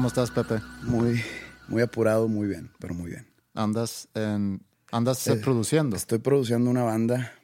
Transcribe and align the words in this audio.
¿Cómo 0.00 0.08
estás, 0.08 0.30
Pepe? 0.30 0.62
Muy, 0.84 1.22
muy 1.68 1.82
apurado, 1.82 2.26
muy 2.26 2.48
bien, 2.48 2.70
pero 2.78 2.94
muy 2.94 3.10
bien. 3.10 3.26
¿Andas, 3.52 4.08
en, 4.14 4.62
andas 4.90 5.26
eh, 5.26 5.36
produciendo? 5.36 5.94
Estoy 5.94 6.20
produciendo 6.20 6.70
una 6.70 6.84
banda, 6.84 7.34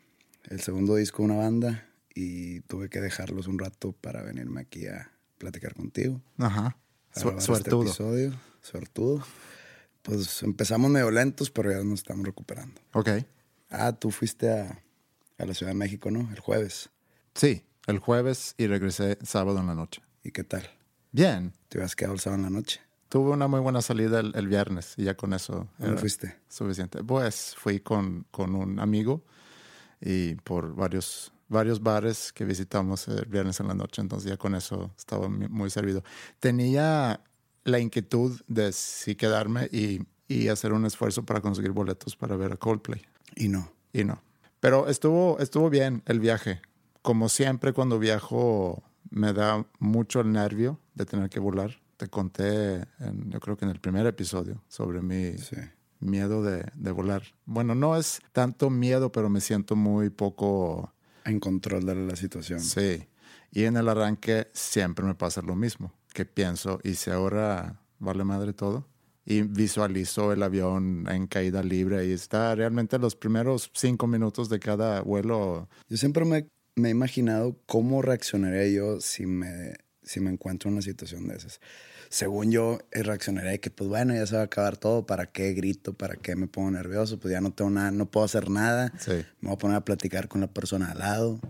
el 0.44 0.62
segundo 0.62 0.94
disco 0.94 1.18
de 1.18 1.24
una 1.26 1.36
banda, 1.36 1.86
y 2.14 2.60
tuve 2.62 2.88
que 2.88 3.02
dejarlos 3.02 3.46
un 3.46 3.58
rato 3.58 3.92
para 3.92 4.22
venirme 4.22 4.62
aquí 4.62 4.86
a 4.86 5.12
platicar 5.36 5.74
contigo. 5.74 6.22
Ajá. 6.38 6.78
Su 7.14 7.28
este 7.28 7.42
suertudo. 7.42 7.82
Este 7.82 8.02
episodio. 8.02 8.40
Suertudo. 8.62 9.22
Pues 10.00 10.42
empezamos 10.42 10.90
medio 10.90 11.10
lentos, 11.10 11.50
pero 11.50 11.70
ya 11.70 11.84
nos 11.84 11.98
estamos 11.98 12.24
recuperando. 12.24 12.80
Ok. 12.94 13.10
Ah, 13.68 13.92
tú 13.92 14.10
fuiste 14.10 14.50
a, 14.50 14.82
a 15.36 15.44
la 15.44 15.52
Ciudad 15.52 15.72
de 15.72 15.78
México, 15.78 16.10
¿no? 16.10 16.20
El 16.32 16.40
jueves. 16.40 16.88
Sí, 17.34 17.66
el 17.86 17.98
jueves 17.98 18.54
y 18.56 18.66
regresé 18.66 19.18
sábado 19.24 19.60
en 19.60 19.66
la 19.66 19.74
noche. 19.74 20.00
¿Y 20.24 20.30
qué 20.30 20.42
tal? 20.42 20.66
Bien. 21.16 21.54
¿Te 21.70 21.78
habías 21.78 21.96
quedado 21.96 22.12
el 22.12 22.20
sábado 22.20 22.40
en 22.40 22.52
la 22.52 22.58
noche? 22.58 22.78
Tuve 23.08 23.30
una 23.30 23.48
muy 23.48 23.60
buena 23.60 23.80
salida 23.80 24.20
el, 24.20 24.48
viernes 24.48 24.92
y 24.98 25.04
ya 25.04 25.16
con 25.16 25.32
eso. 25.32 25.66
¿Dónde 25.78 25.96
fuiste? 25.96 26.36
Suficiente. 26.46 27.02
Pues 27.02 27.54
fui 27.56 27.80
con, 27.80 28.26
con, 28.30 28.54
un 28.54 28.78
amigo 28.78 29.24
y 29.98 30.34
por 30.34 30.74
varios, 30.74 31.32
varios 31.48 31.82
bares 31.82 32.34
que 32.34 32.44
visitamos 32.44 33.08
el 33.08 33.24
viernes 33.24 33.60
en 33.60 33.68
la 33.68 33.72
noche, 33.72 34.02
entonces 34.02 34.28
ya 34.28 34.36
con 34.36 34.54
eso 34.54 34.92
estaba 34.98 35.26
muy 35.30 35.70
servido. 35.70 36.04
Tenía 36.38 37.22
la 37.64 37.78
inquietud 37.78 38.38
de 38.46 38.72
sí 38.72 39.14
quedarme 39.14 39.70
y, 39.72 40.00
y 40.28 40.48
hacer 40.48 40.74
un 40.74 40.84
esfuerzo 40.84 41.24
para 41.24 41.40
conseguir 41.40 41.72
boletos 41.72 42.14
para 42.14 42.36
ver 42.36 42.52
a 42.52 42.56
Coldplay. 42.58 43.00
Y 43.34 43.48
no. 43.48 43.72
Y 43.90 44.04
no. 44.04 44.20
Pero 44.60 44.86
estuvo, 44.86 45.38
estuvo 45.38 45.70
bien 45.70 46.02
el 46.04 46.20
viaje. 46.20 46.60
Como 47.00 47.30
siempre 47.30 47.72
cuando 47.72 47.98
viajo 47.98 48.82
me 49.10 49.32
da 49.32 49.66
mucho 49.78 50.20
el 50.20 50.32
nervio 50.32 50.80
de 50.94 51.06
tener 51.06 51.30
que 51.30 51.40
volar. 51.40 51.80
Te 51.96 52.08
conté, 52.08 52.84
yo 53.28 53.40
creo 53.40 53.56
que 53.56 53.64
en 53.64 53.70
el 53.70 53.80
primer 53.80 54.06
episodio, 54.06 54.62
sobre 54.68 55.00
mi 55.00 55.34
miedo 56.00 56.42
de, 56.42 56.70
de, 56.74 56.90
volar. 56.90 57.22
Bueno, 57.46 57.74
no 57.74 57.96
es 57.96 58.20
tanto 58.32 58.68
miedo, 58.68 59.10
pero 59.10 59.30
me 59.30 59.40
siento 59.40 59.76
muy 59.76 60.10
poco... 60.10 60.92
En 61.24 61.40
control 61.40 61.86
de 61.86 61.94
la 61.94 62.16
situación. 62.16 62.60
Sí. 62.60 63.08
Y 63.50 63.64
en 63.64 63.76
el 63.76 63.88
arranque 63.88 64.48
siempre 64.52 65.04
me 65.04 65.14
pasa 65.14 65.40
lo 65.42 65.56
mismo, 65.56 65.92
que 66.12 66.26
pienso, 66.26 66.78
¿y 66.84 66.94
si 66.94 67.10
ahora 67.10 67.80
vale 67.98 68.24
madre 68.24 68.52
todo? 68.52 68.86
Y 69.24 69.42
visualizo 69.42 70.32
el 70.32 70.42
avión 70.42 71.06
en 71.08 71.26
caída 71.26 71.62
libre 71.62 72.06
y 72.06 72.12
está 72.12 72.54
realmente 72.54 72.98
los 72.98 73.16
primeros 73.16 73.70
cinco 73.74 74.06
minutos 74.06 74.48
de 74.48 74.60
cada 74.60 75.00
vuelo. 75.00 75.68
Yo 75.88 75.96
siempre 75.96 76.24
me 76.24 76.48
me 76.76 76.88
he 76.88 76.90
imaginado 76.90 77.58
cómo 77.66 78.02
reaccionaría 78.02 78.68
yo 78.68 79.00
si 79.00 79.26
me, 79.26 79.74
si 80.02 80.20
me 80.20 80.30
encuentro 80.30 80.68
en 80.68 80.74
una 80.74 80.82
situación 80.82 81.26
de 81.26 81.36
esas. 81.36 81.60
Según 82.10 82.52
yo, 82.52 82.78
eh, 82.92 83.02
reaccionaría 83.02 83.58
que, 83.58 83.70
pues 83.70 83.88
bueno, 83.88 84.14
ya 84.14 84.24
se 84.26 84.36
va 84.36 84.42
a 84.42 84.44
acabar 84.44 84.76
todo. 84.76 85.06
¿Para 85.06 85.26
qué 85.26 85.52
grito? 85.54 85.94
¿Para 85.94 86.14
qué 86.14 86.36
me 86.36 86.46
pongo 86.46 86.70
nervioso? 86.70 87.18
Pues 87.18 87.32
ya 87.32 87.40
no 87.40 87.52
tengo 87.52 87.70
nada, 87.70 87.90
no 87.90 88.06
puedo 88.06 88.24
hacer 88.24 88.48
nada. 88.48 88.92
Me 89.08 89.24
voy 89.48 89.54
a 89.54 89.58
poner 89.58 89.76
a 89.78 89.84
platicar 89.84 90.28
con 90.28 90.40
la 90.40 90.46
persona 90.46 90.92
al 90.92 90.98
lado. 90.98 91.40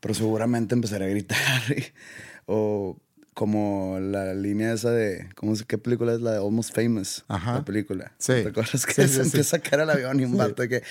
Pero 0.00 0.14
seguramente 0.14 0.74
empezaré 0.74 1.04
a 1.04 1.08
gritar. 1.08 1.62
o 2.46 2.98
como 3.34 3.98
la 4.00 4.34
línea 4.34 4.72
esa 4.72 4.90
de, 4.90 5.28
¿cómo 5.36 5.54
sé 5.54 5.64
qué 5.64 5.78
película 5.78 6.12
es 6.12 6.20
la 6.20 6.32
de 6.32 6.38
Almost 6.38 6.74
Famous? 6.74 7.24
Ajá. 7.28 7.54
La 7.54 7.64
película. 7.64 8.12
Sí. 8.18 8.32
¿Te 8.32 8.48
acuerdas 8.48 8.84
que 8.84 9.06
se 9.06 9.22
empieza 9.22 9.58
a 9.58 9.60
caer 9.60 9.82
al 9.82 9.90
avión 9.90 10.18
y 10.18 10.24
un 10.24 10.36
vato 10.36 10.62
de 10.62 10.68
que 10.68 10.82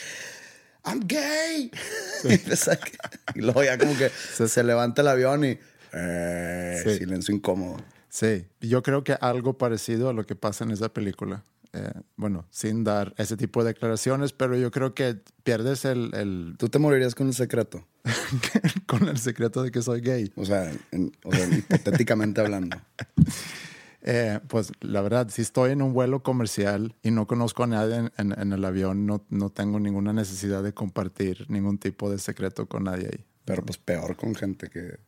I'm 0.83 1.01
gay. 1.05 1.71
y 3.35 3.41
luego 3.41 3.63
ya 3.63 3.77
como 3.77 3.97
que 3.97 4.09
se, 4.09 4.63
levanta 4.63 5.01
el 5.01 5.07
avión 5.07 5.45
y 5.45 5.57
eh, 5.93 6.97
silencio 6.97 7.33
incómodo. 7.33 7.77
Sí, 8.09 8.45
yo 8.61 8.81
creo 8.83 9.03
que 9.03 9.13
algo 9.19 9.57
parecido 9.57 10.09
a 10.09 10.13
lo 10.13 10.25
que 10.25 10.35
pasa 10.35 10.63
en 10.63 10.71
esa 10.71 10.89
película. 10.89 11.43
Eh, 11.73 11.91
bueno, 12.15 12.45
sin 12.49 12.83
dar 12.83 13.13
ese 13.17 13.37
tipo 13.37 13.63
de 13.63 13.73
declaraciones, 13.73 14.31
pero 14.31 14.55
yo 14.57 14.71
creo 14.71 14.93
que 14.93 15.17
pierdes 15.43 15.85
el... 15.85 16.11
el... 16.15 16.55
¿Tú 16.57 16.69
te 16.69 16.79
morirías 16.79 17.13
con 17.13 17.27
el 17.27 17.33
secreto? 17.33 17.85
con 18.87 19.07
el 19.07 19.17
secreto 19.17 19.61
de 19.61 19.71
que 19.71 19.81
soy 19.81 20.01
gay. 20.01 20.31
O 20.35 20.45
sea, 20.45 20.71
o 21.23 21.31
sea 21.31 21.45
hipotéticamente 21.47 22.41
hablando. 22.41 22.77
Eh, 24.09 24.39
pues 24.47 24.71
la 24.79 25.01
verdad, 25.01 25.27
si 25.29 25.41
estoy 25.41 25.73
en 25.73 25.81
un 25.81 25.91
vuelo 25.91 26.23
comercial 26.23 26.95
y 27.03 27.11
no 27.11 27.27
conozco 27.27 27.65
a 27.65 27.67
nadie 27.67 28.09
en, 28.17 28.53
el 28.53 28.63
avión, 28.63 29.05
no, 29.05 29.25
no, 29.29 29.49
tengo 29.49 29.81
ninguna 29.81 30.13
necesidad 30.13 30.63
de 30.63 30.73
compartir 30.73 31.45
ningún 31.49 31.77
tipo 31.77 32.09
de 32.09 32.17
secreto 32.17 32.67
con 32.67 32.85
nadie 32.85 33.07
ahí. 33.07 33.25
Pero 33.43 33.65
pues 33.65 33.77
peor 33.77 34.15
con 34.15 34.33
gente 34.33 34.69
que 34.69 34.99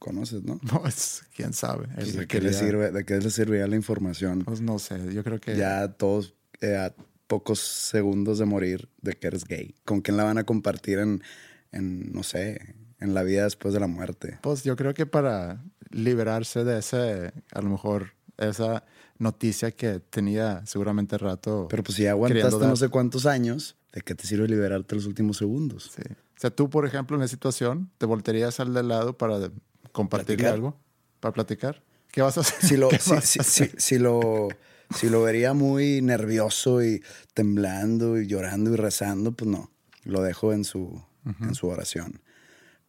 conoces, 0.00 0.42
¿no? 0.42 0.58
Pues 0.82 1.22
quién 1.36 1.52
sabe. 1.52 1.86
¿De, 1.86 2.26
qué 2.26 2.40
le 2.40 2.52
sirve, 2.52 2.90
¿De 2.90 3.04
qué 3.04 3.20
le 3.20 3.68
la 3.68 3.76
información? 3.76 4.42
Pues 4.44 4.60
no 4.60 4.80
sé, 4.80 5.14
yo 5.14 5.22
creo 5.22 5.38
que... 5.38 5.56
Ya 5.56 5.86
todos 5.92 6.34
eh, 6.60 6.74
a 6.74 6.92
pocos 7.28 7.60
segundos 7.60 8.40
de 8.40 8.44
morir 8.44 8.88
de 9.02 9.12
que 9.12 9.28
eres 9.28 9.44
gay. 9.44 9.76
¿Con 9.84 10.00
quién 10.00 10.16
la 10.16 10.24
van 10.24 10.38
a 10.38 10.42
compartir 10.42 10.98
en, 10.98 11.22
en, 11.70 12.10
no 12.10 12.24
sé, 12.24 12.74
en 12.98 13.14
la 13.14 13.22
vida 13.22 13.44
después 13.44 13.72
de 13.72 13.78
la 13.78 13.86
muerte? 13.86 14.40
Pues 14.42 14.64
yo 14.64 14.74
creo 14.74 14.94
que 14.94 15.06
para 15.06 15.62
liberarse 15.90 16.64
de 16.64 16.80
ese, 16.80 17.32
a 17.52 17.62
lo 17.62 17.70
mejor 17.70 18.17
esa 18.38 18.84
noticia 19.18 19.72
que 19.72 20.00
tenía 20.00 20.64
seguramente 20.64 21.18
rato. 21.18 21.66
Pero 21.68 21.82
pues 21.82 21.96
si 21.96 22.06
aguantaste 22.06 22.66
no 22.66 22.76
sé 22.76 22.88
cuántos 22.88 23.26
años, 23.26 23.76
¿de 23.92 24.00
qué 24.00 24.14
te 24.14 24.26
sirve 24.26 24.48
liberarte 24.48 24.94
los 24.94 25.06
últimos 25.06 25.36
segundos? 25.36 25.90
Sí. 25.94 26.02
O 26.10 26.40
sea, 26.40 26.50
tú, 26.50 26.70
por 26.70 26.86
ejemplo, 26.86 27.16
en 27.16 27.22
esa 27.24 27.32
situación, 27.32 27.90
¿te 27.98 28.06
volterías 28.06 28.60
al 28.60 28.72
de 28.72 28.84
lado 28.84 29.18
para 29.18 29.50
compartir 29.92 30.46
algo? 30.46 30.76
¿Para 31.20 31.32
platicar? 31.32 31.82
¿Qué 32.12 32.22
vas 32.22 32.38
a 32.38 32.42
hacer? 32.42 32.62
Si 32.62 32.76
lo, 32.76 32.88
si, 33.22 33.98
lo, 33.98 34.48
si 34.94 35.10
lo 35.10 35.22
vería 35.22 35.52
muy 35.52 36.00
nervioso 36.00 36.82
y 36.82 37.02
temblando 37.34 38.20
y 38.20 38.28
llorando 38.28 38.72
y 38.72 38.76
rezando, 38.76 39.32
pues 39.32 39.50
no. 39.50 39.72
Lo 40.04 40.22
dejo 40.22 40.52
en 40.52 40.64
su, 40.64 41.02
en 41.40 41.54
su 41.56 41.66
oración. 41.66 42.22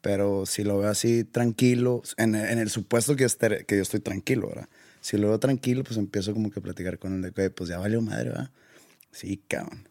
Pero 0.02 0.46
si 0.46 0.64
lo 0.64 0.78
veo 0.78 0.90
así 0.90 1.26
tranquilo, 1.26 2.04
en, 2.18 2.36
en 2.36 2.60
el 2.60 2.70
supuesto 2.70 3.16
que 3.16 3.28
que 3.68 3.76
yo 3.76 3.82
estoy 3.82 4.00
tranquilo, 4.00 4.48
¿verdad? 4.48 4.70
Si 5.02 5.18
lo 5.18 5.30
veo 5.30 5.40
tranquilo, 5.40 5.84
pues 5.84 5.98
empiezo 5.98 6.34
como 6.34 6.52
que 6.52 6.60
a 6.60 6.64
platicar 6.64 7.00
con 7.00 7.14
él 7.14 7.22
de 7.22 7.32
que, 7.32 7.50
pues 7.50 7.70
ya 7.70 7.78
valió 7.78 8.02
madre, 8.02 8.30
¿verdad? 8.30 8.52
Sí, 9.12 9.42
cabrón. 9.48 9.88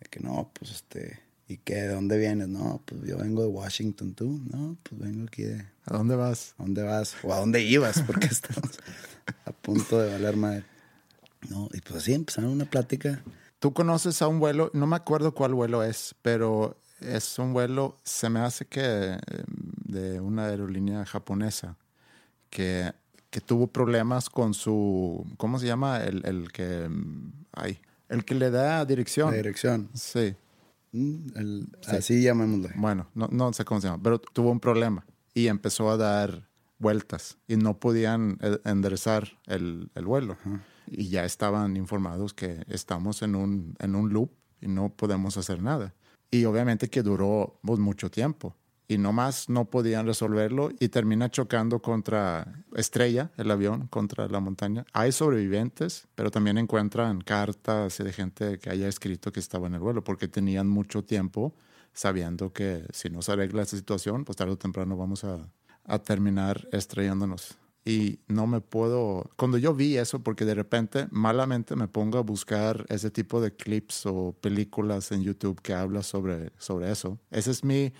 De 0.00 0.08
que 0.08 0.20
no, 0.20 0.50
pues 0.58 0.70
este, 0.70 1.20
¿y 1.48 1.58
qué? 1.58 1.74
¿De 1.74 1.88
dónde 1.88 2.18
vienes? 2.18 2.48
No, 2.48 2.82
pues 2.84 3.02
yo 3.02 3.18
vengo 3.18 3.42
de 3.42 3.48
Washington, 3.48 4.14
¿tú? 4.14 4.40
No, 4.50 4.76
pues 4.82 5.00
vengo 5.00 5.26
aquí 5.26 5.42
de... 5.42 5.66
¿A 5.84 5.96
dónde 5.96 6.16
vas? 6.16 6.54
¿A 6.58 6.62
dónde 6.62 6.82
vas? 6.82 7.16
¿O 7.22 7.32
a 7.32 7.38
dónde 7.38 7.62
ibas? 7.62 8.02
Porque 8.02 8.26
estamos 8.30 8.78
a 9.44 9.52
punto 9.52 10.00
de 10.00 10.12
valer 10.12 10.36
madre. 10.36 10.64
No, 11.48 11.68
y 11.72 11.80
pues 11.80 11.96
así 11.96 12.14
empezaron 12.14 12.50
una 12.50 12.64
plática. 12.64 13.22
Tú 13.58 13.72
conoces 13.72 14.22
a 14.22 14.28
un 14.28 14.38
vuelo, 14.38 14.70
no 14.72 14.86
me 14.86 14.96
acuerdo 14.96 15.34
cuál 15.34 15.54
vuelo 15.54 15.82
es, 15.82 16.14
pero 16.22 16.80
es 17.00 17.38
un 17.38 17.52
vuelo, 17.52 17.96
se 18.04 18.28
me 18.28 18.40
hace 18.40 18.66
que 18.66 18.80
eh, 18.82 19.18
de 19.84 20.20
una 20.20 20.46
aerolínea 20.46 21.04
japonesa 21.04 21.76
que, 22.50 22.92
que 23.30 23.40
tuvo 23.40 23.66
problemas 23.66 24.30
con 24.30 24.54
su, 24.54 25.26
¿cómo 25.36 25.58
se 25.58 25.66
llama? 25.66 26.02
El, 26.02 26.24
el 26.24 26.50
que, 26.52 26.88
ay, 27.52 27.78
el 28.08 28.24
que 28.24 28.34
le 28.34 28.50
da 28.50 28.84
dirección. 28.84 29.30
La 29.30 29.36
dirección. 29.36 29.90
Sí. 29.94 30.34
Mm, 30.92 31.16
el- 31.36 31.68
Así 31.86 32.22
llamémosle. 32.22 32.70
Bueno, 32.76 33.08
no, 33.14 33.28
no 33.30 33.52
sé 33.52 33.64
cómo 33.64 33.80
se 33.80 33.88
llama, 33.88 34.02
pero 34.02 34.18
tuvo 34.18 34.50
un 34.50 34.60
problema 34.60 35.04
y 35.34 35.48
empezó 35.48 35.90
a 35.90 35.96
dar 35.96 36.48
vueltas 36.78 37.36
y 37.46 37.56
no 37.56 37.78
podían 37.78 38.38
eh, 38.40 38.58
enderezar 38.64 39.28
el, 39.46 39.90
el 39.94 40.04
vuelo. 40.06 40.36
Y 40.86 41.08
ya 41.10 41.24
estaban 41.26 41.76
informados 41.76 42.32
que 42.32 42.64
estamos 42.68 43.20
en 43.22 43.34
un, 43.34 43.74
en 43.78 43.94
un 43.94 44.10
loop 44.12 44.30
y 44.62 44.68
no 44.68 44.88
podemos 44.88 45.36
hacer 45.36 45.62
nada. 45.62 45.92
Y 46.30 46.44
obviamente 46.46 46.88
que 46.88 47.02
duró 47.02 47.58
pues, 47.62 47.78
mucho 47.78 48.10
tiempo. 48.10 48.54
Y 48.90 48.96
nomás 48.96 49.50
no 49.50 49.66
podían 49.66 50.06
resolverlo 50.06 50.70
y 50.80 50.88
termina 50.88 51.30
chocando 51.30 51.80
contra 51.82 52.64
Estrella, 52.74 53.30
el 53.36 53.50
avión, 53.50 53.86
contra 53.88 54.26
la 54.28 54.40
montaña. 54.40 54.86
Hay 54.94 55.12
sobrevivientes, 55.12 56.08
pero 56.14 56.30
también 56.30 56.56
encuentran 56.56 57.20
cartas 57.20 57.98
de 57.98 58.12
gente 58.14 58.58
que 58.58 58.70
haya 58.70 58.88
escrito 58.88 59.30
que 59.30 59.40
estaba 59.40 59.66
en 59.66 59.74
el 59.74 59.80
vuelo, 59.80 60.02
porque 60.02 60.26
tenían 60.26 60.68
mucho 60.68 61.04
tiempo 61.04 61.54
sabiendo 61.92 62.52
que 62.52 62.86
si 62.92 63.10
no 63.10 63.20
se 63.20 63.32
arregla 63.32 63.62
esta 63.62 63.76
situación, 63.76 64.24
pues 64.24 64.36
tarde 64.36 64.52
o 64.52 64.58
temprano 64.58 64.96
vamos 64.96 65.22
a, 65.24 65.50
a 65.84 65.98
terminar 65.98 66.66
estrellándonos. 66.72 67.58
Y 67.84 68.20
no 68.28 68.46
me 68.46 68.60
puedo, 68.60 69.30
cuando 69.36 69.56
yo 69.56 69.74
vi 69.74 69.96
eso, 69.96 70.22
porque 70.22 70.44
de 70.44 70.54
repente 70.54 71.08
malamente 71.10 71.74
me 71.74 71.88
pongo 71.88 72.18
a 72.18 72.22
buscar 72.22 72.84
ese 72.90 73.10
tipo 73.10 73.40
de 73.40 73.54
clips 73.54 74.04
o 74.04 74.34
películas 74.40 75.10
en 75.10 75.22
YouTube 75.22 75.60
que 75.62 75.72
habla 75.72 76.02
sobre, 76.02 76.52
sobre 76.58 76.90
eso. 76.92 77.18
Ese 77.30 77.50
es 77.50 77.64
mi, 77.64 77.94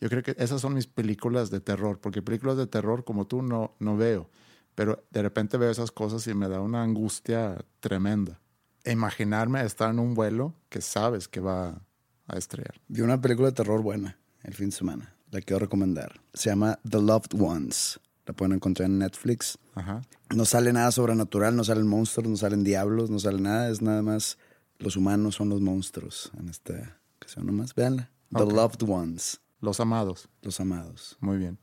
yo 0.00 0.08
creo 0.08 0.22
que 0.22 0.34
esas 0.38 0.60
son 0.60 0.74
mis 0.74 0.86
películas 0.86 1.50
de 1.50 1.60
terror, 1.60 2.00
porque 2.00 2.22
películas 2.22 2.56
de 2.56 2.66
terror 2.66 3.04
como 3.04 3.26
tú 3.26 3.42
no, 3.42 3.74
no 3.78 3.96
veo, 3.96 4.28
pero 4.74 5.04
de 5.10 5.22
repente 5.22 5.56
veo 5.56 5.70
esas 5.70 5.90
cosas 5.90 6.26
y 6.26 6.34
me 6.34 6.48
da 6.48 6.60
una 6.60 6.82
angustia 6.82 7.64
tremenda. 7.80 8.40
Imaginarme 8.84 9.64
estar 9.64 9.90
en 9.90 9.98
un 9.98 10.14
vuelo 10.14 10.54
que 10.68 10.80
sabes 10.80 11.28
que 11.28 11.40
va 11.40 11.80
a 12.26 12.36
estrellar. 12.36 12.80
Vi 12.88 13.00
una 13.00 13.20
película 13.20 13.48
de 13.48 13.54
terror 13.54 13.82
buena 13.82 14.18
el 14.42 14.54
fin 14.54 14.70
de 14.70 14.76
semana. 14.76 15.14
La 15.30 15.40
quiero 15.40 15.60
recomendar. 15.60 16.20
Se 16.32 16.50
llama 16.50 16.78
The 16.88 17.00
Loved 17.00 17.40
Ones. 17.40 17.98
La 18.26 18.34
pueden 18.34 18.52
encontrar 18.54 18.88
en 18.88 18.98
Netflix. 18.98 19.58
Ajá. 19.74 20.02
No 20.34 20.44
sale 20.44 20.72
nada 20.72 20.90
sobrenatural, 20.92 21.56
no 21.56 21.64
salen 21.64 21.86
monstruos, 21.86 22.28
no 22.28 22.36
salen 22.36 22.64
diablos, 22.64 23.10
no 23.10 23.18
sale 23.18 23.40
nada. 23.40 23.68
Es 23.68 23.82
nada 23.82 24.02
más 24.02 24.38
los 24.78 24.96
humanos 24.96 25.34
son 25.34 25.48
los 25.48 25.60
monstruos 25.60 26.30
en 26.38 26.48
esta 26.48 27.00
ocasión 27.16 27.46
nomás. 27.46 27.74
Véanla. 27.74 28.10
The 28.34 28.42
Ok. 28.42 28.52
Loved 28.52 28.88
Ones. 28.88 29.40
Los 29.64 29.80
amados. 29.80 30.28
Los 30.42 30.60
amados. 30.60 31.16
Muy 31.20 31.38
bien. 31.38 31.58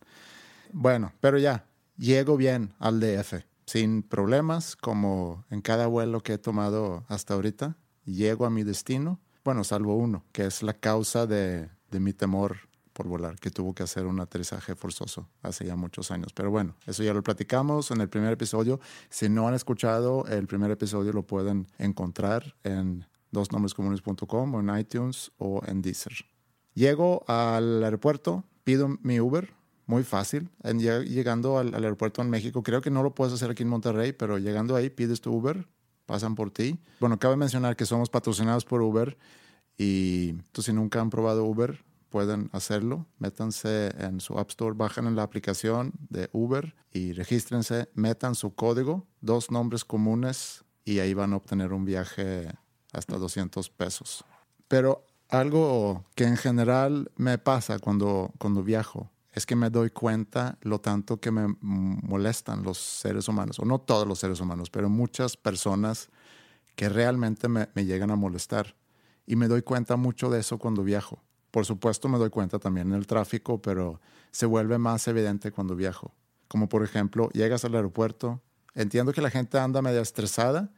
Bueno, 0.74 1.14
pero 1.20 1.38
ya, 1.38 1.66
llego 1.98 2.36
bien 2.36 2.74
al 2.80 3.00
DF, 3.00 3.46
sin 3.66 4.04
problemas, 4.04 4.76
como 4.76 5.46
en 5.50 5.62
cada 5.62 5.88
vuelo 5.88 6.22
que 6.22 6.34
he 6.34 6.38
tomado 6.38 7.06
hasta 7.08 7.36
ahorita. 7.36 7.78
Llego 8.06 8.46
a 8.46 8.50
mi 8.50 8.64
destino, 8.64 9.20
bueno, 9.44 9.64
salvo 9.64 9.96
uno, 9.96 10.26
que 10.32 10.46
es 10.46 10.64
la 10.64 10.74
causa 10.74 11.28
de, 11.28 11.70
de 11.92 12.00
mi 12.00 12.14
temor 12.14 12.58
por 12.94 13.08
volar, 13.08 13.36
que 13.36 13.52
tuvo 13.52 13.74
que 13.74 13.84
hacer 13.84 14.06
un 14.06 14.20
aterrizaje 14.20 14.76
forzoso 14.76 15.30
hace 15.44 15.66
ya 15.66 15.76
muchos 15.76 16.10
años. 16.10 16.34
Pero 16.34 16.50
bueno, 16.50 16.76
eso 16.88 17.04
ya 17.04 17.14
lo 17.14 17.22
platicamos 17.22 17.92
en 17.92 18.02
el 18.02 18.10
primer 18.10 18.34
episodio. 18.34 18.80
Si 19.10 19.30
no 19.30 19.48
han 19.48 19.54
escuchado 19.54 20.26
el 20.28 20.48
primer 20.48 20.72
episodio, 20.72 21.14
lo 21.14 21.24
pueden 21.24 21.68
encontrar 21.78 22.56
en 22.64 23.06
dosnombrescomunes.com 23.32 24.56
o 24.56 24.60
en 24.60 24.78
iTunes 24.78 25.32
o 25.38 25.62
en 25.68 25.82
Deezer. 25.82 26.31
Llego 26.74 27.24
al 27.28 27.84
aeropuerto, 27.84 28.44
pido 28.64 28.98
mi 29.02 29.20
Uber, 29.20 29.54
muy 29.88 30.04
fácil. 30.04 30.50
En 30.64 30.80
lleg- 30.80 31.06
llegando 31.06 31.58
al, 31.58 31.74
al 31.74 31.84
aeropuerto 31.84 32.22
en 32.22 32.30
México, 32.30 32.64
creo 32.64 32.82
que 32.82 32.90
no 32.90 33.04
lo 33.04 33.14
puedes 33.14 33.34
hacer 33.34 33.52
aquí 33.52 33.64
en 33.64 33.70
Monterrey, 33.70 34.14
pero 34.14 34.38
llegando 34.38 34.76
ahí 34.76 34.90
pides 34.90 35.20
tu 35.22 35.34
Uber, 35.34 35.68
pasan 36.06 36.36
por 36.36 36.50
ti. 36.52 36.80
Bueno, 37.00 37.20
cabe 37.20 37.36
mencionar 37.36 37.76
que 37.76 37.86
somos 37.86 38.10
patrocinados 38.10 38.64
por 38.66 38.82
Uber 38.82 39.18
y 39.78 40.34
tú 40.52 40.62
si 40.62 40.72
nunca 40.74 41.02
han 41.02 41.10
probado 41.10 41.44
Uber, 41.46 41.84
pueden 42.10 42.50
hacerlo. 42.54 43.06
Métanse 43.20 43.92
en 44.00 44.20
su 44.20 44.38
App 44.38 44.50
Store, 44.50 44.76
bajan 44.76 45.08
en 45.08 45.16
la 45.16 45.24
aplicación 45.24 45.94
de 46.10 46.30
Uber 46.34 46.76
y 46.92 47.14
regístrense, 47.14 47.90
metan 47.94 48.36
su 48.36 48.54
código, 48.54 49.06
dos 49.22 49.50
nombres 49.52 49.86
comunes 49.86 50.64
y 50.86 51.00
ahí 51.00 51.14
van 51.14 51.34
a 51.34 51.38
obtener 51.38 51.74
un 51.74 51.86
viaje 51.86 52.48
hasta 52.94 53.18
200 53.18 53.70
pesos. 53.70 54.26
Pero 54.68 55.06
algo 55.32 56.06
que 56.16 56.26
en 56.26 56.38
general 56.38 57.12
me 57.16 57.38
pasa 57.38 57.80
cuando, 57.80 58.32
cuando 58.38 58.64
viajo 58.64 59.10
es 59.34 59.46
que 59.46 59.56
me 59.56 59.70
doy 59.70 59.90
cuenta 59.90 60.58
lo 60.62 60.82
tanto 60.82 61.20
que 61.20 61.32
me 61.32 61.56
molestan 61.62 62.64
los 62.64 62.78
seres 62.78 63.28
humanos, 63.28 63.60
o 63.60 63.66
no 63.66 63.80
todos 63.80 64.06
los 64.06 64.20
seres 64.20 64.42
humanos, 64.42 64.70
pero 64.70 64.90
muchas 64.90 65.38
personas 65.38 66.10
que 66.76 66.90
realmente 66.90 67.48
me, 67.48 67.68
llegan 67.76 68.12
a 68.12 68.16
molestar. 68.16 68.76
Y 69.26 69.36
me 69.36 69.48
doy 69.48 69.62
cuenta 69.62 69.96
mucho 69.96 70.30
de 70.30 70.40
eso 70.40 70.58
cuando 70.58 70.84
viajo. 70.84 71.24
Por 71.52 71.66
supuesto 71.66 72.10
me 72.10 72.18
doy 72.18 72.30
cuenta 72.30 72.60
también 72.60 72.90
en 72.90 72.98
el 72.98 73.08
tráfico, 73.08 73.62
pero 73.62 74.02
se 74.32 74.46
vuelve 74.46 74.78
más 74.78 75.08
evidente 75.08 75.52
cuando 75.52 75.76
viajo. 75.76 76.14
Como 76.48 76.68
por 76.68 76.84
ejemplo, 76.84 77.30
llegas 77.30 77.64
al 77.64 77.76
aeropuerto, 77.76 78.42
entiendo 78.74 79.14
que 79.14 79.22
la 79.22 79.30
gente 79.30 79.58
anda 79.60 79.82
media 79.82 80.02
estresada, 80.02 80.72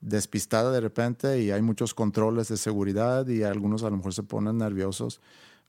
despistada 0.00 0.70
de 0.70 0.80
repente 0.80 1.40
y 1.40 1.50
hay 1.50 1.62
muchos 1.62 1.94
controles 1.94 2.48
de 2.48 2.56
seguridad 2.56 3.26
y 3.28 3.42
algunos 3.42 3.82
a 3.82 3.90
lo 3.90 3.96
mejor 3.96 4.14
se 4.14 4.22
ponen 4.22 4.58
nerviosos. 4.58 5.20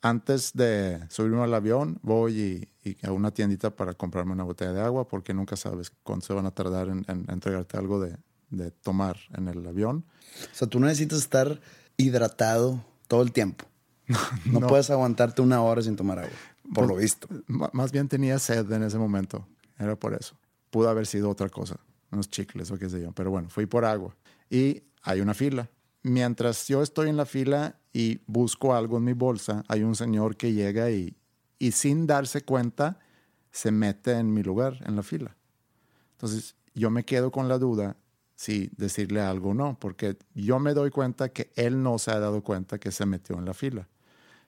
Antes 0.02 0.54
de 0.54 1.00
subirme 1.10 1.42
al 1.44 1.54
avión, 1.54 2.00
voy 2.02 2.70
y, 2.84 2.90
y 2.90 3.06
a 3.06 3.12
una 3.12 3.32
tiendita 3.32 3.76
para 3.76 3.94
comprarme 3.94 4.32
una 4.32 4.44
botella 4.44 4.72
de 4.72 4.82
agua 4.82 5.08
porque 5.08 5.34
nunca 5.34 5.56
sabes 5.58 5.92
cuánto 6.04 6.28
se 6.28 6.34
van 6.34 6.46
a 6.46 6.52
tardar 6.52 6.88
en, 6.88 7.06
en 7.10 7.26
entregarte 7.30 7.78
algo 7.78 8.00
de, 8.00 8.16
de 8.50 8.72
tomar 8.72 9.18
en 9.36 9.48
el 9.48 9.66
avión. 9.68 10.06
O 10.52 10.56
sea, 10.56 10.68
tú 10.68 10.80
no 10.80 10.88
necesitas 10.88 11.20
estar 11.20 11.60
hidratado 11.98 12.84
todo 13.08 13.22
el 13.22 13.32
tiempo. 13.32 13.66
No, 14.46 14.62
puedes 14.62 14.90
aguantarte 14.90 15.42
una 15.42 15.62
hora 15.62 15.84
sin 15.84 15.96
tomar 15.96 16.18
agua, 16.20 16.34
por 16.74 16.88
lo 16.88 16.96
visto. 16.96 17.28
Más 17.48 17.92
bien 17.92 18.08
tenía 18.08 18.40
sed 18.40 18.72
en 18.72 18.82
ese 18.82 18.98
momento. 18.98 19.48
Era 19.78 19.96
por 19.96 20.16
eso. 20.16 20.36
Pudo 20.72 20.90
haber 20.90 21.06
sido 21.06 21.30
otra 21.30 21.48
cosa, 21.50 21.76
unos 22.12 22.30
chicles 22.30 22.72
o 22.72 22.78
qué 22.78 22.90
sé 22.90 23.02
yo. 23.02 23.12
Pero 23.12 23.32
bueno, 23.32 23.50
fui 23.50 23.66
por 23.66 23.86
agua. 23.86 24.16
Y 24.50 24.84
hay 25.04 25.22
una 25.22 25.34
fila. 25.34 25.70
Mientras 26.02 26.68
yo 26.68 26.82
estoy 26.82 27.10
en 27.10 27.18
la 27.18 27.26
fila 27.26 27.80
y 27.94 28.22
busco 28.26 28.74
algo 28.74 28.98
en 28.98 29.04
mi 29.04 29.14
bolsa, 29.14 29.64
hay 29.68 29.84
un 29.84 29.96
señor 29.96 30.38
que 30.38 30.54
llega 30.54 30.90
y, 30.92 31.18
y 31.58 31.72
sin 31.72 32.08
darse 32.08 32.42
cuenta 32.42 33.00
se 33.52 33.72
mete 33.72 34.12
en 34.12 34.34
mi 34.34 34.44
lugar, 34.44 34.78
en 34.86 34.96
la 34.96 35.04
fila. 35.04 35.36
Entonces 36.12 36.56
yo 36.74 36.90
me 36.90 37.04
quedo 37.04 37.32
con 37.32 37.48
la 37.48 37.58
duda 37.58 37.98
si 38.36 38.70
decirle 38.78 39.20
algo 39.20 39.50
o 39.50 39.54
no, 39.54 39.78
porque 39.78 40.18
yo 40.34 40.60
me 40.60 40.74
doy 40.74 40.92
cuenta 40.92 41.30
que 41.30 41.52
él 41.56 41.84
no 41.84 42.00
se 42.00 42.12
ha 42.12 42.20
dado 42.20 42.42
cuenta 42.42 42.80
que 42.80 42.92
se 42.92 43.06
metió 43.06 43.38
en 43.38 43.44
la 43.44 43.54
fila. 43.54 43.90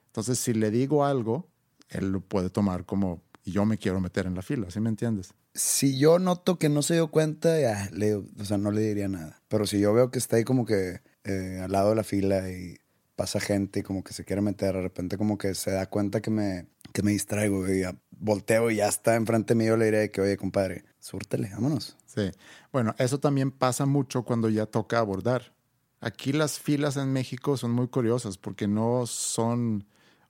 Entonces, 0.06 0.38
si 0.38 0.54
le 0.54 0.70
digo 0.70 1.04
algo, 1.04 1.48
él 1.90 2.10
lo 2.10 2.20
puede 2.20 2.48
tomar 2.48 2.86
como 2.86 3.20
yo 3.44 3.64
me 3.64 3.78
quiero 3.78 4.00
meter 4.00 4.26
en 4.26 4.34
la 4.34 4.42
fila, 4.42 4.70
¿sí 4.70 4.80
me 4.80 4.88
entiendes? 4.88 5.34
Si 5.54 5.98
yo 5.98 6.18
noto 6.18 6.58
que 6.58 6.68
no 6.68 6.82
se 6.82 6.94
dio 6.94 7.08
cuenta, 7.08 7.58
ya, 7.60 7.90
le, 7.92 8.14
o 8.14 8.44
sea, 8.44 8.58
no 8.58 8.70
le 8.70 8.82
diría 8.82 9.08
nada. 9.08 9.40
Pero 9.48 9.66
si 9.66 9.80
yo 9.80 9.92
veo 9.92 10.10
que 10.10 10.18
está 10.18 10.36
ahí 10.36 10.44
como 10.44 10.64
que 10.64 11.00
eh, 11.24 11.60
al 11.62 11.72
lado 11.72 11.90
de 11.90 11.96
la 11.96 12.04
fila 12.04 12.50
y 12.50 12.76
pasa 13.16 13.40
gente 13.40 13.80
y 13.80 13.82
como 13.82 14.02
que 14.04 14.12
se 14.12 14.24
quiere 14.24 14.42
meter, 14.42 14.74
de 14.74 14.82
repente 14.82 15.18
como 15.18 15.38
que 15.38 15.54
se 15.54 15.72
da 15.72 15.86
cuenta 15.86 16.20
que 16.20 16.30
me, 16.30 16.66
que 16.92 17.02
me 17.02 17.10
distraigo 17.10 17.68
y 17.68 17.80
ya 17.80 17.96
volteo 18.10 18.70
y 18.70 18.76
ya 18.76 18.88
está 18.88 19.16
enfrente 19.16 19.54
mío, 19.54 19.76
le 19.76 19.86
diré 19.86 20.10
que, 20.10 20.20
oye, 20.20 20.36
compadre, 20.36 20.84
súrtele, 21.00 21.50
vámonos. 21.50 21.96
Sí. 22.06 22.30
Bueno, 22.72 22.94
eso 22.98 23.18
también 23.18 23.50
pasa 23.50 23.84
mucho 23.84 24.22
cuando 24.22 24.48
ya 24.48 24.66
toca 24.66 24.98
abordar. 24.98 25.52
Aquí 26.00 26.32
las 26.32 26.58
filas 26.58 26.96
en 26.96 27.12
México 27.12 27.56
son 27.56 27.72
muy 27.72 27.88
curiosas 27.88 28.38
porque 28.38 28.66
no 28.66 29.06
son 29.06 29.86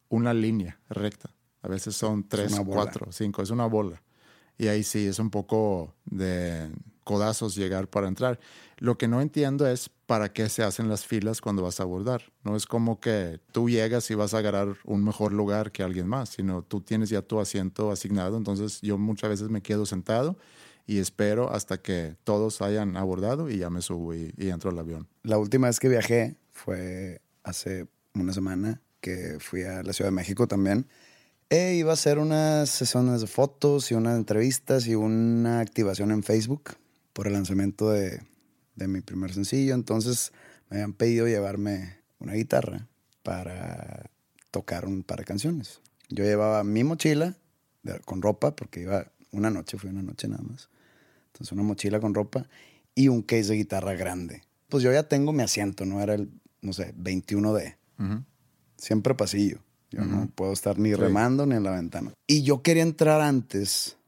una 0.08 0.34
línea 0.34 0.80
recta. 0.88 1.30
A 1.62 1.68
veces 1.68 1.96
son 1.96 2.28
tres, 2.28 2.54
cuatro, 2.66 3.06
cinco. 3.10 3.42
Es 3.42 3.50
una 3.50 3.66
bola. 3.66 4.02
Y 4.58 4.68
ahí 4.68 4.82
sí 4.82 5.06
es 5.06 5.18
un 5.18 5.30
poco 5.30 5.94
de 6.04 6.70
codazos 7.04 7.54
llegar 7.54 7.88
para 7.88 8.08
entrar. 8.08 8.38
Lo 8.78 8.98
que 8.98 9.08
no 9.08 9.20
entiendo 9.20 9.66
es 9.66 9.88
para 10.06 10.32
qué 10.32 10.48
se 10.48 10.62
hacen 10.62 10.88
las 10.88 11.06
filas 11.06 11.40
cuando 11.40 11.62
vas 11.62 11.80
a 11.80 11.84
abordar. 11.84 12.32
No 12.44 12.56
es 12.56 12.66
como 12.66 13.00
que 13.00 13.40
tú 13.52 13.70
llegas 13.70 14.10
y 14.10 14.14
vas 14.14 14.34
a 14.34 14.38
agarrar 14.38 14.76
un 14.84 15.04
mejor 15.04 15.32
lugar 15.32 15.72
que 15.72 15.82
alguien 15.82 16.08
más, 16.08 16.30
sino 16.30 16.62
tú 16.62 16.80
tienes 16.80 17.08
ya 17.08 17.22
tu 17.22 17.40
asiento 17.40 17.90
asignado. 17.90 18.36
Entonces 18.36 18.80
yo 18.82 18.98
muchas 18.98 19.30
veces 19.30 19.48
me 19.48 19.62
quedo 19.62 19.86
sentado 19.86 20.36
y 20.86 20.98
espero 20.98 21.52
hasta 21.52 21.80
que 21.80 22.16
todos 22.24 22.60
hayan 22.60 22.96
abordado 22.96 23.48
y 23.48 23.58
ya 23.58 23.70
me 23.70 23.82
subo 23.82 24.14
y, 24.14 24.34
y 24.36 24.50
entro 24.50 24.70
al 24.70 24.78
avión. 24.78 25.08
La 25.22 25.38
última 25.38 25.68
vez 25.68 25.78
que 25.78 25.88
viajé 25.88 26.36
fue 26.50 27.20
hace 27.44 27.86
una 28.14 28.32
semana 28.32 28.80
que 29.00 29.38
fui 29.40 29.62
a 29.62 29.82
la 29.82 29.92
Ciudad 29.92 30.10
de 30.10 30.16
México 30.16 30.46
también. 30.46 30.86
E 31.52 31.74
iba 31.74 31.90
a 31.90 31.94
hacer 31.94 32.18
unas 32.18 32.70
sesiones 32.70 33.20
de 33.20 33.26
fotos 33.26 33.90
y 33.90 33.94
unas 33.94 34.16
entrevistas 34.16 34.86
y 34.86 34.94
una 34.94 35.60
activación 35.60 36.10
en 36.10 36.22
Facebook 36.22 36.76
por 37.12 37.26
el 37.26 37.34
lanzamiento 37.34 37.90
de, 37.90 38.22
de 38.74 38.88
mi 38.88 39.02
primer 39.02 39.34
sencillo. 39.34 39.74
Entonces 39.74 40.32
me 40.70 40.76
habían 40.78 40.94
pedido 40.94 41.26
llevarme 41.28 41.98
una 42.20 42.32
guitarra 42.32 42.88
para 43.22 44.08
tocar 44.50 44.86
un 44.86 45.02
par 45.02 45.18
de 45.18 45.24
canciones. 45.26 45.80
Yo 46.08 46.24
llevaba 46.24 46.64
mi 46.64 46.84
mochila 46.84 47.36
de- 47.82 48.00
con 48.00 48.22
ropa, 48.22 48.56
porque 48.56 48.80
iba 48.80 49.12
una 49.30 49.50
noche, 49.50 49.76
fue 49.76 49.90
una 49.90 50.02
noche 50.02 50.28
nada 50.28 50.42
más. 50.42 50.70
Entonces 51.26 51.52
una 51.52 51.62
mochila 51.64 52.00
con 52.00 52.14
ropa 52.14 52.46
y 52.94 53.08
un 53.08 53.20
case 53.20 53.48
de 53.48 53.56
guitarra 53.56 53.92
grande. 53.92 54.42
Pues 54.70 54.82
yo 54.82 54.90
ya 54.90 55.02
tengo 55.02 55.34
mi 55.34 55.42
asiento, 55.42 55.84
¿no? 55.84 56.00
Era 56.00 56.14
el, 56.14 56.30
no 56.62 56.72
sé, 56.72 56.94
21D. 56.96 57.76
Siempre 58.78 59.14
pasillo. 59.14 59.58
Yo 59.92 60.04
no 60.04 60.26
puedo 60.34 60.52
estar 60.52 60.78
ni 60.78 60.94
remando 60.94 61.44
ni 61.44 61.54
en 61.54 61.64
la 61.64 61.72
ventana. 61.72 62.12
Y 62.26 62.42
yo 62.42 62.62
quería 62.62 62.82
entrar 62.82 63.20
antes 63.20 63.98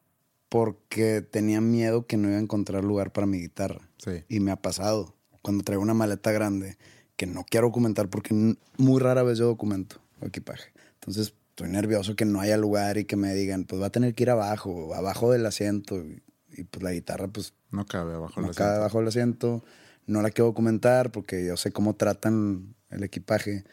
porque 0.49 1.21
tenía 1.21 1.61
miedo 1.61 2.07
que 2.07 2.17
no 2.17 2.29
iba 2.29 2.39
a 2.39 2.41
encontrar 2.41 2.85
lugar 2.85 3.13
para 3.13 3.27
mi 3.27 3.39
guitarra. 3.39 3.89
Sí. 3.99 4.25
Y 4.29 4.41
me 4.41 4.51
ha 4.51 4.57
pasado 4.57 5.15
cuando 5.43 5.63
traigo 5.63 5.83
una 5.83 5.93
maleta 5.93 6.33
grande 6.33 6.79
que 7.17 7.27
no 7.27 7.45
quiero 7.45 7.67
documentar 7.67 8.09
porque 8.09 8.57
muy 8.79 9.01
rara 9.01 9.23
vez 9.23 9.39
yo 9.39 9.47
documento 9.47 10.01
equipaje. 10.23 10.73
Entonces 10.95 11.35
estoy 11.51 11.69
nervioso 11.69 12.17
que 12.17 12.25
no 12.25 12.41
haya 12.41 12.57
lugar 12.57 12.99
y 12.99 13.05
que 13.05 13.17
me 13.17 13.35
digan, 13.35 13.65
pues 13.65 13.81
va 13.81 13.87
a 13.87 13.91
tener 13.91 14.15
que 14.15 14.25
ir 14.25 14.31
abajo, 14.31 14.95
abajo 14.95 15.31
del 15.31 15.45
asiento. 15.47 15.99
Y, 15.99 16.23
y, 16.57 16.65
pues 16.65 16.83
la 16.83 16.93
guitarra, 16.93 17.29
pues 17.29 17.53
No 17.71 17.87
cabe 17.87 18.15
abajo 18.15 18.41
no 18.41 18.49
la 18.49 18.55
cabe 18.55 18.77
abajo 18.77 18.99
del 18.99 19.09
asiento. 19.09 19.63
No 20.07 20.23
la 20.23 20.31
quiero 20.31 20.47
documentar 20.47 21.13
porque 21.13 21.47
yo 21.47 21.57
sé 21.57 21.73
cómo 21.73 21.95
tratan 21.95 22.75
el 22.91 23.03
equipaje. 23.03 23.65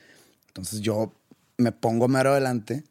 Entonces 0.48 0.82
yo 0.82 1.14
me 1.62 1.72
pongo 1.72 2.08
mero 2.08 2.32
adelante 2.32 2.84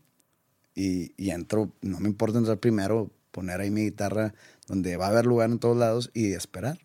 y, 0.74 1.12
y 1.22 1.30
entro. 1.30 1.72
No 1.82 2.00
me 2.00 2.08
importa 2.08 2.38
entrar 2.38 2.58
primero, 2.58 3.10
poner 3.30 3.60
ahí 3.60 3.70
mi 3.70 3.82
guitarra 3.82 4.34
donde 4.66 4.96
va 4.96 5.06
a 5.06 5.10
haber 5.10 5.26
lugar 5.26 5.50
en 5.50 5.58
todos 5.58 5.76
lados 5.76 6.10
y 6.14 6.32
esperar 6.32 6.78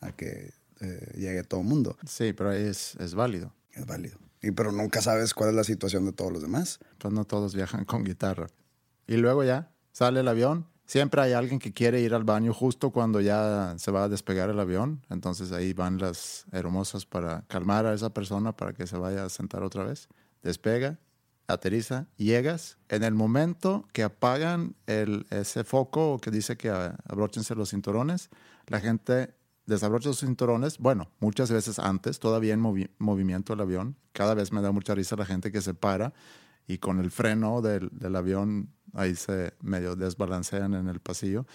a 0.00 0.12
que 0.12 0.52
eh, 0.80 1.12
llegue 1.16 1.44
todo 1.44 1.60
el 1.60 1.66
mundo. 1.66 1.96
Sí, 2.06 2.32
pero 2.32 2.50
ahí 2.50 2.62
es, 2.62 2.96
es 2.96 3.14
válido. 3.14 3.54
Es 3.72 3.86
válido. 3.86 4.18
Y 4.42 4.50
pero 4.50 4.72
nunca 4.72 5.00
sabes 5.00 5.34
cuál 5.34 5.50
es 5.50 5.54
la 5.54 5.64
situación 5.64 6.04
de 6.04 6.12
todos 6.12 6.32
los 6.32 6.42
demás. 6.42 6.80
Pues 6.98 7.14
no 7.14 7.24
todos 7.24 7.54
viajan 7.54 7.84
con 7.84 8.04
guitarra. 8.04 8.48
Y 9.06 9.16
luego 9.16 9.44
ya 9.44 9.72
sale 9.92 10.20
el 10.20 10.28
avión. 10.28 10.66
Siempre 10.84 11.22
hay 11.22 11.32
alguien 11.32 11.58
que 11.58 11.72
quiere 11.72 12.00
ir 12.00 12.12
al 12.12 12.24
baño 12.24 12.52
justo 12.52 12.90
cuando 12.90 13.20
ya 13.20 13.74
se 13.78 13.90
va 13.92 14.04
a 14.04 14.08
despegar 14.08 14.50
el 14.50 14.58
avión. 14.58 15.06
Entonces 15.10 15.52
ahí 15.52 15.72
van 15.72 15.98
las 15.98 16.44
hermosas 16.50 17.06
para 17.06 17.44
calmar 17.46 17.86
a 17.86 17.94
esa 17.94 18.10
persona 18.10 18.54
para 18.54 18.72
que 18.72 18.86
se 18.86 18.98
vaya 18.98 19.24
a 19.24 19.28
sentar 19.28 19.62
otra 19.62 19.84
vez. 19.84 20.08
Despega, 20.42 20.98
aterriza, 21.46 22.06
llegas. 22.16 22.78
En 22.88 23.02
el 23.02 23.14
momento 23.14 23.86
que 23.92 24.02
apagan 24.02 24.74
el, 24.86 25.26
ese 25.30 25.64
foco 25.64 26.18
que 26.18 26.30
dice 26.30 26.56
que 26.56 26.70
ah, 26.70 26.96
abróchense 27.08 27.54
los 27.54 27.70
cinturones, 27.70 28.30
la 28.66 28.80
gente 28.80 29.34
desabrocha 29.66 30.08
los 30.08 30.20
cinturones. 30.20 30.78
Bueno, 30.78 31.10
muchas 31.20 31.50
veces 31.50 31.78
antes, 31.78 32.18
todavía 32.18 32.54
en 32.54 32.60
movi- 32.60 32.90
movimiento 32.98 33.52
el 33.52 33.60
avión. 33.60 33.96
Cada 34.12 34.34
vez 34.34 34.52
me 34.52 34.62
da 34.62 34.72
mucha 34.72 34.94
risa 34.94 35.16
la 35.16 35.26
gente 35.26 35.52
que 35.52 35.60
se 35.62 35.74
para 35.74 36.12
y 36.66 36.78
con 36.78 37.00
el 37.00 37.10
freno 37.10 37.60
del, 37.60 37.90
del 37.92 38.16
avión 38.16 38.70
ahí 38.94 39.14
se 39.14 39.54
medio 39.60 39.96
desbalancean 39.96 40.74
en 40.74 40.88
el 40.88 41.00
pasillo. 41.00 41.46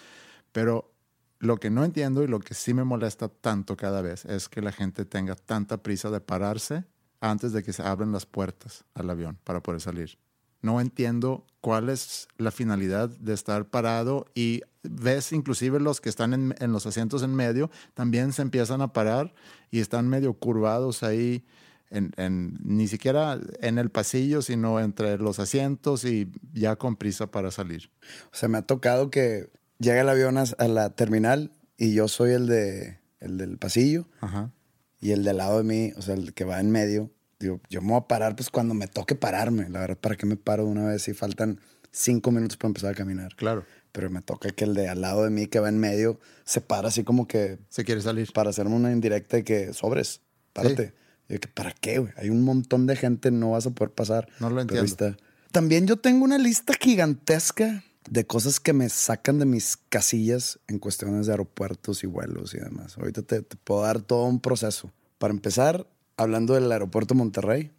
Pero 0.51 0.93
lo 1.39 1.57
que 1.57 1.69
no 1.69 1.83
entiendo 1.83 2.23
y 2.23 2.27
lo 2.27 2.39
que 2.39 2.53
sí 2.53 2.73
me 2.73 2.83
molesta 2.83 3.29
tanto 3.29 3.77
cada 3.77 4.01
vez 4.01 4.25
es 4.25 4.49
que 4.49 4.61
la 4.61 4.71
gente 4.71 5.05
tenga 5.05 5.35
tanta 5.35 5.83
prisa 5.83 6.09
de 6.09 6.19
pararse 6.19 6.85
antes 7.21 7.51
de 7.53 7.63
que 7.63 7.73
se 7.73 7.83
abran 7.83 8.11
las 8.11 8.25
puertas 8.25 8.83
al 8.93 9.09
avión 9.09 9.37
para 9.43 9.61
poder 9.61 9.81
salir. 9.81 10.17
No 10.61 10.81
entiendo 10.81 11.45
cuál 11.61 11.89
es 11.89 12.27
la 12.37 12.51
finalidad 12.51 13.09
de 13.09 13.33
estar 13.33 13.65
parado 13.65 14.25
y 14.33 14.61
ves 14.83 15.31
inclusive 15.31 15.79
los 15.79 16.01
que 16.01 16.09
están 16.09 16.33
en, 16.33 16.55
en 16.59 16.71
los 16.71 16.85
asientos 16.87 17.21
en 17.23 17.35
medio 17.35 17.69
también 17.93 18.33
se 18.33 18.41
empiezan 18.41 18.81
a 18.81 18.91
parar 18.93 19.33
y 19.69 19.79
están 19.81 20.07
medio 20.07 20.33
curvados 20.33 21.03
ahí, 21.03 21.45
en, 21.89 22.11
en- 22.17 22.57
ni 22.63 22.87
siquiera 22.87 23.39
en 23.61 23.77
el 23.77 23.89
pasillo, 23.91 24.41
sino 24.41 24.79
entre 24.79 25.17
los 25.19 25.39
asientos 25.39 26.05
y 26.05 26.31
ya 26.53 26.75
con 26.75 26.95
prisa 26.95 27.27
para 27.27 27.51
salir. 27.51 27.89
O 28.31 28.35
sea, 28.35 28.49
me 28.49 28.57
ha 28.57 28.61
tocado 28.63 29.09
que 29.11 29.49
llega 29.79 30.01
el 30.01 30.09
avión 30.09 30.37
a, 30.37 30.45
la 30.67 30.89
terminal 30.95 31.53
y 31.77 31.93
yo 31.93 32.07
soy 32.07 32.31
el, 32.31 32.47
de, 32.47 32.99
el 33.19 33.37
del 33.37 33.57
pasillo 33.57 34.07
Ajá. 34.21 34.51
Y 34.99 35.11
el 35.11 35.23
de 35.23 35.29
al 35.31 35.37
lado 35.37 35.57
de 35.57 35.63
mí, 35.63 35.93
o 35.97 36.01
sea, 36.01 36.15
el 36.15 36.33
que 36.33 36.43
va 36.45 36.59
en 36.59 36.71
medio. 36.71 37.11
Digo, 37.39 37.61
yo 37.69 37.81
me 37.81 37.89
voy 37.89 37.97
a 37.97 38.07
parar 38.07 38.35
pues 38.35 38.49
cuando 38.49 38.73
me 38.73 38.87
toque 38.87 39.13
pararme. 39.15 39.69
La 39.69 39.79
verdad, 39.81 39.97
¿para 39.97 40.15
qué 40.15 40.25
me 40.25 40.37
paro 40.37 40.65
de 40.65 40.71
una 40.71 40.85
vez 40.87 41.03
si 41.03 41.13
faltan 41.13 41.59
cinco 41.91 42.31
minutos 42.31 42.57
para 42.57 42.69
empezar 42.69 42.91
a 42.93 42.95
caminar? 42.95 43.35
Claro. 43.35 43.63
Pero 43.91 44.09
me 44.09 44.21
toca 44.21 44.49
que 44.49 44.63
el 44.65 44.73
de 44.73 44.89
al 44.89 45.01
lado 45.01 45.23
de 45.23 45.29
mí, 45.29 45.45
que 45.47 45.59
va 45.59 45.69
en 45.69 45.77
medio, 45.79 46.19
se 46.45 46.61
para 46.61 46.87
así 46.87 47.03
como 47.03 47.27
que 47.27 47.59
Se 47.69 47.83
quiere 47.83 48.01
salir. 48.01 48.31
para 48.33 48.49
hacerme 48.49 48.75
una 48.75 48.91
indirecta 48.91 49.37
de 49.37 49.43
que 49.43 49.73
sobres, 49.73 50.21
párate. 50.53 50.93
Y 51.29 51.33
yo, 51.33 51.39
¿para 51.53 51.71
qué, 51.73 51.99
güey? 51.99 52.11
Hay 52.17 52.29
un 52.29 52.43
montón 52.43 52.87
de 52.87 52.95
gente, 52.95 53.29
no 53.31 53.51
vas 53.51 53.65
a 53.67 53.71
poder 53.71 53.93
pasar. 53.93 54.27
No 54.39 54.49
lo 54.49 54.55
Pero 54.65 54.81
entiendo. 54.81 54.85
está. 54.85 55.17
También 55.51 55.85
yo 55.87 55.97
tengo 55.97 56.23
una 56.25 56.37
lista 56.37 56.73
gigantesca 56.79 57.83
de 58.09 58.25
cosas 58.25 58.59
que 58.59 58.73
me 58.73 58.89
sacan 58.89 59.39
de 59.39 59.45
mis 59.45 59.77
casillas 59.89 60.59
en 60.67 60.79
cuestiones 60.79 61.27
de 61.27 61.33
aeropuertos 61.33 62.03
y 62.03 62.07
vuelos 62.07 62.53
y 62.53 62.59
demás. 62.59 62.97
Ahorita 62.97 63.21
te, 63.21 63.41
te 63.41 63.55
puedo 63.57 63.81
dar 63.81 64.01
todo 64.01 64.25
un 64.25 64.39
proceso. 64.39 64.91
Para 65.17 65.33
empezar, 65.33 65.87
hablando 66.17 66.53
del 66.53 66.71
aeropuerto 66.71 67.15
Monterrey, 67.15 67.71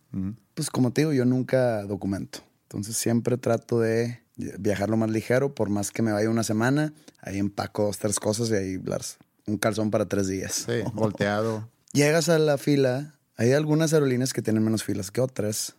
pues 0.55 0.71
como 0.71 0.93
te 0.93 1.03
digo, 1.03 1.13
yo 1.13 1.25
nunca 1.25 1.83
documento. 1.85 2.41
Entonces 2.63 2.97
siempre 2.97 3.37
trato 3.37 3.81
de 3.81 4.23
viajar 4.37 4.89
lo 4.89 4.97
más 4.97 5.11
ligero, 5.11 5.55
por 5.55 5.69
más 5.69 5.91
que 5.91 6.03
me 6.03 6.13
vaya 6.13 6.31
una 6.31 6.45
semana, 6.45 6.93
ahí 7.21 7.39
empaco 7.39 7.85
dos, 7.85 7.99
tres 7.99 8.21
cosas 8.21 8.51
y 8.51 8.55
ahí 8.55 8.79
las, 8.79 9.19
un 9.47 9.59
calzón 9.59 9.91
para 9.91 10.07
tres 10.07 10.29
días. 10.29 10.67
Sí, 10.67 10.83
volteado. 10.95 11.69
Llegas 11.93 12.29
a 12.29 12.39
la 12.39 12.59
fila, 12.59 13.19
hay 13.37 13.53
algunas 13.53 13.93
aerolíneas 13.93 14.33
que 14.33 14.43
tienen 14.43 14.63
menos 14.63 14.85
filas 14.85 15.11
que 15.11 15.21
otras, 15.21 15.77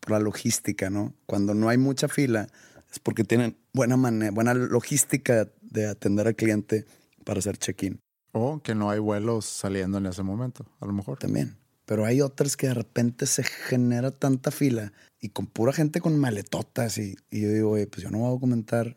por 0.00 0.10
la 0.10 0.18
logística, 0.18 0.90
¿no? 0.90 1.14
Cuando 1.26 1.54
no 1.54 1.68
hay 1.68 1.78
mucha 1.78 2.08
fila, 2.08 2.48
es 2.90 2.98
porque 2.98 3.24
tienen 3.24 3.56
buena, 3.72 3.96
buena 4.30 4.54
logística 4.54 5.48
de 5.60 5.86
atender 5.86 6.26
al 6.26 6.36
cliente 6.36 6.84
para 7.24 7.38
hacer 7.38 7.56
check-in 7.56 8.00
O 8.32 8.60
que 8.62 8.74
no 8.74 8.90
hay 8.90 8.98
vuelos 8.98 9.46
saliendo 9.46 9.98
en 9.98 10.06
ese 10.06 10.22
momento, 10.22 10.66
a 10.80 10.86
lo 10.86 10.92
mejor. 10.92 11.18
también. 11.18 11.56
Pero 11.84 12.04
hay 12.04 12.20
otras 12.20 12.56
que 12.56 12.68
de 12.68 12.74
repente 12.74 13.26
se 13.26 13.42
genera 13.42 14.10
tanta 14.10 14.50
fila 14.50 14.92
y 15.20 15.30
con 15.30 15.46
pura 15.46 15.72
gente 15.72 16.00
con 16.00 16.16
maletotas. 16.18 16.96
Y, 16.98 17.16
y 17.30 17.42
yo 17.42 17.48
digo, 17.48 17.70
oye, 17.70 17.86
pues 17.86 18.02
yo 18.02 18.10
no 18.10 18.18
voy 18.18 18.28
a 18.28 18.30
documentar. 18.30 18.96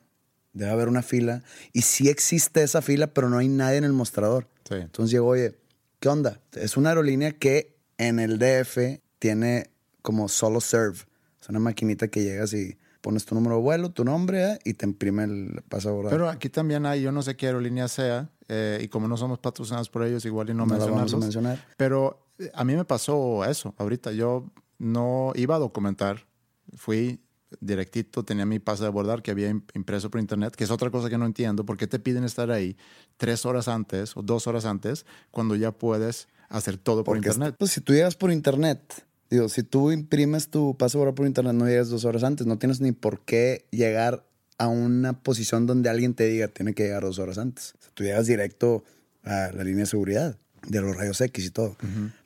Debe 0.54 0.72
haber 0.72 0.88
una 0.88 1.02
fila. 1.02 1.44
Y 1.74 1.82
sí 1.82 2.08
existe 2.10 2.64
esa 2.64 2.82
fila, 2.82 3.08
pero 3.08 3.30
no 3.30 3.38
hay 3.38 3.50
nadie 3.50 3.78
en 3.78 3.84
el 3.84 3.92
mostrador. 3.92 4.48
Sí. 4.70 4.76
Entonces 4.76 5.12
llego, 5.12 5.28
oye, 5.28 5.58
¿qué 6.00 6.10
onda? 6.10 6.40
Es 6.54 6.78
una 6.78 6.90
aerolínea 6.90 7.32
que 7.32 7.76
en 7.98 8.20
el 8.20 8.38
DF 8.40 9.02
tiene 9.20 9.72
como 10.02 10.30
solo 10.30 10.62
serve. 10.62 11.00
Es 11.42 11.50
una 11.50 11.60
maquinita 11.60 12.08
que 12.08 12.24
llegas 12.24 12.54
y 12.54 12.78
pones 13.06 13.24
tu 13.24 13.36
número 13.36 13.58
de 13.58 13.62
vuelo, 13.62 13.92
tu 13.92 14.04
nombre 14.04 14.54
¿eh? 14.54 14.60
y 14.66 14.74
te 14.74 14.88
imprime 14.88 15.26
el 15.26 15.62
pasaporte. 15.70 16.10
Pero 16.10 16.28
aquí 16.28 16.50
también 16.50 16.88
hay, 16.88 17.04
yo 17.04 17.12
no 17.12 17.22
sé 17.22 17.36
qué 17.36 17.46
aerolínea 17.46 17.88
sea, 17.88 18.32
eh, 18.48 18.80
y 18.82 18.88
como 18.88 19.08
no 19.08 19.16
somos 19.16 19.38
patrocinados 19.38 19.90
por 19.90 20.04
ellos, 20.04 20.26
igual 20.26 20.50
y 20.50 20.54
no, 20.56 20.66
No 20.66 20.74
mencionarlos. 20.74 21.12
vamos 21.12 21.14
a 21.14 21.26
mencionar. 21.28 21.60
Pero 21.78 22.26
eh, 22.40 22.50
a 22.56 22.64
mí 22.64 22.76
me 22.76 22.84
pasó 22.84 23.46
eso 23.46 23.76
ahorita. 23.78 24.12
Yo 24.12 24.52
no 24.80 25.34
iba 25.36 25.56
a 25.56 25.60
documentar. 25.60 26.26
Fui 26.74 27.22
directito, 27.62 28.26
tenía 28.26 28.46
mi 28.48 28.58
pase 28.60 28.82
de 28.84 28.88
abordar 28.88 29.22
que 29.22 29.30
había 29.32 29.50
im- 29.52 29.64
impreso 29.76 30.10
por 30.10 30.20
internet, 30.20 30.56
que 30.56 30.64
es 30.64 30.72
otra 30.72 30.90
cosa 30.90 31.08
que 31.10 31.18
no 31.20 31.26
entiendo. 31.28 31.64
¿Por 31.64 31.78
qué 31.78 31.86
te 31.86 32.00
piden 32.00 32.24
estar 32.24 32.50
ahí 32.50 32.76
tres 33.18 33.46
horas 33.46 33.68
antes 33.68 34.18
o 34.18 34.24
dos 34.24 34.48
horas 34.48 34.66
antes 34.66 35.06
cuando 35.32 35.56
ya 35.56 35.72
puedes 35.72 36.28
hacer 36.50 36.78
todo 36.78 37.04
por 37.04 37.16
Porque 37.18 37.30
internet? 37.30 37.56
pues, 37.60 37.72
si 37.72 37.82
tú 37.82 37.94
llegas 37.94 38.16
por 38.16 38.32
internet, 38.32 39.05
digo, 39.30 39.50
si 39.50 39.64
tú 39.64 39.92
imprimes 39.92 40.50
tu 40.50 40.76
pasaporte 40.78 41.14
por 41.14 41.28
internet, 41.28 41.54
no 41.54 41.66
llegas 41.68 41.90
dos 41.90 42.06
horas 42.06 42.24
antes. 42.24 42.46
No 42.48 42.58
tienes 42.58 42.82
ni 42.82 42.92
por 42.92 43.22
qué 43.22 43.66
llegar 43.72 44.26
a 44.58 44.68
una 44.68 45.22
posición 45.22 45.66
donde 45.66 45.90
alguien 45.90 46.14
te 46.14 46.26
diga 46.28 46.48
tiene 46.48 46.74
que 46.74 46.84
llegar 46.84 47.04
dos 47.04 47.20
horas 47.20 47.38
antes. 47.38 47.74
O 47.80 47.82
sea, 47.82 47.92
tú 47.94 48.04
llegas 48.04 48.28
directo 48.28 48.84
a 49.24 49.52
la 49.54 49.64
línea 49.64 49.82
de 49.84 49.86
seguridad 49.88 50.38
de 50.68 50.82
los 50.82 50.96
rayos 50.96 51.20
X 51.22 51.46
y 51.46 51.50
todo. 51.52 51.76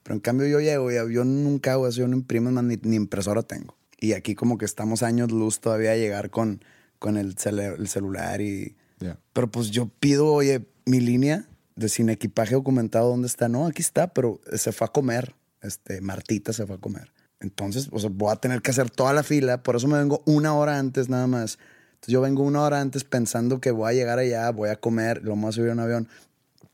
Pero 0.03 0.13
en 0.15 0.19
cambio 0.19 0.47
yo 0.47 0.59
llego 0.59 0.91
y 0.91 1.13
yo 1.13 1.23
nunca 1.25 1.73
hago 1.73 1.87
eso, 1.87 1.99
yo 2.01 2.07
no 2.07 2.15
imprimo 2.15 2.51
más, 2.51 2.63
ni, 2.63 2.77
ni 2.83 2.95
impresora 2.95 3.43
tengo. 3.43 3.75
Y 3.99 4.13
aquí 4.13 4.33
como 4.35 4.57
que 4.57 4.65
estamos 4.65 5.03
años 5.03 5.31
luz 5.31 5.59
todavía 5.59 5.91
a 5.91 5.95
llegar 5.97 6.29
con, 6.29 6.63
con 6.99 7.17
el, 7.17 7.35
cele- 7.35 7.75
el 7.77 7.87
celular 7.87 8.39
y... 8.41 8.75
Ya. 8.99 9.17
Pero 9.33 9.49
pues 9.49 9.71
yo 9.71 9.89
pido, 9.99 10.27
oye, 10.33 10.65
mi 10.85 10.99
línea 10.99 11.47
de 11.75 11.87
sin 11.89 12.09
equipaje 12.09 12.55
documentado, 12.55 13.09
¿dónde 13.09 13.27
está? 13.27 13.47
No, 13.49 13.65
aquí 13.65 13.81
está, 13.81 14.13
pero 14.13 14.39
se 14.53 14.71
fue 14.73 14.85
a 14.87 14.91
comer. 14.91 15.35
Este, 15.61 16.01
Martita 16.01 16.53
se 16.53 16.65
fue 16.65 16.77
a 16.77 16.79
comer. 16.79 17.11
Entonces, 17.39 17.89
o 17.91 17.99
sea, 17.99 18.09
voy 18.11 18.31
a 18.31 18.35
tener 18.35 18.61
que 18.61 18.71
hacer 18.71 18.89
toda 18.89 19.13
la 19.13 19.23
fila. 19.23 19.63
Por 19.63 19.75
eso 19.75 19.87
me 19.87 19.97
vengo 19.97 20.21
una 20.25 20.53
hora 20.53 20.77
antes 20.77 21.09
nada 21.09 21.27
más. 21.27 21.57
Entonces 21.93 22.13
yo 22.13 22.21
vengo 22.21 22.43
una 22.43 22.61
hora 22.61 22.81
antes 22.81 23.03
pensando 23.03 23.59
que 23.59 23.71
voy 23.71 23.89
a 23.89 23.93
llegar 23.93 24.19
allá, 24.19 24.49
voy 24.51 24.69
a 24.69 24.77
comer, 24.77 25.23
lo 25.23 25.35
voy 25.35 25.49
a 25.49 25.51
subir 25.51 25.69
a 25.69 25.73
un 25.73 25.79
avión. 25.79 26.07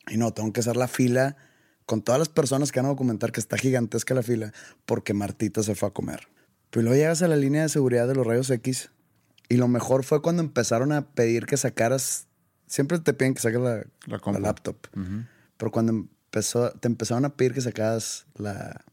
Y 0.07 0.17
no, 0.17 0.31
tengo 0.33 0.53
que 0.53 0.59
hacer 0.59 0.77
la 0.77 0.87
fila 0.87 1.35
con 1.85 2.01
todas 2.01 2.19
las 2.19 2.29
personas 2.29 2.71
que 2.71 2.79
van 2.79 2.87
a 2.87 2.89
documentar 2.89 3.31
que 3.31 3.39
está 3.39 3.57
gigantesca 3.57 4.13
la 4.13 4.23
fila 4.23 4.51
porque 4.85 5.13
Martita 5.13 5.63
se 5.63 5.75
fue 5.75 5.89
a 5.89 5.91
comer. 5.91 6.27
Pero 6.69 6.83
luego 6.83 6.97
llegas 6.97 7.21
a 7.21 7.27
la 7.27 7.35
línea 7.35 7.63
de 7.63 7.69
seguridad 7.69 8.07
de 8.07 8.15
los 8.15 8.25
rayos 8.25 8.49
X 8.49 8.89
y 9.49 9.57
lo 9.57 9.67
mejor 9.67 10.03
fue 10.03 10.21
cuando 10.21 10.41
empezaron 10.41 10.91
a 10.91 11.07
pedir 11.07 11.45
que 11.45 11.57
sacaras, 11.57 12.27
siempre 12.67 12.99
te 12.99 13.13
piden 13.13 13.35
que 13.35 13.41
saques 13.41 13.59
la, 13.59 13.85
La 14.05 14.39
laptop, 14.39 14.75
pero 15.57 15.71
cuando 15.71 16.07
empezó, 16.35 16.71
te 16.71 16.87
empezaron 16.87 17.23
a 17.25 17.29
pedir 17.35 17.53
que 17.53 17.61
sacaras 17.61 18.25
la, 18.35 18.83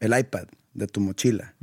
el 0.00 0.18
iPad 0.18 0.46
de 0.74 0.86
tu 0.86 1.00
mochila. 1.00 1.54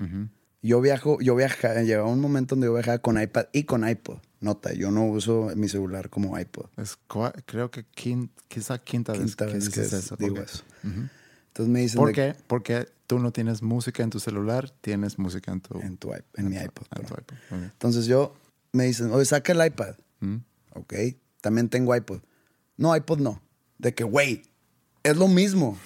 Yo 0.61 0.79
viajo, 0.79 1.19
yo 1.21 1.35
viajaba, 1.35 1.81
llegaba 1.81 2.07
un 2.07 2.19
momento 2.21 2.55
donde 2.55 2.67
yo 2.67 2.73
viajaba 2.73 2.99
con 2.99 3.21
iPad 3.21 3.45
y 3.51 3.63
con 3.63 3.87
iPod. 3.87 4.19
Nota, 4.39 4.73
yo 4.73 4.91
no 4.91 5.05
uso 5.07 5.51
mi 5.55 5.67
celular 5.67 6.09
como 6.09 6.37
iPod. 6.39 6.67
Es 6.77 6.97
creo 7.45 7.69
que 7.71 7.85
quin- 7.87 8.29
quizá 8.47 8.77
quinta, 8.77 9.11
vez 9.13 9.21
Quinta 9.21 9.45
que 9.47 9.53
vez 9.53 9.65
dices 9.65 9.89
que 9.89 9.95
eso. 9.97 10.15
digo 10.17 10.35
porque- 10.35 10.51
eso. 10.51 10.63
Entonces 10.83 11.71
me 11.71 11.79
dicen 11.81 11.97
¿Por 11.97 12.07
de- 12.09 12.13
qué? 12.13 12.35
Porque 12.47 12.87
tú 13.07 13.19
no 13.19 13.31
tienes 13.31 13.61
música 13.61 14.03
en 14.03 14.09
tu 14.09 14.19
celular, 14.19 14.69
tienes 14.81 15.17
música 15.19 15.51
en 15.51 15.61
tu, 15.61 15.79
en, 15.79 15.97
tu, 15.97 16.09
iP- 16.09 16.23
en 16.35 16.49
mi 16.49 16.55
iPod. 16.57 16.85
en 16.95 17.05
tu 17.05 17.13
iPod. 17.13 17.35
Bien. 17.51 17.63
Entonces 17.65 18.05
yo 18.05 18.33
me 18.71 18.85
dicen, 18.85 19.11
oye, 19.11 19.25
saca 19.25 19.51
el 19.53 19.65
iPad. 19.65 19.95
Mm. 20.21 20.37
Ok, 20.75 20.93
también 21.41 21.69
tengo 21.69 21.95
iPod. 21.95 22.21
No, 22.77 22.95
iPod 22.95 23.19
no. 23.19 23.41
De 23.77 23.93
que, 23.93 24.03
güey, 24.03 24.43
es 25.03 25.17
lo 25.17 25.27
mismo. 25.27 25.77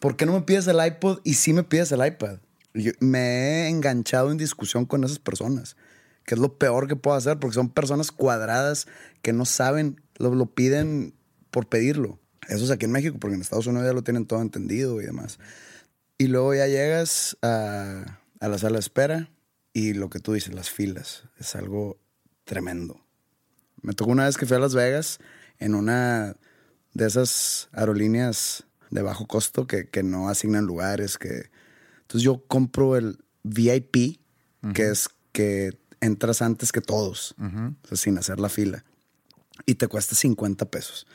¿Por 0.00 0.16
qué 0.16 0.26
no 0.26 0.32
me 0.32 0.42
pides 0.42 0.66
el 0.66 0.84
iPod 0.84 1.20
y 1.24 1.34
sí 1.34 1.52
me 1.52 1.62
pides 1.62 1.92
el 1.92 2.04
iPad? 2.04 2.38
Me 3.00 3.18
he 3.18 3.68
enganchado 3.68 4.30
en 4.30 4.36
discusión 4.36 4.84
con 4.84 5.04
esas 5.04 5.18
personas, 5.18 5.76
que 6.24 6.34
es 6.34 6.40
lo 6.40 6.58
peor 6.58 6.86
que 6.88 6.96
puedo 6.96 7.16
hacer, 7.16 7.38
porque 7.38 7.54
son 7.54 7.70
personas 7.70 8.12
cuadradas 8.12 8.86
que 9.22 9.32
no 9.32 9.46
saben, 9.46 10.00
lo, 10.16 10.34
lo 10.34 10.46
piden 10.46 11.14
por 11.50 11.68
pedirlo. 11.68 12.20
Eso 12.48 12.64
es 12.64 12.70
aquí 12.70 12.84
en 12.84 12.92
México, 12.92 13.16
porque 13.18 13.34
en 13.34 13.40
Estados 13.40 13.66
Unidos 13.66 13.86
ya 13.86 13.94
lo 13.94 14.02
tienen 14.02 14.26
todo 14.26 14.42
entendido 14.42 15.00
y 15.00 15.06
demás. 15.06 15.38
Y 16.18 16.26
luego 16.26 16.54
ya 16.54 16.66
llegas 16.66 17.36
a, 17.42 18.20
a 18.40 18.48
la 18.48 18.58
sala 18.58 18.74
de 18.74 18.80
espera 18.80 19.30
y 19.72 19.94
lo 19.94 20.10
que 20.10 20.20
tú 20.20 20.34
dices, 20.34 20.54
las 20.54 20.70
filas, 20.70 21.24
es 21.38 21.56
algo 21.56 21.98
tremendo. 22.44 23.00
Me 23.82 23.92
tocó 23.92 24.10
una 24.10 24.24
vez 24.24 24.36
que 24.36 24.46
fui 24.46 24.56
a 24.56 24.60
Las 24.60 24.74
Vegas 24.74 25.18
en 25.58 25.74
una 25.74 26.36
de 26.96 27.06
esas 27.06 27.68
aerolíneas 27.72 28.64
de 28.90 29.02
bajo 29.02 29.26
costo 29.26 29.66
que, 29.66 29.88
que 29.88 30.02
no 30.02 30.28
asignan 30.28 30.64
lugares. 30.64 31.18
Que... 31.18 31.50
Entonces 32.02 32.22
yo 32.22 32.42
compro 32.46 32.96
el 32.96 33.18
VIP, 33.42 34.18
que 34.74 34.88
es 34.90 35.08
que 35.32 35.78
entras 36.00 36.42
antes 36.42 36.72
que 36.72 36.80
todos, 36.80 37.34
o 37.38 37.88
sea, 37.88 37.96
sin 37.96 38.18
hacer 38.18 38.40
la 38.40 38.48
fila. 38.48 38.84
Y 39.66 39.74
te 39.74 39.88
cuesta 39.88 40.14
50 40.14 40.70
pesos. 40.70 41.06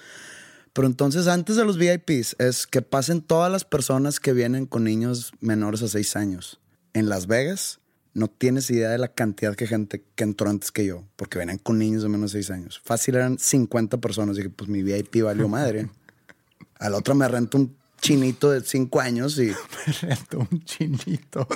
Pero 0.73 0.88
entonces 0.88 1.27
antes 1.27 1.57
de 1.57 1.65
los 1.65 1.77
VIPs 1.77 2.35
es 2.39 2.65
que 2.65 2.81
pasen 2.81 3.21
todas 3.21 3.51
las 3.51 3.65
personas 3.65 4.19
que 4.19 4.31
vienen 4.31 4.65
con 4.65 4.85
niños 4.85 5.33
menores 5.41 5.81
a 5.81 5.88
6 5.88 6.15
años. 6.15 6.59
En 6.93 7.09
Las 7.09 7.27
Vegas 7.27 7.80
no 8.13 8.27
tienes 8.27 8.70
idea 8.70 8.89
de 8.89 8.98
la 8.98 9.10
cantidad 9.10 9.56
de 9.56 9.68
gente 9.68 10.03
que 10.15 10.24
entró 10.24 10.50
antes 10.50 10.72
que 10.72 10.86
yo, 10.86 11.03
porque 11.15 11.38
venían 11.39 11.58
con 11.58 11.77
niños 11.80 12.03
de 12.03 12.10
menos 12.10 12.34
de 12.34 12.44
6 12.44 12.51
años. 12.51 12.82
Fácil 12.84 13.15
eran 13.15 13.39
50 13.39 14.00
personas. 14.00 14.36
Dije, 14.36 14.50
pues 14.50 14.70
mi 14.70 14.84
VIP 14.84 15.24
valió 15.24 15.48
madre. 15.48 15.89
A 16.80 16.89
la 16.89 16.98
otra 16.98 17.13
me 17.13 17.27
rento 17.27 17.58
un 17.58 17.77
chinito 18.01 18.50
de 18.51 18.62
5 18.62 19.00
años 19.00 19.38
y 19.38 19.48
Me 19.88 19.94
rento 20.01 20.39
un 20.39 20.63
chinito. 20.65 21.48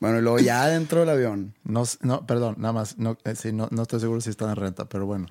bueno, 0.00 0.18
y 0.18 0.22
luego 0.22 0.38
ya 0.38 0.66
dentro 0.68 1.00
del 1.00 1.10
avión. 1.10 1.54
No, 1.64 1.82
no, 2.02 2.26
perdón, 2.26 2.56
nada 2.58 2.72
más. 2.72 2.96
No, 2.96 3.18
eh, 3.24 3.34
sí, 3.34 3.52
no, 3.52 3.68
no 3.70 3.82
estoy 3.82 4.00
seguro 4.00 4.20
si 4.20 4.30
está 4.30 4.48
en 4.48 4.56
renta, 4.56 4.88
pero 4.88 5.04
bueno. 5.04 5.26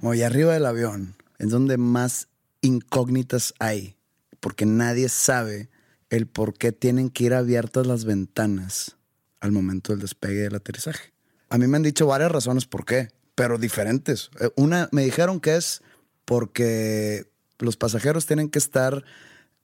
Bueno, 0.00 0.14
y 0.14 0.22
arriba 0.22 0.54
del 0.54 0.66
avión 0.66 1.14
es 1.38 1.50
donde 1.50 1.76
más 1.76 2.28
incógnitas 2.62 3.54
hay, 3.58 3.96
porque 4.40 4.66
nadie 4.66 5.08
sabe 5.08 5.68
el 6.16 6.26
por 6.26 6.54
qué 6.54 6.72
tienen 6.72 7.10
que 7.10 7.24
ir 7.24 7.34
abiertas 7.34 7.86
las 7.86 8.04
ventanas 8.04 8.96
al 9.40 9.52
momento 9.52 9.92
del 9.92 10.00
despegue 10.00 10.40
y 10.40 10.42
del 10.42 10.54
aterrizaje. 10.54 11.12
A 11.50 11.58
mí 11.58 11.66
me 11.66 11.76
han 11.76 11.82
dicho 11.82 12.06
varias 12.06 12.32
razones 12.32 12.66
por 12.66 12.84
qué, 12.84 13.08
pero 13.34 13.58
diferentes. 13.58 14.30
Eh, 14.40 14.50
Una, 14.56 14.88
me 14.92 15.02
dijeron 15.02 15.40
que 15.40 15.56
es 15.56 15.82
porque 16.24 17.26
los 17.58 17.76
pasajeros 17.76 18.26
tienen 18.26 18.48
que 18.48 18.58
estar 18.58 19.04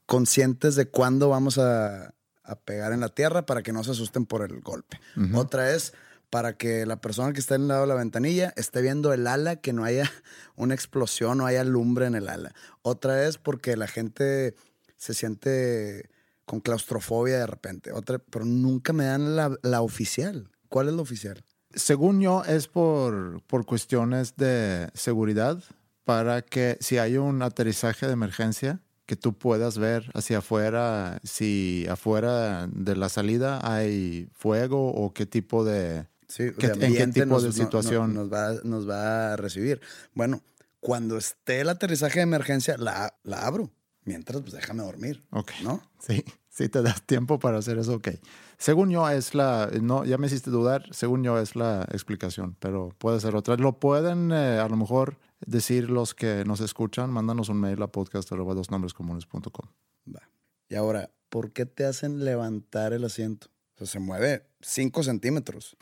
conscientes 0.06 0.74
de 0.74 0.86
cuándo 0.86 1.28
vamos 1.28 1.58
a, 1.58 2.14
a 2.42 2.56
pegar 2.56 2.92
en 2.92 3.00
la 3.00 3.08
tierra 3.08 3.46
para 3.46 3.62
que 3.62 3.72
no 3.72 3.84
se 3.84 3.92
asusten 3.92 4.26
por 4.26 4.42
el 4.42 4.60
golpe. 4.60 5.00
Otra 5.34 5.72
es 5.72 5.94
para 6.30 6.56
que 6.56 6.84
la 6.86 7.00
persona 7.00 7.32
que 7.32 7.40
está 7.40 7.54
en 7.54 7.62
el 7.62 7.68
lado 7.68 7.82
de 7.82 7.86
la 7.88 7.94
ventanilla 7.94 8.52
esté 8.56 8.82
viendo 8.82 9.12
el 9.12 9.26
ala, 9.26 9.56
que 9.56 9.72
no 9.72 9.84
haya 9.84 10.10
una 10.56 10.74
explosión, 10.74 11.38
no 11.38 11.46
haya 11.46 11.64
lumbre 11.64 12.06
en 12.06 12.14
el 12.14 12.28
ala. 12.28 12.54
Otra 12.82 13.26
es 13.26 13.38
porque 13.38 13.76
la 13.76 13.86
gente 13.86 14.54
se 14.96 15.14
siente 15.14 16.10
con 16.50 16.58
claustrofobia 16.58 17.38
de 17.38 17.46
repente. 17.46 17.92
Otra, 17.92 18.18
pero 18.18 18.44
nunca 18.44 18.92
me 18.92 19.04
dan 19.04 19.36
la, 19.36 19.56
la 19.62 19.82
oficial. 19.82 20.48
¿Cuál 20.68 20.88
es 20.88 20.94
la 20.94 21.02
oficial? 21.02 21.44
Según 21.72 22.20
yo, 22.20 22.42
es 22.44 22.66
por, 22.66 23.40
por 23.46 23.64
cuestiones 23.64 24.34
de 24.36 24.90
seguridad, 24.94 25.62
para 26.02 26.42
que 26.42 26.76
si 26.80 26.98
hay 26.98 27.18
un 27.18 27.40
aterrizaje 27.42 28.08
de 28.08 28.14
emergencia, 28.14 28.80
que 29.06 29.14
tú 29.14 29.38
puedas 29.38 29.78
ver 29.78 30.10
hacia 30.14 30.38
afuera 30.38 31.20
si 31.22 31.86
afuera 31.88 32.66
de 32.72 32.96
la 32.96 33.08
salida 33.08 33.60
hay 33.62 34.28
fuego 34.32 34.88
o 34.92 35.12
qué 35.14 35.26
tipo 35.26 35.64
de... 35.64 36.08
Sí, 36.26 36.50
¿Qué- 36.58 36.66
en 36.66 37.12
tipo 37.12 37.40
de 37.40 37.48
no- 37.48 37.52
no- 37.52 37.52
situación? 37.52 38.12
nos, 38.14 38.32
va, 38.32 38.54
nos 38.64 38.88
va 38.88 39.34
a 39.34 39.36
recibir. 39.36 39.80
Bueno, 40.14 40.42
cuando 40.80 41.16
esté 41.16 41.60
el 41.60 41.68
aterrizaje 41.68 42.18
de 42.18 42.22
emergencia, 42.24 42.76
la, 42.76 43.14
la 43.22 43.46
abro. 43.46 43.70
Mientras, 44.04 44.40
pues 44.40 44.54
déjame 44.54 44.82
dormir. 44.82 45.22
Ok. 45.30 45.52
¿No? 45.62 45.82
Sí, 46.00 46.24
sí 46.50 46.68
te 46.68 46.82
das 46.82 47.02
tiempo 47.02 47.38
para 47.38 47.58
hacer 47.58 47.78
eso, 47.78 47.94
ok. 47.94 48.08
Según 48.58 48.90
yo 48.90 49.08
es 49.08 49.34
la, 49.34 49.70
no, 49.80 50.04
ya 50.04 50.18
me 50.18 50.26
hiciste 50.26 50.50
dudar, 50.50 50.84
según 50.90 51.22
yo 51.24 51.38
es 51.38 51.56
la 51.56 51.86
explicación, 51.90 52.56
pero 52.58 52.90
puede 52.98 53.20
ser 53.20 53.34
otra. 53.34 53.56
Lo 53.56 53.78
pueden 53.78 54.32
eh, 54.32 54.58
a 54.58 54.68
lo 54.68 54.76
mejor 54.76 55.16
decir 55.46 55.88
los 55.88 56.14
que 56.14 56.44
nos 56.44 56.60
escuchan, 56.60 57.10
mándanos 57.10 57.48
un 57.48 57.60
mail 57.60 57.80
a. 57.82 57.86
Va. 60.06 60.28
Y 60.68 60.74
ahora, 60.74 61.10
¿por 61.30 61.52
qué 61.52 61.64
te 61.64 61.86
hacen 61.86 62.24
levantar 62.24 62.92
el 62.92 63.04
asiento? 63.04 63.46
O 63.76 63.78
sea, 63.78 63.86
se 63.86 63.98
mueve 63.98 64.46
5 64.60 65.02
centímetros. 65.02 65.76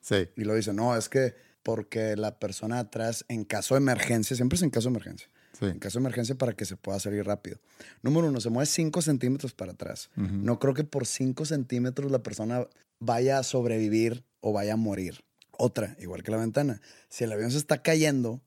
Sí, 0.00 0.28
Y 0.36 0.44
lo 0.44 0.54
dice, 0.54 0.72
no, 0.72 0.96
es 0.96 1.08
que 1.08 1.34
porque 1.62 2.16
la 2.16 2.38
persona 2.38 2.78
atrás, 2.78 3.24
en 3.28 3.44
caso 3.44 3.74
de 3.74 3.80
emergencia, 3.80 4.36
siempre 4.36 4.56
es 4.56 4.62
en 4.62 4.70
caso 4.70 4.88
de 4.88 4.94
emergencia. 4.94 5.28
Sí. 5.58 5.66
En 5.66 5.78
caso 5.78 5.98
de 5.98 6.02
emergencia 6.02 6.34
para 6.36 6.52
que 6.54 6.64
se 6.64 6.76
pueda 6.76 6.98
salir 7.00 7.24
rápido. 7.24 7.58
Número 8.02 8.28
uno, 8.28 8.40
se 8.40 8.50
mueve 8.50 8.66
5 8.66 9.02
centímetros 9.02 9.52
para 9.54 9.72
atrás. 9.72 10.10
No 10.16 10.58
creo 10.58 10.74
que 10.74 10.84
por 10.84 11.06
5 11.06 11.44
centímetros 11.44 12.10
la 12.10 12.22
persona 12.22 12.66
vaya 13.00 13.38
a 13.38 13.42
sobrevivir 13.42 14.24
o 14.40 14.52
vaya 14.52 14.74
a 14.74 14.76
morir. 14.76 15.24
Otra, 15.58 15.96
igual 16.00 16.22
que 16.22 16.30
la 16.30 16.38
ventana. 16.38 16.80
Si 17.08 17.24
el 17.24 17.32
avión 17.32 17.50
se 17.50 17.58
está 17.58 17.82
cayendo, 17.82 18.40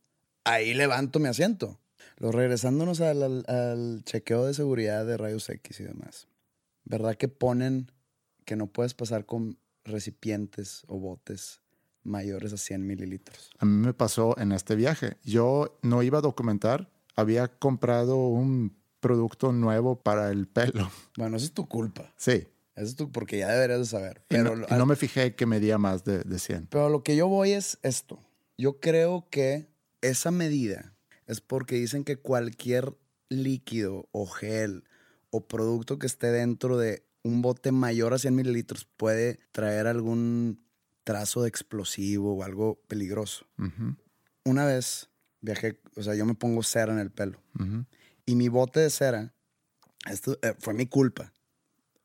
ahí 0.44 0.74
levanto 0.74 1.20
mi 1.20 1.28
asiento. 1.28 1.80
Lo 2.18 2.32
regresándonos 2.32 3.02
al, 3.02 3.22
al- 3.24 3.46
al 3.48 4.02
chequeo 4.06 4.46
de 4.46 4.54
seguridad 4.54 5.06
de 5.06 5.18
rayos 5.18 5.50
X 5.50 5.80
y 5.80 5.84
demás. 5.84 6.28
¿Verdad 6.86 7.16
que 7.16 7.28
ponen 7.28 7.92
que 8.46 8.56
no 8.56 8.68
puedes 8.68 8.94
pasar 8.94 9.26
con 9.26 9.58
recipientes 9.84 10.84
o 10.88 11.00
botes 11.00 11.62
mayores 12.04 12.54
a 12.54 12.58
100 12.58 12.86
mililitros? 12.86 13.50
A 13.58 13.66
mí 13.66 13.86
me 13.86 13.94
pasó 13.94 14.38
en 14.40 14.52
este 14.52 14.76
viaje. 14.76 15.18
Yo 15.24 15.78
no 15.82 16.04
iba 16.04 16.20
a 16.20 16.22
documentar, 16.22 16.92
había 17.16 17.48
comprado 17.48 18.18
un 18.18 18.76
producto 19.00 19.52
nuevo 19.52 20.02
para 20.02 20.30
el 20.32 20.48
pelo. 20.48 20.90
Bueno, 21.18 21.38
eso 21.38 21.46
es 21.46 21.54
tu 21.54 21.68
culpa. 21.68 22.14
Sí, 22.18 22.48
Eso 22.76 22.86
es 22.88 22.96
tu, 22.96 23.12
porque 23.12 23.38
ya 23.40 23.48
deberías 23.50 23.80
de 23.80 23.86
saber. 23.86 24.18
y 24.30 24.36
Pero, 24.36 24.56
no, 24.56 24.66
y 24.70 24.74
no 24.78 24.86
me 24.86 24.96
fijé 24.96 25.36
que 25.36 25.46
medía 25.46 25.78
más 25.78 26.04
de, 26.04 26.20
de 26.24 26.40
100. 26.40 26.68
pero 26.68 26.90
lo 26.90 27.04
que 27.04 27.16
yo 27.16 27.28
voy 27.28 27.52
es 27.52 27.78
esto. 27.84 28.20
Yo 28.58 28.80
creo 28.80 29.28
que 29.30 29.70
esa 30.02 30.32
medida 30.32 30.94
es 31.28 31.40
porque 31.42 31.76
dicen 31.76 32.04
que 32.04 32.18
cualquier 32.18 32.96
líquido 33.30 34.08
o 34.12 34.26
gel 34.28 34.84
o 35.30 35.48
producto 35.48 36.00
que 36.00 36.08
esté 36.08 36.28
dentro 36.32 36.78
de 36.78 37.04
un 37.24 37.42
bote 37.42 37.72
mayor 37.72 38.14
a 38.14 38.20
100 38.20 38.36
mililitros 38.36 38.86
puede 38.98 39.40
traer 39.52 39.88
algún 39.88 40.64
trazo 41.04 41.42
de 41.44 41.50
explosivo 41.50 42.36
o 42.36 42.44
algo 42.44 42.80
peligroso. 42.88 43.46
Una 44.44 44.66
vez 44.66 45.10
viajé, 45.42 45.80
o 45.96 46.04
sea, 46.04 46.16
yo 46.16 46.26
me 46.26 46.36
pongo 46.36 46.64
cera 46.64 46.94
en 46.94 47.00
el 47.00 47.12
pelo. 47.12 47.42
ujú. 47.60 47.86
Y 48.26 48.36
mi 48.36 48.48
bote 48.50 48.80
de 48.80 48.90
cera, 48.90 49.34
esto 50.10 50.38
eh, 50.42 50.56
fue 50.60 50.74
mi 50.74 50.88
culpa. 50.88 51.32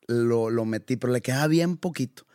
Lo, 0.07 0.51
lo 0.51 0.65
metí, 0.65 0.97
pero 0.97 1.13
le 1.13 1.23
quedaba 1.23 1.47
bien 1.47 1.77
poquito. 1.77 2.27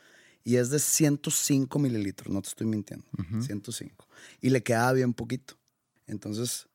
Y 0.43 0.55
es 0.57 0.69
de 0.69 0.79
105 0.79 1.77
mililitros, 1.79 2.33
no 2.33 2.41
te 2.41 2.49
estoy 2.49 2.67
mintiendo. 2.67 3.05
105. 3.41 4.07
Y 4.41 4.49
le 4.49 4.63
quedaba 4.63 4.93
bien 4.93 5.13
poquito. 5.13 5.57
Entonces, 6.07 6.67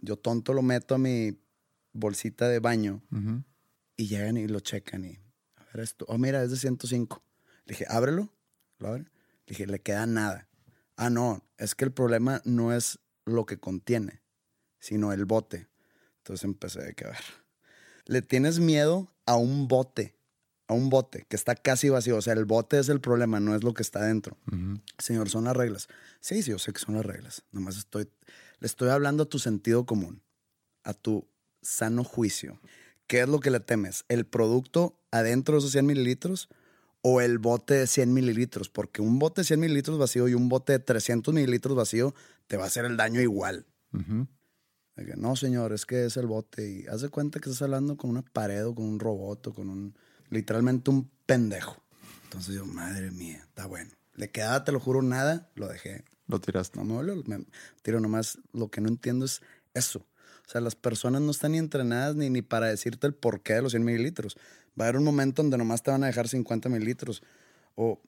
yo 0.00 0.16
tonto 0.16 0.52
lo 0.52 0.62
meto 0.62 0.94
a 0.94 0.98
mi 0.98 1.38
bolsita 1.92 2.48
de 2.48 2.58
baño 2.60 3.02
Ujú. 3.10 3.42
y 3.96 4.06
llegan 4.08 4.36
y 4.36 4.46
lo 4.46 4.60
checan 4.60 5.04
y, 5.04 5.18
a 5.56 5.64
ver 5.72 5.80
esto, 5.82 6.04
oh 6.08 6.18
mira, 6.18 6.42
es 6.42 6.50
de 6.50 6.56
105. 6.58 7.22
Le 7.64 7.72
dije, 7.72 7.86
ábrelo, 7.88 8.32
lo 8.78 8.88
abre. 8.88 9.02
Le 9.04 9.10
dije, 9.48 9.66
le 9.66 9.80
queda 9.80 10.06
nada. 10.06 10.48
Ah, 10.96 11.10
no, 11.10 11.42
es 11.58 11.74
que 11.74 11.84
el 11.86 11.92
problema 11.92 12.40
no 12.44 12.72
es 12.74 12.98
lo 13.26 13.44
que 13.44 13.58
contiene, 13.58 14.22
sino 14.78 15.12
el 15.12 15.24
bote. 15.26 15.68
Entonces 16.18 16.44
empecé 16.44 16.82
de 16.82 16.94
que, 16.94 17.04
a 17.04 17.10
ver, 17.10 17.24
le 18.06 18.22
tienes 18.22 18.58
miedo 18.58 19.12
a 19.26 19.36
un 19.36 19.68
bote, 19.68 20.16
a 20.68 20.74
un 20.74 20.88
bote 20.88 21.26
que 21.28 21.36
está 21.36 21.54
casi 21.54 21.88
vacío. 21.88 22.16
O 22.16 22.22
sea, 22.22 22.32
el 22.32 22.46
bote 22.46 22.78
es 22.78 22.88
el 22.88 23.00
problema, 23.00 23.40
no 23.40 23.54
es 23.54 23.62
lo 23.62 23.74
que 23.74 23.82
está 23.82 24.02
dentro. 24.02 24.38
Señor, 24.98 25.28
son 25.28 25.44
las 25.44 25.56
reglas. 25.56 25.88
Sí, 26.20 26.42
sí, 26.42 26.50
yo 26.50 26.58
sé 26.58 26.72
que 26.72 26.80
son 26.80 26.94
las 26.94 27.04
reglas. 27.04 27.44
Nomás 27.52 27.76
estoy, 27.76 28.08
le 28.58 28.66
estoy 28.66 28.88
hablando 28.88 29.24
a 29.24 29.28
tu 29.28 29.38
sentido 29.38 29.84
común, 29.84 30.22
a 30.82 30.94
tu 30.94 31.28
sano 31.60 32.04
juicio. 32.04 32.60
¿qué 33.06 33.20
es 33.20 33.28
lo 33.28 33.40
que 33.40 33.50
le 33.50 33.60
temes? 33.60 34.04
¿El 34.08 34.26
producto 34.26 34.98
adentro 35.10 35.54
de 35.54 35.58
esos 35.60 35.72
100 35.72 35.86
mililitros 35.86 36.48
o 37.08 37.20
el 37.20 37.38
bote 37.38 37.74
de 37.74 37.86
100 37.86 38.12
mililitros? 38.12 38.68
Porque 38.68 39.00
un 39.00 39.20
bote 39.20 39.42
de 39.42 39.44
100 39.44 39.60
mililitros 39.60 39.96
vacío 39.96 40.26
y 40.26 40.34
un 40.34 40.48
bote 40.48 40.72
de 40.72 40.80
300 40.80 41.32
mililitros 41.32 41.76
vacío 41.76 42.16
te 42.48 42.56
va 42.56 42.64
a 42.64 42.66
hacer 42.66 42.84
el 42.84 42.96
daño 42.96 43.20
igual. 43.20 43.64
No, 45.16 45.36
señor, 45.36 45.72
es 45.72 45.86
que 45.86 46.06
es 46.06 46.16
el 46.16 46.26
bote. 46.26 46.68
Y 46.68 46.86
haz 46.88 47.02
de 47.02 47.08
cuenta 47.08 47.38
que 47.38 47.48
estás 47.48 47.62
hablando 47.62 47.96
con 47.96 48.10
una 48.10 48.22
pared 48.22 48.66
o 48.66 48.74
con 48.74 48.86
un 48.86 48.98
robot 48.98 49.46
o 49.46 49.54
con 49.54 49.70
un. 49.70 49.94
literalmente 50.30 50.90
un 50.90 51.08
pendejo. 51.26 51.80
Entonces 52.24 52.56
yo, 52.56 52.66
madre 52.66 53.12
mía, 53.12 53.38
está 53.44 53.66
bueno. 53.66 53.92
Le 54.16 54.32
quedaba, 54.32 54.64
te 54.64 54.72
lo 54.72 54.80
juro, 54.80 55.00
nada, 55.00 55.48
lo 55.54 55.68
dejé. 55.68 56.02
Lo 56.26 56.40
tiraste. 56.40 56.82
No 56.82 57.02
me 57.02 57.14
me 57.14 57.46
tiro 57.82 58.00
nomás. 58.00 58.38
Lo 58.52 58.68
que 58.68 58.80
no 58.80 58.88
entiendo 58.88 59.26
es 59.26 59.42
eso. 59.74 60.04
O 60.46 60.50
sea, 60.50 60.60
las 60.60 60.76
personas 60.76 61.22
no 61.22 61.30
están 61.32 61.52
ni 61.52 61.58
entrenadas 61.58 62.14
ni, 62.14 62.30
ni 62.30 62.40
para 62.42 62.66
decirte 62.68 63.06
el 63.06 63.14
porqué 63.14 63.54
de 63.54 63.62
los 63.62 63.72
100 63.72 63.84
mililitros. 63.84 64.36
Va 64.78 64.84
a 64.84 64.88
haber 64.88 64.98
un 64.98 65.04
momento 65.04 65.42
donde 65.42 65.58
nomás 65.58 65.82
te 65.82 65.90
van 65.90 66.04
a 66.04 66.06
dejar 66.06 66.28
50 66.28 66.68
mililitros. 66.68 67.22
O, 67.74 68.00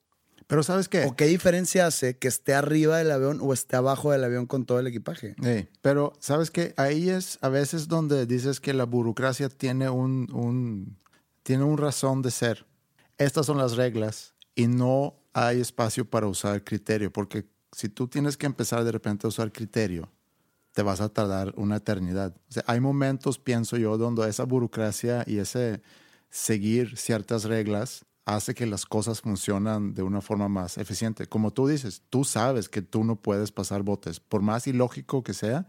Pero 0.46 0.62
¿sabes 0.62 0.88
qué? 0.88 1.04
¿O 1.06 1.16
qué 1.16 1.26
diferencia 1.26 1.86
hace 1.86 2.16
que 2.16 2.28
esté 2.28 2.54
arriba 2.54 2.98
del 2.98 3.10
avión 3.10 3.40
o 3.42 3.52
esté 3.52 3.74
abajo 3.76 4.12
del 4.12 4.22
avión 4.22 4.46
con 4.46 4.66
todo 4.66 4.78
el 4.78 4.86
equipaje? 4.86 5.34
Sí, 5.42 5.68
pero 5.82 6.12
sabes 6.20 6.50
que 6.50 6.74
ahí 6.76 7.10
es 7.10 7.38
a 7.42 7.48
veces 7.48 7.88
donde 7.88 8.24
dices 8.26 8.60
que 8.60 8.72
la 8.72 8.84
burocracia 8.84 9.48
tiene 9.48 9.90
un, 9.90 10.28
un- 10.32 10.96
tiene 11.42 11.64
un 11.64 11.76
razón 11.76 12.22
de 12.22 12.30
ser. 12.30 12.66
Estas 13.18 13.46
son 13.46 13.58
las 13.58 13.74
reglas 13.76 14.34
y 14.54 14.68
no 14.68 15.16
hay 15.32 15.60
espacio 15.60 16.04
para 16.08 16.26
usar 16.28 16.62
criterio, 16.62 17.12
porque 17.12 17.46
si 17.72 17.88
tú 17.88 18.06
tienes 18.06 18.36
que 18.36 18.46
empezar 18.46 18.84
de 18.84 18.92
repente 18.92 19.26
a 19.26 19.28
usar 19.28 19.50
criterio, 19.52 20.10
te 20.78 20.84
vas 20.84 21.00
a 21.00 21.08
tardar 21.08 21.54
una 21.56 21.78
eternidad. 21.78 22.36
O 22.48 22.52
sea, 22.52 22.62
hay 22.68 22.78
momentos, 22.78 23.40
pienso 23.40 23.76
yo, 23.76 23.98
donde 23.98 24.28
esa 24.28 24.44
burocracia 24.44 25.24
y 25.26 25.38
ese 25.38 25.82
seguir 26.30 26.96
ciertas 26.96 27.42
reglas 27.42 28.04
hace 28.26 28.54
que 28.54 28.64
las 28.64 28.86
cosas 28.86 29.20
funcionan 29.22 29.92
de 29.92 30.04
una 30.04 30.20
forma 30.20 30.48
más 30.48 30.78
eficiente. 30.78 31.26
Como 31.26 31.52
tú 31.52 31.66
dices, 31.66 32.02
tú 32.10 32.22
sabes 32.22 32.68
que 32.68 32.80
tú 32.80 33.02
no 33.02 33.16
puedes 33.16 33.50
pasar 33.50 33.82
botes, 33.82 34.20
por 34.20 34.40
más 34.40 34.68
ilógico 34.68 35.24
que 35.24 35.34
sea, 35.34 35.66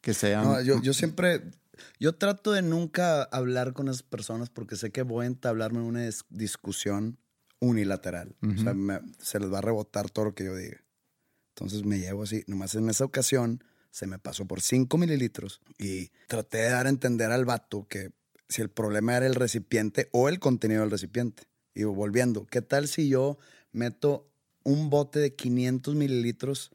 que 0.00 0.14
sean... 0.14 0.42
No, 0.46 0.60
yo, 0.62 0.82
yo 0.82 0.94
siempre, 0.94 1.52
yo 2.00 2.16
trato 2.16 2.50
de 2.50 2.62
nunca 2.62 3.22
hablar 3.22 3.72
con 3.72 3.86
esas 3.86 4.02
personas 4.02 4.50
porque 4.50 4.74
sé 4.74 4.90
que 4.90 5.02
voy 5.02 5.26
a 5.26 5.28
entablarme 5.28 5.78
en 5.78 5.84
una 5.84 6.08
dis- 6.08 6.24
discusión 6.28 7.18
unilateral. 7.60 8.34
O 8.42 8.60
sea, 8.60 8.74
me- 8.74 9.00
se 9.20 9.38
les 9.38 9.52
va 9.52 9.58
a 9.58 9.62
rebotar 9.62 10.10
todo 10.10 10.24
lo 10.24 10.34
que 10.34 10.46
yo 10.46 10.56
diga. 10.56 10.82
Entonces 11.54 11.84
me 11.84 12.00
llevo 12.00 12.24
así. 12.24 12.42
Nomás 12.48 12.74
en 12.74 12.90
esa 12.90 13.04
ocasión 13.04 13.62
se 13.90 14.06
me 14.06 14.18
pasó 14.18 14.46
por 14.46 14.60
5 14.60 14.96
mililitros 14.98 15.60
y 15.78 16.10
traté 16.28 16.58
de 16.58 16.70
dar 16.70 16.86
a 16.86 16.90
entender 16.90 17.30
al 17.30 17.44
vato 17.44 17.86
que 17.88 18.10
si 18.48 18.62
el 18.62 18.68
problema 18.68 19.16
era 19.16 19.26
el 19.26 19.34
recipiente 19.34 20.08
o 20.12 20.28
el 20.28 20.38
contenido 20.38 20.82
del 20.82 20.90
recipiente. 20.90 21.44
Y 21.74 21.84
volviendo, 21.84 22.46
¿qué 22.46 22.62
tal 22.62 22.88
si 22.88 23.08
yo 23.08 23.38
meto 23.72 24.28
un 24.64 24.90
bote 24.90 25.20
de 25.20 25.34
500 25.34 25.94
mililitros 25.94 26.72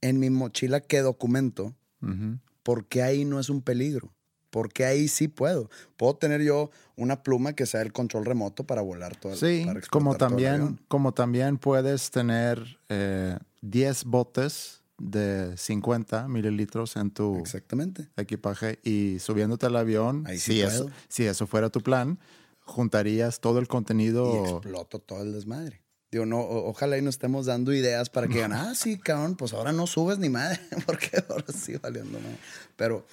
en 0.00 0.18
mi 0.18 0.30
mochila 0.30 0.80
que 0.80 1.00
documento? 1.00 1.74
Porque 2.64 3.02
ahí 3.02 3.24
no 3.24 3.38
es 3.38 3.48
un 3.48 3.62
peligro. 3.62 4.12
Porque 4.50 4.84
ahí 4.84 5.08
sí 5.08 5.28
puedo. 5.28 5.70
Puedo 5.96 6.16
tener 6.16 6.42
yo 6.42 6.70
una 6.96 7.22
pluma 7.22 7.54
que 7.54 7.64
sea 7.64 7.80
el 7.80 7.92
control 7.92 8.26
remoto 8.26 8.64
para 8.64 8.82
volar 8.82 9.16
todo 9.16 9.32
el 9.32 9.38
Sí, 9.38 9.62
para 9.64 9.80
como 9.82 10.14
todo 10.14 10.26
el 10.26 10.30
también, 10.30 10.80
como 10.88 11.14
también 11.14 11.56
puedes 11.56 12.10
tener 12.10 12.78
eh, 12.88 13.38
10 13.62 14.04
botes 14.04 14.81
de 15.02 15.56
50 15.56 16.28
mililitros 16.28 16.96
en 16.96 17.10
tu 17.10 17.38
Exactamente. 17.38 18.08
equipaje 18.16 18.78
y 18.84 19.18
subiéndote 19.18 19.66
al 19.66 19.76
avión, 19.76 20.24
Ahí 20.26 20.38
sí 20.38 20.52
si, 20.54 20.60
eso, 20.62 20.90
si 21.08 21.24
eso 21.24 21.46
fuera 21.46 21.70
tu 21.70 21.80
plan, 21.82 22.18
juntarías 22.60 23.40
todo 23.40 23.58
el 23.58 23.64
Y 23.64 23.68
contenido. 23.68 24.44
exploto 24.44 25.00
todo 25.00 25.22
el 25.22 25.32
desmadre. 25.32 25.82
Digo, 26.10 26.26
no, 26.26 26.40
ojalá 26.40 26.98
y 26.98 27.02
nos 27.02 27.14
estemos 27.14 27.46
dando 27.46 27.72
ideas 27.72 28.10
para 28.10 28.28
que 28.28 28.34
digan, 28.34 28.52
ah, 28.52 28.74
sí, 28.74 28.98
cabrón, 28.98 29.34
pues 29.34 29.54
ahora 29.54 29.72
no 29.72 29.86
subes 29.86 30.18
ni 30.18 30.28
madre, 30.28 30.60
porque 30.86 31.10
ahora 31.28 31.46
sí 31.52 31.74
valiendo 31.78 32.20
nada. 32.20 32.36
Pero 32.76 33.06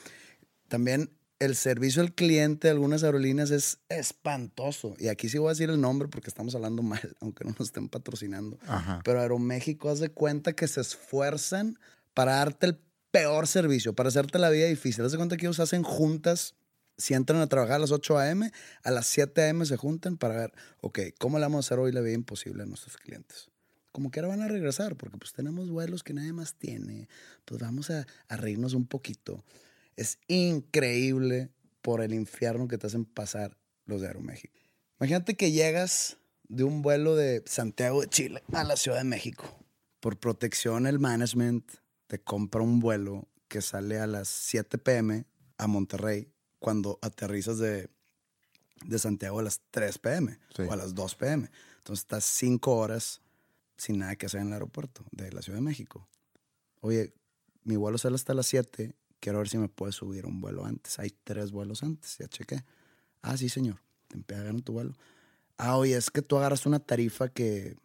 también 0.68 1.10
el 1.40 1.56
servicio 1.56 2.02
al 2.02 2.14
cliente 2.14 2.68
de 2.68 2.74
algunas 2.74 3.04
aerolíneas 3.04 3.50
es 3.52 3.80
espantoso. 3.88 4.96
Y 5.00 5.08
aquí 5.08 5.30
sí 5.30 5.38
voy 5.38 5.48
a 5.48 5.52
decir 5.52 5.70
el 5.70 5.80
nombre 5.80 6.10
porque 6.10 6.30
estamos 6.30 6.54
hablando 6.54 6.84
mal, 6.84 7.16
aunque 7.22 7.46
no 7.46 7.52
nos 7.52 7.68
estén 7.68 7.90
patrocinando. 7.90 8.60
Ajá. 8.68 9.02
Pero 9.04 9.22
Aeroméxico 9.22 9.90
haz 9.90 10.00
de 10.00 10.10
cuenta 10.10 10.54
que 10.54 10.68
se 10.68 10.82
esfuerzan 10.82 11.80
para 12.14 12.34
darte 12.36 12.68
el 12.68 12.80
peor 13.12 13.48
servicio, 13.48 13.94
para 13.94 14.10
hacerte 14.10 14.38
la 14.38 14.50
vida 14.50 14.68
difícil. 14.68 15.06
Haz 15.06 15.14
de 15.14 15.18
cuenta 15.18 15.38
que 15.38 15.46
ellos 15.46 15.60
hacen 15.60 15.84
juntas, 15.84 16.56
si 16.98 17.14
entran 17.14 17.40
a 17.40 17.48
trabajar 17.48 17.78
a 17.78 17.80
las 17.80 17.92
8 17.92 18.18
a.m., 18.18 18.52
a 18.84 18.92
las 18.92 19.08
7 19.08 19.42
a.m. 19.42 19.66
se 19.66 19.78
juntan 19.78 20.18
para 20.18 20.36
ver, 20.36 20.54
ok, 20.82 21.00
¿cómo 21.18 21.40
le 21.40 21.46
vamos 21.46 21.66
a 21.66 21.68
hacer 21.68 21.80
hoy 21.80 21.94
la 21.94 22.02
vida 22.02 22.14
imposible 22.14 22.64
a 22.64 22.66
nuestros 22.66 22.98
clientes? 22.98 23.50
Como 23.94 24.12
que 24.12 24.20
ahora 24.20 24.36
van 24.36 24.42
a 24.42 24.48
regresar, 24.50 24.98
porque 24.98 25.18
pues 25.18 25.32
tenemos 25.32 25.70
vuelos 25.70 26.04
que 26.04 26.14
nadie 26.14 26.34
más 26.34 26.56
tiene, 26.56 27.08
pues 27.46 27.62
vamos 27.62 27.90
a, 27.90 28.06
a 28.28 28.36
reírnos 28.36 28.74
un 28.74 28.86
poquito. 28.86 29.44
Es 30.00 30.18
increíble 30.28 31.50
por 31.82 32.02
el 32.02 32.14
infierno 32.14 32.68
que 32.70 32.78
te 32.78 32.88
hacen 32.88 33.04
pasar 33.04 33.58
los 33.86 34.00
de 34.00 34.08
Aeroméxico. 34.08 34.54
Imagínate 35.00 35.36
que 35.36 35.52
llegas 35.52 36.18
de 36.48 36.64
un 36.64 36.82
vuelo 36.82 37.16
de 37.18 37.44
Santiago 37.46 38.00
de 38.02 38.08
Chile 38.08 38.44
a 38.54 38.64
la 38.64 38.78
Ciudad 38.78 39.00
de 39.00 39.04
México. 39.04 39.44
Por 40.00 40.18
protección, 40.18 40.88
el 40.88 41.00
management 41.00 41.70
te 42.08 42.20
compra 42.20 42.62
un 42.62 42.80
vuelo 42.80 43.28
que 43.50 43.62
sale 43.62 44.00
a 44.00 44.08
las 44.08 44.30
7 44.30 44.78
pm 44.78 45.26
a 45.58 45.68
Monterrey 45.68 46.32
cuando 46.60 46.98
aterrizas 47.02 47.58
de, 47.58 47.90
de 48.86 49.00
Santiago 49.00 49.40
a 49.40 49.44
las 49.44 49.60
3 49.72 49.98
pm 50.00 50.40
Sí. 50.56 50.62
o 50.64 50.72
a 50.72 50.78
las 50.78 50.96
2 50.96 51.16
pm. 51.16 51.50
Entonces 51.80 52.04
estás 52.04 52.24
5 52.24 52.74
horas 52.74 53.22
sin 53.76 54.00
nada 54.00 54.16
que 54.16 54.28
hacer 54.28 54.40
en 54.42 54.48
el 54.48 54.54
aeropuerto 54.54 55.04
de 55.12 55.32
la 55.34 55.42
Ciudad 55.42 55.58
de 55.58 55.64
México. 55.66 56.08
Oye, 56.80 57.14
mi 57.64 57.76
vuelo 57.76 57.98
sale 57.98 58.16
hasta 58.16 58.34
las 58.34 58.48
7. 58.48 58.96
Quiero 59.20 59.40
ver 59.40 59.50
si 59.50 59.58
me 59.58 59.68
puedes 59.70 59.96
subir 59.96 60.26
un 60.26 60.40
vuelo 60.42 60.66
antes. 60.66 61.00
Hay 61.00 61.12
tres 61.24 61.52
vuelos 61.52 61.84
antes, 61.84 62.18
ya 62.18 62.28
chequé. 62.28 62.64
Ah, 63.22 63.38
sí, 63.38 63.50
señor. 63.50 63.82
Te 64.08 64.18
pegan 64.20 64.62
tu 64.62 64.74
vuelo. 64.74 64.94
Ah, 65.58 65.78
oye, 65.78 65.96
es 65.98 66.10
que 66.10 66.22
tú 66.22 66.38
agarras 66.38 66.66
una 66.66 66.80
tarifa 66.80 67.30
que, 67.30 67.76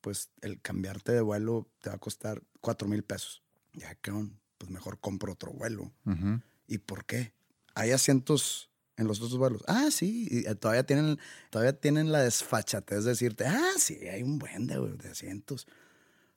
pues, 0.00 0.30
el 0.40 0.60
cambiarte 0.60 1.12
de 1.12 1.20
vuelo 1.20 1.68
te 1.80 1.90
va 1.90 1.96
a 1.96 1.98
costar 1.98 2.42
cuatro 2.60 2.88
mil 2.88 3.04
pesos. 3.04 3.42
Ya, 3.74 3.94
cabrón, 3.94 4.40
pues 4.58 4.70
mejor 4.70 4.98
compro 4.98 5.32
otro 5.32 5.52
vuelo. 5.52 5.92
Ujú. 6.04 6.40
¿Y 6.66 6.78
por 6.78 7.04
qué? 7.04 7.32
Hay 7.74 7.92
asientos 7.92 8.68
en 8.96 9.06
los 9.06 9.20
otros 9.20 9.38
vuelos. 9.38 9.62
Ah, 9.68 9.90
sí, 9.92 10.26
y 10.30 10.46
eh, 10.48 10.54
todavía 10.56 10.84
tienen, 10.84 11.18
todavía 11.50 11.78
tienen 11.78 12.10
la 12.10 12.20
desfachatez 12.22 13.04
de 13.04 13.10
decirte, 13.10 13.46
ah, 13.46 13.72
sí, 13.78 13.94
hay 14.08 14.22
un 14.24 14.38
buen 14.38 14.66
de, 14.66 14.78
de 14.96 15.08
asientos. 15.08 15.66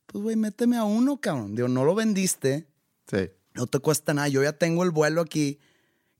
Pues, 0.05 0.23
güey, 0.23 0.35
méteme 0.35 0.77
a 0.77 0.83
uno, 0.83 1.19
cabrón. 1.19 1.55
Digo, 1.55 1.67
no 1.67 1.83
lo 1.85 1.95
vendiste, 1.95 2.67
Sí. 3.09 3.29
No 3.53 3.67
te 3.67 3.79
cuesta 3.79 4.13
nada. 4.13 4.27
Yo 4.27 4.43
ya 4.43 4.53
tengo 4.53 4.83
el 4.83 4.91
vuelo 4.91 5.21
aquí 5.21 5.59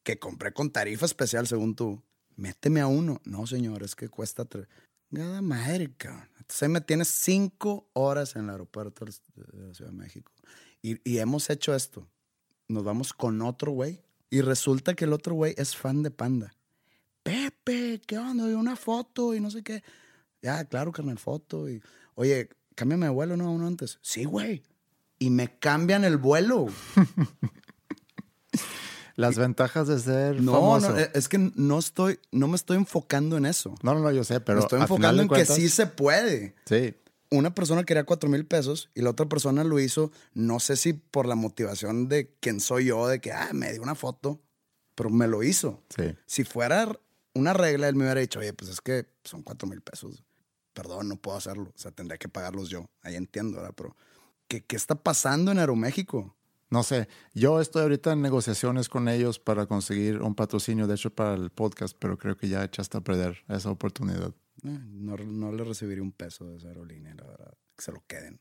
que 0.03 0.19
compré 0.19 0.53
con 0.53 0.71
tarifa 0.71 1.05
especial, 1.05 1.47
según 1.47 1.75
tú. 1.75 2.01
Méteme 2.35 2.81
a 2.81 2.87
uno. 2.87 3.21
No, 3.25 3.47
señor, 3.47 3.83
es 3.83 3.95
que 3.95 4.09
cuesta 4.09 4.45
tres. 4.45 4.67
Nada 5.09 5.41
madre, 5.41 5.93
cabrón. 5.95 6.29
Entonces 6.39 6.69
me 6.69 6.81
tienes 6.81 7.07
cinco 7.07 7.87
horas 7.93 8.35
en 8.35 8.45
el 8.45 8.49
aeropuerto 8.51 9.05
de 9.05 9.11
la 9.67 9.73
Ciudad 9.73 9.91
de 9.91 9.97
México. 9.97 10.31
Y, 10.81 10.97
y 11.09 11.19
hemos 11.19 11.49
hecho 11.49 11.75
esto. 11.75 12.07
Nos 12.67 12.83
vamos 12.83 13.13
con 13.13 13.41
otro 13.41 13.71
güey. 13.71 14.01
Y 14.29 14.41
resulta 14.41 14.95
que 14.95 15.05
el 15.05 15.13
otro 15.13 15.35
güey 15.35 15.53
es 15.57 15.75
fan 15.75 16.01
de 16.01 16.09
Panda. 16.09 16.55
Pepe, 17.21 18.01
¿qué 18.05 18.17
onda? 18.17 18.49
Y 18.49 18.53
una 18.53 18.75
foto 18.75 19.35
y 19.35 19.39
no 19.39 19.51
sé 19.51 19.63
qué. 19.63 19.83
Ya, 20.41 20.65
claro, 20.65 20.91
carnal, 20.91 21.19
foto. 21.19 21.69
Y, 21.69 21.81
oye, 22.15 22.49
cámbiame 22.75 23.05
de 23.05 23.11
vuelo, 23.11 23.37
¿no? 23.37 23.51
Uno 23.51 23.67
antes. 23.67 23.99
Sí, 24.01 24.25
güey. 24.25 24.63
Y 25.23 25.29
me 25.29 25.57
cambian 25.57 26.03
el 26.03 26.17
vuelo. 26.17 26.65
Las 29.15 29.37
ventajas 29.37 29.87
de 29.87 29.99
ser 29.99 30.41
No, 30.41 30.53
famoso. 30.53 30.91
no, 30.91 30.99
eh, 30.99 31.11
es 31.13 31.29
que 31.29 31.37
no 31.55 31.77
estoy, 31.79 32.19
no 32.31 32.47
me 32.47 32.55
estoy 32.55 32.77
enfocando 32.77 33.37
en 33.37 33.45
eso. 33.45 33.75
no, 33.83 33.93
no, 33.93 33.99
no, 34.01 34.11
yo 34.11 34.23
sé, 34.23 34.39
pero 34.41 34.57
me 34.57 34.63
estoy 34.63 34.81
enfocando 34.81 35.21
en 35.21 35.27
cuentas- 35.27 35.55
que 35.55 35.61
sí 35.61 35.69
se 35.69 35.85
puede. 35.87 36.55
Sí, 36.65 36.95
Una 37.29 37.53
persona 37.53 37.83
quería 37.83 38.03
cuatro 38.05 38.29
mil 38.29 38.45
pesos 38.45 38.89
y 38.95 39.01
la 39.01 39.11
otra 39.11 39.27
persona 39.27 39.63
lo 39.63 39.79
hizo, 39.79 40.11
no 40.33 40.59
sé 40.59 40.75
si 40.75 40.93
por 40.93 41.25
la 41.27 41.35
motivación 41.35 42.09
de 42.09 42.35
quién 42.41 42.59
soy 42.59 42.85
yo, 42.85 43.07
de 43.07 43.21
que, 43.21 43.31
ah, 43.31 43.49
me 43.53 43.71
dio 43.71 43.81
una 43.81 43.95
foto, 43.95 44.41
pero 44.95 45.09
me 45.09 45.27
lo 45.27 45.41
hizo. 45.43 45.81
sí. 45.95 46.15
Si 46.25 46.43
fuera 46.43 46.99
una 47.33 47.53
regla, 47.53 47.87
él 47.89 47.95
me 47.95 48.03
hubiera 48.05 48.19
dicho, 48.19 48.39
oye, 48.39 48.53
pues 48.53 48.69
es 48.71 48.81
que 48.81 49.05
son 49.23 49.41
cuatro 49.43 49.67
mil 49.69 49.81
pesos. 49.81 50.23
Perdón, 50.73 51.07
no 51.07 51.15
puedo 51.17 51.37
hacerlo. 51.37 51.71
O 51.75 51.77
sea, 51.77 51.91
tendría 51.91 52.17
que 52.17 52.29
pagarlos 52.29 52.69
yo. 52.69 52.89
Ahí 53.03 53.15
entiendo, 53.15 53.57
¿verdad? 53.57 53.73
Pero, 53.77 53.95
¿qué, 54.53 54.61
qué 54.63 54.75
está 54.75 54.93
pasando 54.93 55.51
en 55.51 55.57
Aeroméxico? 55.57 56.35
No 56.69 56.83
sé, 56.83 57.07
yo 57.33 57.59
estoy 57.59 57.81
ahorita 57.83 58.11
en 58.13 58.21
negociaciones 58.21 58.87
con 58.87 59.07
ellos 59.09 59.39
para 59.39 59.65
conseguir 59.65 60.21
un 60.21 60.35
patrocinio, 60.35 60.85
de 60.85 60.93
hecho, 60.93 61.09
para 61.09 61.33
el 61.33 61.49
podcast, 61.49 61.95
pero 61.99 62.17
creo 62.19 62.37
que 62.37 62.47
ya 62.49 62.63
echaste 62.63 62.97
a 62.97 63.01
perder 63.01 63.37
esa 63.47 63.71
oportunidad. 63.71 64.29
Eh, 64.63 64.79
no, 64.91 65.17
no 65.17 65.51
le 65.51 65.63
recibiría 65.63 66.03
un 66.03 66.11
peso 66.11 66.45
de 66.45 66.57
esa 66.57 66.67
aerolínea, 66.67 67.15
la 67.15 67.25
verdad. 67.25 67.53
Que 67.75 67.83
se 67.83 67.91
lo 67.91 68.03
queden. 68.07 68.39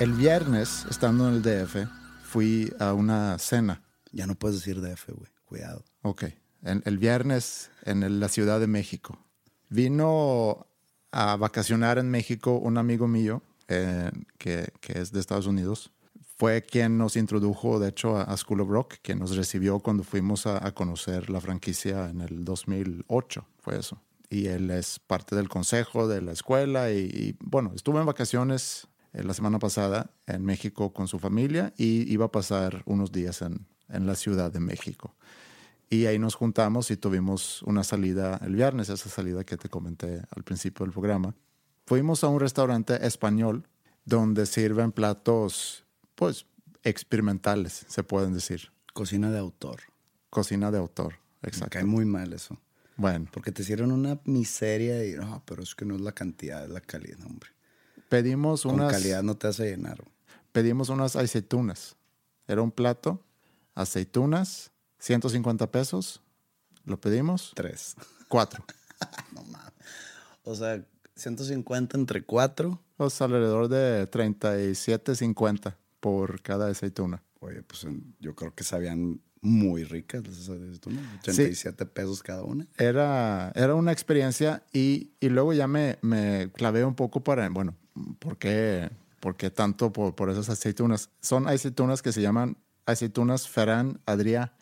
El 0.00 0.12
viernes, 0.12 0.86
estando 0.90 1.28
en 1.28 1.34
el 1.36 1.42
DF, 1.42 1.86
fui 2.24 2.72
a 2.80 2.92
una 2.92 3.38
cena. 3.38 3.82
Ya 4.12 4.26
no 4.26 4.34
puedes 4.34 4.56
decir 4.58 4.80
DF, 4.80 5.10
güey. 5.12 5.30
Cuidado. 5.44 5.84
Ok. 6.02 6.24
El, 6.62 6.82
el 6.84 6.98
viernes 6.98 7.70
en 7.84 8.02
el- 8.02 8.18
la 8.20 8.28
Ciudad 8.28 8.58
de 8.58 8.66
México. 8.66 9.23
Vino 9.74 10.68
a 11.10 11.34
vacacionar 11.34 11.98
en 11.98 12.08
México 12.08 12.58
un 12.58 12.78
amigo 12.78 13.08
mío 13.08 13.42
eh, 13.66 14.08
que, 14.38 14.68
que 14.80 15.00
es 15.00 15.10
de 15.10 15.18
Estados 15.18 15.48
Unidos. 15.48 15.90
Fue 16.36 16.62
quien 16.62 16.96
nos 16.96 17.16
introdujo, 17.16 17.80
de 17.80 17.88
hecho, 17.88 18.16
a, 18.16 18.36
School 18.36 18.60
of 18.60 18.68
Rock, 18.68 18.94
que 19.02 19.16
nos 19.16 19.34
recibió 19.34 19.80
cuando 19.80 20.04
fuimos 20.04 20.46
a, 20.46 20.64
a 20.64 20.70
conocer 20.70 21.28
la 21.28 21.40
franquicia 21.40 22.08
en 22.08 22.20
el 22.20 22.44
2008. 22.44 23.48
Fue 23.58 23.76
eso. 23.76 24.00
Y 24.30 24.46
él 24.46 24.70
es 24.70 25.00
parte 25.00 25.34
del 25.34 25.48
consejo 25.48 26.06
de 26.06 26.22
la 26.22 26.30
escuela. 26.30 26.92
Y, 26.92 27.06
y, 27.06 27.36
bueno, 27.40 27.72
estuvo 27.74 27.98
en 27.98 28.06
vacaciones 28.06 28.86
eh, 29.12 29.24
la 29.24 29.34
semana 29.34 29.58
pasada 29.58 30.12
en 30.28 30.44
México 30.44 30.92
con 30.92 31.08
su 31.08 31.18
familia 31.18 31.74
y 31.76 32.12
iba 32.12 32.26
a 32.26 32.30
pasar 32.30 32.84
unos 32.86 33.10
días 33.10 33.42
en, 33.42 33.66
en 33.88 34.06
la 34.06 34.14
Ciudad 34.14 34.52
de 34.52 34.60
México. 34.60 35.16
Y 35.94 36.06
ahí 36.06 36.18
nos 36.18 36.34
juntamos 36.34 36.90
y 36.90 36.96
tuvimos 36.96 37.62
una 37.62 37.84
salida 37.84 38.40
el 38.44 38.56
viernes, 38.56 38.88
esa 38.88 39.08
salida 39.08 39.44
que 39.44 39.56
te 39.56 39.68
comenté 39.68 40.22
al 40.34 40.42
principio 40.42 40.84
del 40.84 40.92
programa. 40.92 41.36
Fuimos 41.86 42.24
a 42.24 42.28
un 42.28 42.40
restaurante 42.40 43.06
español 43.06 43.68
donde 44.04 44.44
sirven 44.46 44.90
platos, 44.90 45.84
pues, 46.16 46.46
experimentales, 46.82 47.84
se 47.86 48.02
pueden 48.02 48.34
decir. 48.34 48.72
Cocina 48.92 49.30
de 49.30 49.38
autor. 49.38 49.82
Cocina 50.30 50.72
de 50.72 50.78
autor, 50.78 51.14
Me 51.42 51.48
exacto. 51.50 51.70
cae 51.74 51.84
muy 51.84 52.04
mal 52.04 52.32
eso. 52.32 52.58
Bueno, 52.96 53.28
Porque 53.32 53.52
te 53.52 53.62
hicieron 53.62 53.92
una 53.92 54.18
miseria 54.24 55.06
y 55.06 55.12
no, 55.14 55.44
pero 55.46 55.62
es 55.62 55.76
que 55.76 55.84
no 55.84 55.94
es 55.94 56.00
la 56.00 56.10
cantidad, 56.12 56.64
es 56.64 56.70
la 56.70 56.80
calidad, 56.80 57.24
hombre. 57.24 57.50
pedimos 58.08 58.62
Con 58.64 58.74
unas, 58.74 58.92
calidad 58.92 59.22
no 59.22 59.36
te 59.36 59.46
hace 59.46 59.70
llenar. 59.70 60.02
pedimos 60.50 60.88
unas 60.88 61.14
aceitunas. 61.14 61.94
Era 62.48 62.62
un 62.62 62.72
plato, 62.72 63.22
aceitunas, 63.76 64.72
150 65.04 65.70
pesos. 65.70 66.22
Lo 66.86 66.98
pedimos, 66.98 67.52
Tres. 67.54 67.94
cuatro. 68.28 68.64
O 70.46 70.54
sea, 70.54 70.84
150 71.16 71.96
entre 71.96 72.22
cuatro. 72.22 72.78
Pues 72.98 73.18
alrededor 73.22 73.68
de 73.68 74.10
37.50 74.10 75.74
por 76.00 76.42
cada 76.42 76.68
aceituna. 76.68 77.22
Oye, 77.40 77.62
pues 77.62 77.86
yo 78.20 78.34
creo 78.34 78.54
que 78.54 78.62
sabían 78.62 79.22
muy 79.40 79.84
ricas 79.84 80.22
las 80.26 80.50
aceitunas. 80.50 81.02
87 81.20 81.86
pesos 81.86 82.22
cada 82.22 82.42
una. 82.42 82.66
Era, 82.76 83.52
era 83.54 83.74
una 83.74 83.90
experiencia 83.90 84.62
y, 84.70 85.12
y 85.18 85.30
luego 85.30 85.54
ya 85.54 85.66
me, 85.66 85.98
me 86.02 86.50
clavé 86.52 86.84
un 86.84 86.94
poco 86.94 87.24
para, 87.24 87.48
bueno, 87.48 87.74
¿por 88.18 88.36
qué, 88.36 88.90
por 89.20 89.36
qué 89.36 89.50
tanto 89.50 89.94
por, 89.94 90.14
por 90.14 90.28
esas 90.28 90.50
aceitunas? 90.50 91.08
Son 91.22 91.48
aceitunas 91.48 92.02
que 92.02 92.12
se 92.12 92.20
llaman 92.20 92.58
aceitunas 92.84 93.48
Ferran 93.48 93.98
Adrià. 94.04 94.52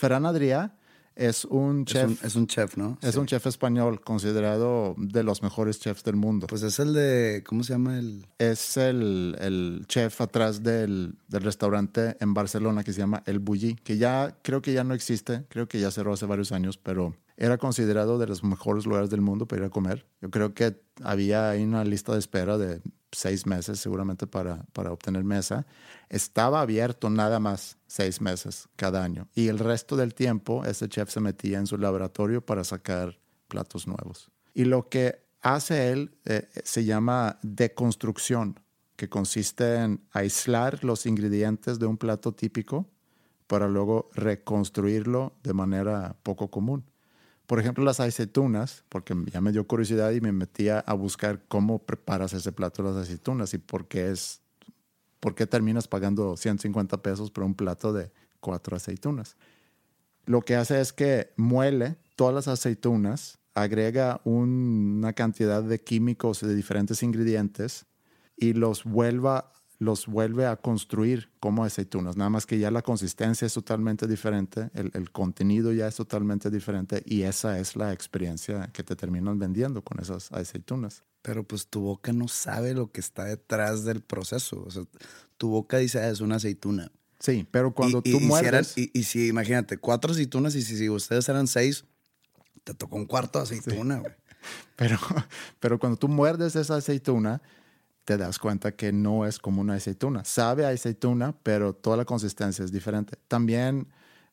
Ferran 0.00 0.24
Adrià 0.24 0.70
es 1.14 1.44
un 1.44 1.82
Es 1.86 1.92
chef, 1.92 2.08
un, 2.08 2.18
es 2.26 2.36
un 2.36 2.46
chef, 2.46 2.76
¿no? 2.78 2.96
es 3.02 3.16
un 3.16 3.26
chef 3.26 3.46
español 3.46 4.00
considerado 4.00 4.94
de 4.96 5.22
los 5.22 5.42
mejores 5.42 5.78
chefs 5.78 6.02
del 6.02 6.16
mundo. 6.16 6.46
Pues 6.46 6.62
es 6.62 6.78
el 6.78 6.94
de, 6.94 7.42
¿cómo 7.46 7.62
se 7.62 7.74
llama 7.74 7.98
el? 7.98 8.24
es 8.38 8.78
el, 8.78 9.36
el 9.38 9.84
chef 9.86 10.22
atrás 10.22 10.62
del, 10.62 11.16
del 11.28 11.42
restaurante 11.42 12.16
en 12.20 12.32
Barcelona 12.32 12.82
que 12.82 12.94
se 12.94 13.00
llama 13.00 13.22
El 13.26 13.40
Bulli, 13.40 13.74
que 13.74 13.98
ya 13.98 14.34
creo 14.42 14.62
que 14.62 14.72
ya 14.72 14.84
no 14.84 14.94
existe, 14.94 15.44
creo 15.50 15.68
que 15.68 15.78
ya 15.78 15.90
cerró 15.90 16.14
hace 16.14 16.24
varios 16.24 16.52
años, 16.52 16.78
pero 16.78 17.14
era 17.40 17.56
considerado 17.56 18.18
de 18.18 18.26
los 18.26 18.44
mejores 18.44 18.84
lugares 18.84 19.08
del 19.08 19.22
mundo 19.22 19.46
para 19.46 19.62
ir 19.62 19.66
a 19.66 19.70
comer. 19.70 20.06
Yo 20.20 20.30
creo 20.30 20.52
que 20.52 20.78
había 21.02 21.48
ahí 21.48 21.64
una 21.64 21.84
lista 21.84 22.12
de 22.12 22.18
espera 22.18 22.58
de 22.58 22.82
seis 23.12 23.46
meses 23.46 23.80
seguramente 23.80 24.26
para, 24.26 24.66
obtener 24.74 25.24
mesa. 25.24 25.66
Estaba 26.10 26.60
abierto 26.60 27.08
nada 27.08 27.40
más 27.40 27.78
seis 27.86 28.20
meses 28.20 28.68
cada 28.76 29.02
año 29.02 29.26
y 29.34 29.48
el 29.48 29.58
resto 29.58 29.96
del 29.96 30.14
tiempo 30.14 30.66
ese 30.66 30.86
chef 30.90 31.10
se 31.10 31.20
metía 31.20 31.58
en 31.58 31.66
su 31.66 31.78
laboratorio 31.78 32.44
para 32.44 32.62
sacar 32.62 33.18
platos 33.48 33.86
nuevos. 33.86 34.30
Y 34.52 34.64
lo 34.64 34.90
que 34.90 35.24
hace 35.40 35.92
él 35.92 36.18
eh, 36.26 36.46
se 36.62 36.84
llama 36.84 37.38
deconstrucción, 37.42 38.60
que 38.96 39.08
consiste 39.08 39.76
en 39.76 40.04
aislar 40.12 40.84
los 40.84 41.06
ingredientes 41.06 41.78
de 41.78 41.86
un 41.86 41.96
plato 41.96 42.32
típico 42.32 42.90
para 43.46 43.66
luego 43.66 44.10
reconstruirlo 44.12 45.38
de 45.42 45.54
manera 45.54 46.16
poco 46.22 46.50
común. 46.50 46.89
Por 47.50 47.58
ejemplo, 47.58 47.82
las 47.82 47.98
aceitunas, 47.98 48.84
porque 48.88 49.12
ya 49.26 49.40
me 49.40 49.50
dio 49.50 49.66
curiosidad 49.66 50.12
y 50.12 50.20
me 50.20 50.30
metía 50.30 50.78
a 50.78 50.94
buscar 50.94 51.42
cómo 51.48 51.80
preparas 51.80 52.32
ese 52.32 52.52
plato 52.52 52.80
de 52.80 52.90
las 52.90 53.02
aceitunas 53.02 53.52
y 53.54 53.58
por 53.58 53.88
qué 53.88 54.12
es, 54.12 54.40
por 55.18 55.34
qué 55.34 55.48
terminas 55.48 55.88
pagando 55.88 56.36
150 56.36 57.02
pesos 57.02 57.32
por 57.32 57.42
un 57.42 57.56
plato 57.56 57.92
de 57.92 58.12
cuatro 58.38 58.76
aceitunas. 58.76 59.36
Lo 60.26 60.42
que 60.42 60.54
hace 60.54 60.80
es 60.80 60.92
que 60.92 61.32
muele 61.36 61.96
todas 62.14 62.36
las 62.36 62.46
aceitunas, 62.46 63.40
agrega 63.54 64.20
un- 64.22 64.98
una 64.98 65.12
cantidad 65.14 65.60
de 65.64 65.82
químicos 65.82 66.42
de 66.42 66.54
diferentes 66.54 67.02
ingredientes 67.02 67.84
y 68.36 68.52
los, 68.52 68.84
vuelva, 68.84 69.52
los 69.80 70.06
vuelve 70.06 70.46
a 70.46 70.56
construir 70.56 71.30
como 71.40 71.64
aceitunas. 71.64 72.16
Nada 72.16 72.28
más 72.30 72.44
que 72.46 72.58
ya 72.58 72.70
la 72.70 72.82
consistencia 72.82 73.46
es 73.46 73.54
totalmente 73.54 74.06
diferente, 74.06 74.70
el, 74.74 74.90
el 74.94 75.10
contenido 75.10 75.72
ya 75.72 75.88
es 75.88 75.96
totalmente 75.96 76.50
diferente 76.50 77.02
y 77.06 77.22
esa 77.22 77.58
es 77.58 77.74
la 77.76 77.92
experiencia 77.92 78.68
que 78.74 78.82
te 78.84 78.94
terminan 78.94 79.38
vendiendo 79.38 79.82
con 79.82 79.98
esas 79.98 80.30
aceitunas. 80.32 81.02
Pero 81.22 81.44
pues 81.44 81.66
tu 81.66 81.80
boca 81.80 82.12
no 82.12 82.28
sabe 82.28 82.74
lo 82.74 82.92
que 82.92 83.00
está 83.00 83.24
detrás 83.24 83.84
del 83.84 84.02
proceso. 84.02 84.62
O 84.66 84.70
sea, 84.70 84.82
tu 85.38 85.48
boca 85.48 85.78
dice, 85.78 85.98
"Ah, 86.00 86.10
es 86.10 86.20
una 86.20 86.36
aceituna. 86.36 86.92
Sí, 87.18 87.46
pero 87.50 87.72
cuando 87.74 87.98
y, 88.04 88.10
tú 88.12 88.16
y- 88.16 88.16
y 88.16 88.20
si 88.20 88.26
muerdes... 88.26 88.76
eran- 88.76 88.90
y, 88.94 89.02
si, 89.04 89.28
imagínate, 89.28 89.78
cuatro 89.78 90.12
aceitunas 90.12 90.54
y 90.54 90.62
si, 90.62 90.76
si 90.76 90.88
ustedes 90.90 91.26
eran 91.28 91.46
seis, 91.46 91.84
te 92.64 92.74
tocó 92.74 92.96
un 92.96 93.06
cuarto 93.06 93.38
de 93.38 93.44
aceituna, 93.44 93.98
güey. 94.00 94.12
Pero, 94.76 94.98
pero 95.58 95.78
cuando 95.78 95.98
tú 95.98 96.08
muerdes 96.08 96.56
esa 96.56 96.76
aceituna, 96.76 97.42
te 98.04 98.16
das 98.16 98.38
cuenta 98.38 98.72
que 98.72 98.92
no 98.92 99.26
es 99.26 99.38
como 99.38 99.60
una 99.60 99.74
aceituna. 99.74 100.24
Sabe 100.24 100.66
a 100.66 100.70
aceituna, 100.70 101.34
pero 101.42 101.74
toda 101.74 101.96
la 101.96 102.04
consistencia 102.04 102.64
es 102.64 102.72
diferente. 102.72 103.16
También 103.28 103.88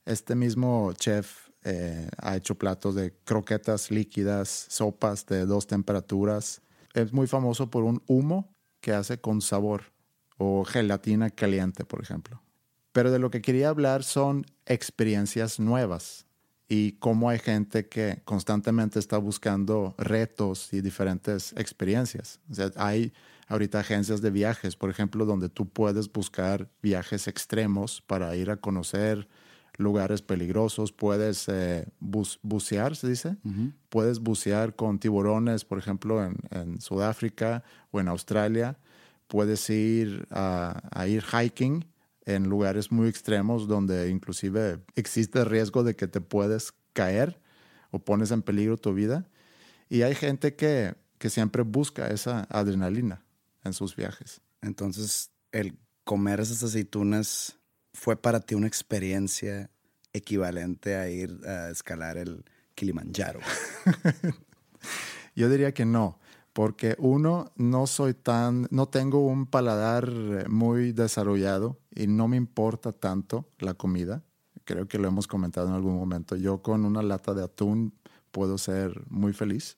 este 0.06 0.36
mismo 0.36 0.94
chef 0.94 1.50
eh, 1.64 2.10
ha 2.18 2.36
hecho 2.36 2.56
platos 2.56 2.96
de 2.96 3.14
croquetas 3.24 3.92
líquidas, 3.92 4.68
sopas 4.70 5.26
de 5.26 5.46
dos 5.46 5.68
temperaturas. 5.68 6.62
Es 6.94 7.12
muy 7.12 7.28
famoso 7.28 7.70
por 7.70 7.84
un 7.84 8.02
humo 8.08 8.54
que 8.80 8.94
hace 8.94 9.20
con 9.20 9.42
sabor 9.42 9.92
o 10.38 10.64
gelatina 10.64 11.30
caliente, 11.30 11.84
por 11.84 12.02
ejemplo. 12.02 12.42
Pero 12.94 13.12
de 13.12 13.20
lo 13.20 13.30
que 13.30 13.42
quería 13.42 13.70
hablar 13.70 14.04
son 14.04 14.46
experiencias 14.66 15.60
nuevas 15.60 16.26
y 16.70 16.94
cómo 16.94 17.30
hay 17.30 17.40
gente 17.40 17.88
que 17.88 18.22
constantemente 18.26 19.00
está 19.00 19.18
buscando 19.18 19.96
retos 19.98 20.74
y 20.74 20.82
diferentes 20.82 21.54
experiencias. 21.58 22.40
O 22.50 22.56
sea, 22.56 22.72
hay 22.76 23.14
ahorita 23.48 23.80
agencias 23.80 24.22
de 24.22 24.30
viajes, 24.32 24.76
por 24.76 24.90
ejemplo, 24.90 25.26
donde 25.26 25.50
tú 25.50 25.68
puedes 25.70 26.12
buscar 26.12 26.70
viajes 26.82 27.28
extremos 27.28 28.02
para 28.02 28.36
ir 28.36 28.50
a 28.50 28.58
conocer 28.58 29.28
lugares 29.78 30.22
peligrosos, 30.22 30.92
puedes 30.92 31.48
eh, 31.50 31.88
bus- 32.00 32.40
bucear, 32.42 32.96
se 32.96 33.08
dice, 33.08 33.38
puedes 33.90 34.20
bucear 34.20 34.76
con 34.76 34.98
tiburones, 35.00 35.66
por 35.66 35.78
ejemplo, 35.78 36.24
en, 36.26 36.36
en 36.50 36.82
Sudáfrica 36.82 37.64
o 37.92 38.00
en 38.00 38.08
Australia, 38.08 38.78
puedes 39.28 39.70
ir 39.70 40.26
a, 40.32 40.82
a 40.92 41.08
ir 41.08 41.24
hiking 41.24 41.86
en 42.26 42.50
lugares 42.50 42.92
muy 42.92 43.08
extremos 43.08 43.68
donde 43.68 44.10
inclusive 44.10 44.80
existe 44.96 45.46
riesgo 45.46 45.84
de 45.84 45.96
que 45.96 46.08
te 46.08 46.22
puedes 46.22 46.74
caer 46.94 47.40
o 47.92 48.00
pones 48.00 48.32
en 48.32 48.42
peligro 48.42 48.78
tu 48.78 48.94
vida. 48.94 49.30
Y 49.90 50.02
hay 50.02 50.16
gente 50.16 50.56
que, 50.56 50.96
que 51.20 51.30
siempre 51.30 51.62
busca 51.62 52.08
esa 52.08 52.44
adrenalina 52.50 53.24
en 53.64 53.74
sus 53.74 53.96
viajes. 53.96 54.42
Entonces, 54.62 55.32
el 55.52 55.78
comer 56.04 56.40
esas 56.40 56.64
aceitunas 56.64 57.58
fue 57.94 58.16
para 58.16 58.40
ti 58.40 58.56
una 58.56 58.68
experiencia 58.68 59.70
equivalente 60.14 60.96
a 60.96 61.10
ir 61.10 61.40
a 61.46 61.70
escalar 61.70 62.18
el 62.18 62.46
Kilimanjaro. 62.76 63.40
Yo 65.36 65.50
diría 65.50 65.74
que 65.74 65.86
no, 65.86 66.20
porque 66.54 66.96
uno, 66.98 67.52
no 67.56 67.88
soy 67.88 68.14
tan, 68.14 68.68
no 68.72 68.88
tengo 68.88 69.26
un 69.26 69.46
paladar 69.46 70.10
eh, 70.10 70.46
muy 70.48 70.92
desarrollado 70.92 71.80
y 71.94 72.08
no 72.08 72.28
me 72.28 72.38
importa 72.38 72.92
tanto 72.92 73.50
la 73.60 73.74
comida. 73.76 74.24
Creo 74.64 74.88
que 74.88 74.98
lo 74.98 75.08
hemos 75.08 75.28
comentado 75.28 75.68
en 75.68 75.76
algún 75.76 75.96
momento. 75.96 76.36
Yo 76.36 76.62
con 76.62 76.86
una 76.86 77.04
lata 77.04 77.34
de 77.34 77.44
atún 77.44 77.94
puedo 78.32 78.58
ser 78.58 79.04
muy 79.10 79.34
feliz. 79.34 79.78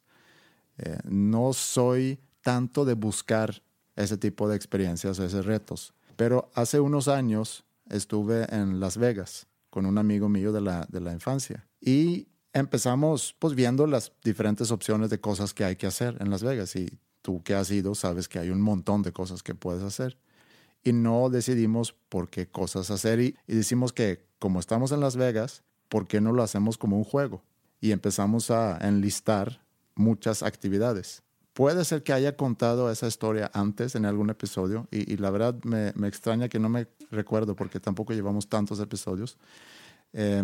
Eh, 0.77 0.97
no 1.03 1.53
soy 1.53 2.19
tanto 2.41 2.85
de 2.85 2.93
buscar 2.93 3.61
ese 3.99 4.17
tipo 4.17 4.47
de 4.47 4.55
experiencias, 4.55 5.19
esos 5.19 5.45
retos. 5.45 5.93
Pero 6.15 6.49
hace 6.55 6.79
unos 6.79 7.07
años 7.07 7.65
estuve 7.89 8.47
en 8.53 8.79
Las 8.79 8.97
Vegas 8.97 9.47
con 9.69 9.85
un 9.85 9.97
amigo 9.97 10.29
mío 10.29 10.51
de 10.51 10.61
la, 10.61 10.87
de 10.89 11.01
la 11.01 11.13
infancia 11.13 11.67
y 11.79 12.27
empezamos 12.53 13.35
pues 13.39 13.55
viendo 13.55 13.85
las 13.87 14.11
diferentes 14.23 14.71
opciones 14.71 15.09
de 15.09 15.19
cosas 15.19 15.53
que 15.53 15.63
hay 15.63 15.75
que 15.75 15.87
hacer 15.87 16.17
en 16.19 16.29
Las 16.29 16.43
Vegas 16.43 16.75
y 16.75 16.99
tú 17.21 17.43
que 17.43 17.53
has 17.53 17.69
ido 17.71 17.93
sabes 17.93 18.27
que 18.27 18.39
hay 18.39 18.49
un 18.49 18.61
montón 18.61 19.03
de 19.03 19.11
cosas 19.11 19.43
que 19.43 19.53
puedes 19.53 19.83
hacer. 19.83 20.17
y 20.81 20.93
no 20.93 21.29
decidimos 21.29 21.93
por 22.07 22.29
qué 22.29 22.47
cosas 22.47 22.89
hacer 22.89 23.19
y, 23.19 23.35
y 23.47 23.55
decimos 23.55 23.91
que 23.91 24.25
como 24.39 24.61
estamos 24.61 24.93
en 24.93 25.01
Las 25.01 25.17
Vegas, 25.17 25.63
¿por 25.89 26.07
qué 26.07 26.21
no 26.21 26.31
lo 26.31 26.41
hacemos 26.41 26.77
como 26.77 26.97
un 26.97 27.03
juego? 27.03 27.43
Y 27.81 27.91
empezamos 27.91 28.49
a 28.49 28.77
enlistar 28.77 29.61
muchas 29.95 30.41
actividades. 30.41 31.23
Puede 31.59 31.83
ser 31.83 32.03
que 32.03 32.13
haya 32.13 32.37
contado 32.37 32.89
esa 32.89 33.05
historia 33.05 33.51
antes 33.53 33.93
en 33.95 34.05
algún 34.05 34.29
episodio 34.29 34.87
y, 34.91 35.17
la 35.17 35.29
verdad 35.29 35.61
me, 35.65 35.91
me, 35.93 36.07
extraña 36.07 36.47
que 36.47 36.57
no 36.57 36.69
me 36.69 36.87
recuerdo 37.11 37.53
porque 37.53 37.81
tampoco 37.81 38.13
llevamos 38.13 38.47
tantos 38.47 38.79
episodios. 38.79 39.37
Eh, 40.13 40.41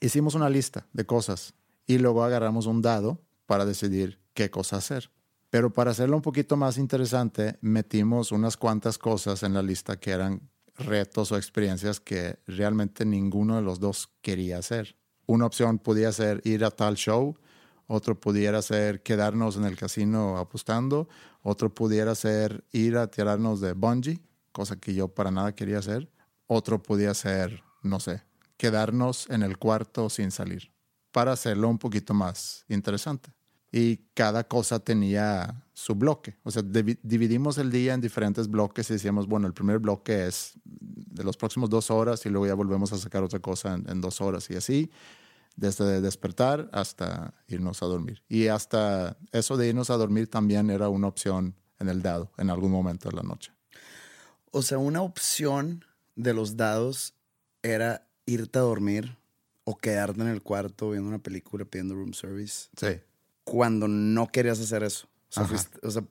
hicimos 0.00 0.34
una 0.34 0.48
lista 0.48 0.86
de 0.94 1.04
cosas 1.04 1.52
y 1.86 1.98
luego 1.98 2.24
agarramos 2.24 2.64
un 2.64 2.80
dado 2.80 3.20
para 3.44 3.66
decidir 3.66 4.18
qué 4.32 4.48
cosa 4.48 4.78
hacer. 4.78 5.10
Pero 5.50 5.70
para 5.70 5.90
hacerlo 5.90 6.16
un 6.16 6.22
poquito 6.22 6.56
más 6.56 6.78
interesante, 6.78 7.58
metimos 7.60 8.32
unas 8.32 8.56
cuantas 8.56 8.96
cosas 8.96 9.42
en 9.42 9.52
la 9.52 9.62
lista 9.62 10.00
que 10.00 10.12
eran 10.12 10.48
retos 10.78 11.30
o 11.30 11.36
experiencias 11.36 12.00
que 12.00 12.38
realmente 12.46 13.04
ninguno 13.04 13.56
de 13.56 13.62
los 13.62 13.80
dos 13.80 14.08
quería 14.22 14.56
hacer. 14.56 14.96
Una 15.26 15.44
opción 15.44 15.78
podía 15.78 16.10
ser 16.10 16.40
ir 16.46 16.64
a 16.64 16.70
tal 16.70 16.94
show, 16.94 17.36
otro 17.86 18.18
pudiera 18.18 18.62
ser 18.62 19.02
quedarnos 19.02 19.56
en 19.56 19.64
el 19.64 19.76
casino 19.76 20.38
apostando, 20.38 21.08
otro 21.42 21.74
pudiera 21.74 22.14
ser 22.14 22.64
ir 22.72 22.96
a 22.96 23.08
tirarnos 23.08 23.60
de 23.60 23.72
bungee, 23.72 24.20
cosa 24.52 24.76
que 24.76 24.94
yo 24.94 25.08
para 25.08 25.30
nada 25.30 25.54
quería 25.54 25.78
hacer, 25.78 26.10
otro 26.46 26.82
podía 26.82 27.12
ser, 27.14 27.62
no 27.82 28.00
sé, 28.00 28.22
quedarnos 28.56 29.28
en 29.30 29.42
el 29.42 29.58
cuarto 29.58 30.08
sin 30.08 30.30
salir, 30.30 30.72
para 31.12 31.32
hacerlo 31.32 31.68
un 31.68 31.78
poquito 31.78 32.14
más 32.14 32.64
interesante. 32.68 33.32
Y 33.70 33.96
cada 34.14 34.44
cosa 34.44 34.78
tenía 34.78 35.64
su 35.72 35.96
bloque. 35.96 36.36
O 36.44 36.50
sea, 36.52 36.62
dividimos 36.62 37.58
el 37.58 37.72
día 37.72 37.92
en 37.94 38.00
diferentes 38.00 38.48
bloques 38.48 38.88
y 38.88 38.92
decíamos, 38.92 39.26
bueno, 39.26 39.48
el 39.48 39.52
primer 39.52 39.80
bloque 39.80 40.28
es 40.28 40.52
de 40.64 41.24
los 41.24 41.36
próximos 41.36 41.68
dos 41.68 41.90
horas 41.90 42.24
y 42.24 42.28
luego 42.28 42.46
ya 42.46 42.54
volvemos 42.54 42.92
a 42.92 42.98
sacar 42.98 43.24
otra 43.24 43.40
cosa 43.40 43.74
en, 43.74 43.90
en 43.90 44.00
dos 44.00 44.20
horas 44.20 44.48
y 44.48 44.54
así 44.54 44.90
desde 45.56 46.00
despertar 46.00 46.68
hasta 46.72 47.34
irnos 47.48 47.82
a 47.82 47.86
dormir. 47.86 48.22
Y 48.28 48.48
hasta 48.48 49.16
eso 49.32 49.56
de 49.56 49.68
irnos 49.68 49.90
a 49.90 49.96
dormir 49.96 50.28
también 50.28 50.70
era 50.70 50.88
una 50.88 51.06
opción 51.06 51.54
en 51.78 51.88
el 51.88 52.02
dado 52.02 52.32
en 52.38 52.50
algún 52.50 52.70
momento 52.70 53.08
de 53.08 53.16
la 53.16 53.22
noche. 53.22 53.52
O 54.50 54.62
sea, 54.62 54.78
una 54.78 55.02
opción 55.02 55.84
de 56.16 56.34
los 56.34 56.56
dados 56.56 57.14
era 57.62 58.08
irte 58.26 58.58
a 58.58 58.62
dormir 58.62 59.16
o 59.64 59.76
quedarte 59.76 60.20
en 60.20 60.28
el 60.28 60.42
cuarto 60.42 60.90
viendo 60.90 61.08
una 61.08 61.18
película 61.18 61.64
pidiendo 61.64 61.94
room 61.94 62.14
service. 62.14 62.68
Sí. 62.76 63.00
Cuando 63.44 63.88
no 63.88 64.28
querías 64.28 64.60
hacer 64.60 64.82
eso. 64.82 65.08
O 65.30 65.32
sea, 65.34 65.44
fuiste, 65.44 65.78
o 65.86 65.90
sea 65.90 66.04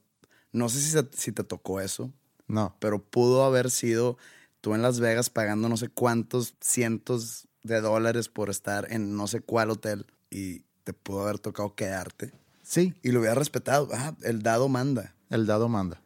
no 0.51 0.69
sé 0.69 0.79
si, 0.79 0.97
si 1.17 1.31
te 1.31 1.43
tocó 1.43 1.81
eso. 1.81 2.13
No. 2.47 2.75
Pero 2.79 3.03
pudo 3.03 3.43
haber 3.43 3.71
sido 3.71 4.17
tú 4.61 4.75
en 4.75 4.81
Las 4.81 4.99
Vegas 4.99 5.29
pagando 5.29 5.67
no 5.67 5.77
sé 5.77 5.89
cuántos 5.89 6.55
cientos 6.61 7.47
de 7.63 7.81
dólares 7.81 8.29
por 8.29 8.49
estar 8.49 8.87
en 8.91 9.15
no 9.15 9.27
sé 9.27 9.39
cuál 9.41 9.69
hotel 9.71 10.05
y 10.29 10.63
te 10.83 10.93
pudo 10.93 11.21
haber 11.23 11.39
tocado 11.39 11.75
quedarte. 11.75 12.31
Sí. 12.61 12.93
Y 13.01 13.11
lo 13.11 13.19
hubiera 13.19 13.35
respetado. 13.35 13.89
Ah, 13.93 14.15
el 14.23 14.41
dado 14.43 14.69
manda. 14.69 15.15
El 15.29 15.45
dado 15.45 15.67
manda. 15.69 16.01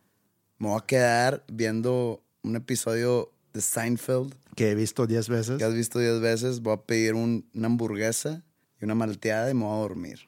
Me 0.59 0.69
voy 0.69 0.79
a 0.81 0.85
quedar 0.85 1.43
viendo 1.51 2.23
un 2.43 2.55
episodio 2.55 3.31
de 3.53 3.61
Seinfeld. 3.61 4.33
Que 4.55 4.71
he 4.71 4.75
visto 4.75 5.05
diez 5.07 5.29
veces. 5.29 5.57
Que 5.57 5.63
has 5.63 5.73
visto 5.73 5.99
diez 5.99 6.19
veces. 6.19 6.61
Voy 6.61 6.73
a 6.73 6.81
pedir 6.81 7.13
un, 7.13 7.47
una 7.53 7.67
hamburguesa 7.67 8.43
y 8.81 8.85
una 8.85 8.95
malteada 8.95 9.49
y 9.51 9.53
me 9.53 9.65
voy 9.65 9.77
a 9.77 9.81
dormir. 9.81 10.27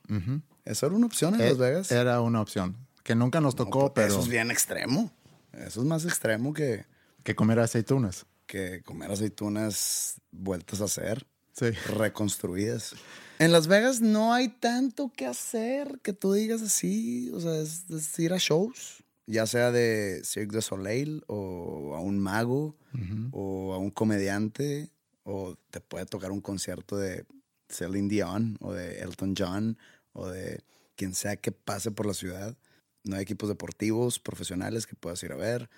¿Eso 0.65 0.85
era 0.85 0.95
una 0.95 1.05
opción 1.07 1.35
en 1.35 1.41
Eh, 1.41 1.49
Las 1.49 1.57
Vegas? 1.57 1.91
Era 1.91 2.21
una 2.21 2.41
opción. 2.41 2.75
Que 3.03 3.15
nunca 3.15 3.41
nos 3.41 3.55
tocó, 3.55 3.83
No, 3.85 3.93
pero 3.93 4.07
Eso 4.07 4.19
es 4.19 4.27
bien 4.27 4.51
extremo. 4.51 5.11
Eso 5.53 5.81
es 5.81 5.87
más 5.87 6.05
extremo 6.05 6.53
que, 6.53 6.85
que 7.23 7.35
comer 7.35 7.59
aceitunas. 7.59 8.27
Que 8.49 8.81
comer 8.81 9.11
aceitunas 9.11 10.19
vueltas 10.31 10.81
a 10.81 10.85
hacer. 10.85 11.25
Sí. 11.53 11.71
reconstruidas. 11.97 12.95
En 13.37 13.51
Las 13.51 13.67
Vegas 13.67 13.99
no 13.99 14.33
hay 14.33 14.47
tanto 14.47 15.11
que 15.13 15.25
hacer 15.25 15.99
que 16.01 16.13
tú 16.13 16.31
digas 16.31 16.61
así, 16.61 17.29
o 17.33 17.39
sea, 17.41 17.59
es, 17.59 17.89
es 17.89 18.17
ir 18.17 18.31
a 18.31 18.37
shows, 18.37 19.03
ya 19.27 19.45
sea 19.45 19.69
de 19.71 20.21
Cirque 20.23 20.55
du 20.55 20.61
Soleil 20.61 21.23
o 21.27 21.95
a 21.95 21.99
un 21.99 22.17
mago 22.17 22.77
o 23.31 23.73
a 23.73 23.77
un 23.77 23.91
comediante 23.91 24.89
o 25.23 25.57
te 25.69 25.81
puede 25.81 26.05
tocar 26.05 26.31
un 26.31 26.39
concierto 26.41 26.97
de 26.97 27.25
Celine 27.67 28.07
Dion 28.07 28.57
o 28.61 28.73
de 28.73 29.01
Elton 29.01 29.35
John 29.37 29.77
o 30.13 30.27
de 30.27 30.63
quien 30.95 31.13
sea 31.13 31.35
que 31.35 31.51
pase 31.51 31.91
por 31.91 32.05
la 32.05 32.13
ciudad. 32.13 32.57
No 33.03 33.17
hay 33.17 33.23
equipos 33.23 33.49
deportivos 33.49 34.17
profesionales 34.17 34.87
que 34.87 34.95
puedas 34.95 35.21
ir 35.23 35.33
a 35.33 35.37
ver. 35.37 35.69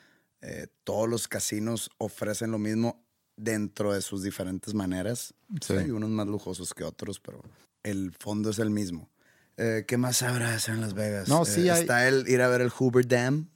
Eh, 0.41 0.67
todos 0.83 1.07
los 1.09 1.27
casinos 1.27 1.89
ofrecen 1.97 2.51
lo 2.51 2.57
mismo 2.57 3.03
dentro 3.37 3.93
de 3.93 4.01
sus 4.01 4.23
diferentes 4.23 4.73
maneras. 4.73 5.33
Sí. 5.61 5.73
Hay 5.73 5.91
unos 5.91 6.09
más 6.09 6.27
lujosos 6.27 6.73
que 6.73 6.83
otros, 6.83 7.19
pero 7.19 7.41
el 7.83 8.11
fondo 8.19 8.49
es 8.49 8.59
el 8.59 8.69
mismo. 8.69 9.09
Eh, 9.57 9.85
¿Qué 9.87 9.97
más 9.97 10.21
habrá 10.23 10.57
en 10.67 10.81
Las 10.81 10.93
Vegas? 10.93 11.27
No, 11.27 11.45
sí 11.45 11.67
Eh, 11.67 11.71
hay- 11.71 11.81
Está 11.81 12.07
el 12.07 12.27
ir 12.27 12.41
a 12.41 12.47
ver 12.47 12.61
el 12.61 12.69
Hoover 12.69 13.07
Dam. 13.07 13.49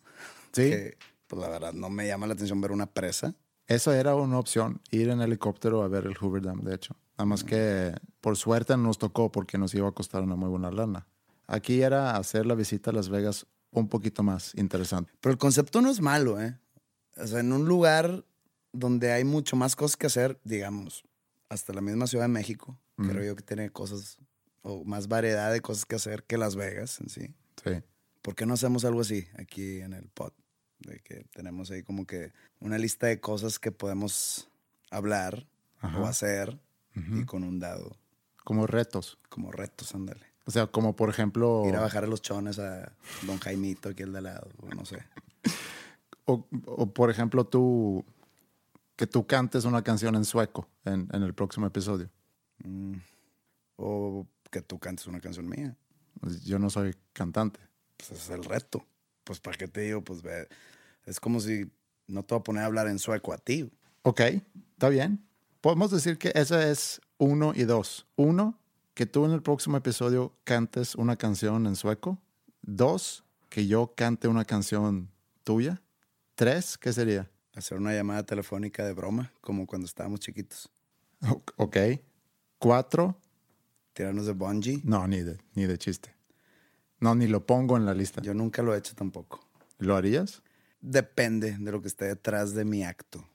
Sí. 0.52 0.70
Que, 0.70 0.98
pues 1.28 1.42
la 1.42 1.50
verdad, 1.50 1.74
no 1.74 1.90
me 1.90 2.08
llama 2.08 2.28
la 2.28 2.34
atención 2.34 2.62
ver 2.62 2.72
una 2.72 2.86
presa. 2.86 3.34
Eso 3.68 3.92
era 3.94 4.14
una 4.16 4.38
opción, 4.38 4.80
ir 4.92 5.10
en 5.10 5.22
helicóptero 5.22 5.82
a 5.82 5.88
ver 5.88 6.06
el 6.06 6.16
Hoover 6.18 6.44
Dam, 6.44 6.62
de 6.64 6.76
hecho. 6.76 6.96
Nada 7.18 7.26
más 7.26 7.44
que 7.44 7.96
por 8.22 8.38
suerte 8.38 8.76
no 8.78 8.84
nos 8.84 8.98
tocó 9.00 9.32
porque 9.32 9.58
nos 9.58 9.74
iba 9.74 9.88
a 9.88 9.92
costar 9.92 10.22
una 10.22 10.36
muy 10.36 10.50
buena 10.50 10.70
lana. 10.70 11.08
Aquí 11.48 11.82
era 11.82 12.16
hacer 12.18 12.46
la 12.46 12.54
visita 12.56 12.92
a 12.92 12.94
Las 12.94 13.10
Vegas 13.10 13.48
un 13.72 13.88
poquito 13.90 14.22
más 14.22 14.54
interesante. 14.56 15.12
Pero 15.20 15.32
el 15.34 15.38
concepto 15.40 15.82
no 15.82 15.90
es 15.90 16.00
malo, 16.02 16.40
¿eh? 16.40 16.60
O 17.18 17.28
sea, 17.28 17.40
en 17.40 17.52
un 17.54 17.66
lugar 17.66 18.26
donde 18.74 19.12
hay 19.12 19.24
mucho 19.24 19.56
más 19.56 19.76
cosas 19.76 19.96
que 19.98 20.08
hacer, 20.08 20.40
digamos, 20.44 21.04
hasta 21.50 21.74
la 21.74 21.82
misma 21.82 22.08
Ciudad 22.08 22.26
de 22.26 22.30
México, 22.30 22.78
creo 22.98 23.24
yo 23.24 23.36
que 23.36 23.44
tiene 23.44 23.70
cosas 23.70 24.18
o 24.62 24.84
más 24.84 25.08
variedad 25.08 25.52
de 25.52 25.62
cosas 25.62 25.86
que 25.86 25.96
hacer 25.96 26.24
que 26.24 26.38
Las 26.38 26.56
Vegas 26.56 27.00
en 27.00 27.10
sí. 27.10 27.34
Sí. 27.64 27.82
¿Por 28.22 28.36
qué 28.36 28.46
no 28.46 28.56
hacemos 28.56 28.84
algo 28.86 29.02
así 29.02 29.28
aquí 29.38 29.80
en 29.82 29.94
el 29.94 30.08
pod? 30.10 30.34
De 30.80 31.00
que 31.00 31.26
tenemos 31.34 31.72
ahí 31.72 31.84
como 31.84 32.06
que 32.06 32.34
una 32.60 32.78
lista 32.78 33.08
de 33.08 33.20
cosas 33.20 33.60
que 33.60 33.72
podemos 33.72 34.50
hablar 34.92 35.48
o 35.82 36.06
hacer 36.06 36.60
y 36.96 37.26
con 37.26 37.44
un 37.44 37.60
dado, 37.60 37.98
Como 38.44 38.66
retos. 38.68 39.20
como 39.30 39.52
retos, 39.52 39.94
ándale. 39.94 40.26
O 40.46 40.52
sea, 40.52 40.68
como 40.68 40.96
por 40.96 41.10
ejemplo... 41.10 41.64
Ir 41.68 41.76
a 41.76 41.82
bajar 41.82 42.08
los 42.08 42.22
chones 42.22 42.60
a 42.60 42.92
Don 43.24 43.40
Jaimito 43.40 43.90
aquí 43.90 44.04
al 44.04 44.12
de 44.12 44.18
al 44.20 44.24
lado, 44.26 44.50
o 44.62 44.68
no 44.74 44.86
sé. 44.86 45.00
O, 46.26 46.48
o, 46.66 46.94
por 46.94 47.10
ejemplo, 47.10 47.46
tú... 47.46 48.04
Que 48.96 49.08
tú 49.08 49.28
cantes 49.28 49.66
una 49.66 49.84
canción 49.84 50.16
en 50.16 50.24
sueco 50.24 50.70
en, 50.86 51.10
en 51.12 51.24
el 51.24 51.34
próximo 51.34 51.68
episodio. 51.68 52.10
O 53.76 54.26
que 54.50 54.62
tú 54.62 54.80
cantes 54.80 55.06
una 55.08 55.20
canción 55.20 55.50
mía. 55.50 55.76
Pues 56.22 56.46
Yo 56.46 56.60
no 56.60 56.70
soy 56.70 56.96
cantante. 57.12 57.60
Pues 57.98 58.12
ese 58.12 58.22
es 58.34 58.40
el 58.40 58.46
reto. 58.46 58.86
Pues 59.26 59.42
para 59.42 59.58
qué 59.58 59.68
te 59.68 59.82
digo, 59.82 60.02
pues 60.02 60.22
ve, 60.22 60.48
es 61.04 61.20
como 61.20 61.42
si 61.42 61.70
no 62.08 62.24
te 62.24 62.36
voy 62.36 62.40
a 62.40 62.44
poner 62.44 62.64
a 62.64 62.68
hablar 62.68 62.88
en 62.88 63.00
sueco 63.00 63.34
a 63.34 63.38
ti. 63.38 63.70
Ok, 64.04 64.22
está 64.72 64.88
bien. 64.88 65.26
Podemos 65.60 65.92
decir 65.92 66.18
que 66.18 66.32
ese 66.34 66.72
es 66.72 67.02
uno 67.18 67.52
y 67.56 67.64
dos. 67.64 68.08
Uno, 68.16 68.58
que 68.94 69.06
tú 69.06 69.26
en 69.26 69.32
el 69.32 69.42
próximo 69.42 69.76
episodio 69.76 70.38
cantes 70.44 70.96
una 70.96 71.18
canción 71.18 71.66
en 71.68 71.76
sueco. 71.76 72.18
Dos, 72.62 73.26
que 73.50 73.68
yo 73.68 73.94
cante 73.96 74.28
una 74.28 74.46
canción 74.46 75.10
tuya. 75.44 75.82
Tres, 76.36 76.78
¿qué 76.78 76.92
sería? 76.94 77.30
Hacer 77.54 77.78
una 77.78 77.94
llamada 77.94 78.24
telefónica 78.24 78.86
de 78.86 78.94
broma, 78.94 79.32
como 79.42 79.66
cuando 79.66 79.86
estábamos 79.86 80.20
chiquitos. 80.20 80.70
Ok. 81.58 81.78
Cuatro, 82.60 83.18
Tirarnos 83.94 84.26
de 84.26 84.34
bungee. 84.34 84.82
no, 84.84 85.08
ni 85.08 85.22
de, 85.24 85.40
ni 85.54 85.66
de 85.66 85.78
chiste. 85.78 86.14
No, 87.00 87.16
ni 87.16 87.28
lo 87.28 87.46
pongo 87.46 87.78
en 87.78 87.86
la 87.86 87.94
lista. 87.94 88.22
Yo 88.22 88.34
nunca 88.34 88.62
lo 88.62 88.76
he 88.76 88.78
hecho 88.78 88.94
tampoco. 88.96 89.48
¿Lo 89.78 89.96
harías? 89.96 90.42
Depende 90.82 91.58
de 91.58 91.72
lo 91.72 91.82
que 91.82 91.88
esté 91.88 92.06
detrás 92.06 92.54
de 92.54 92.66
mi 92.66 92.84
acto. 92.84 93.26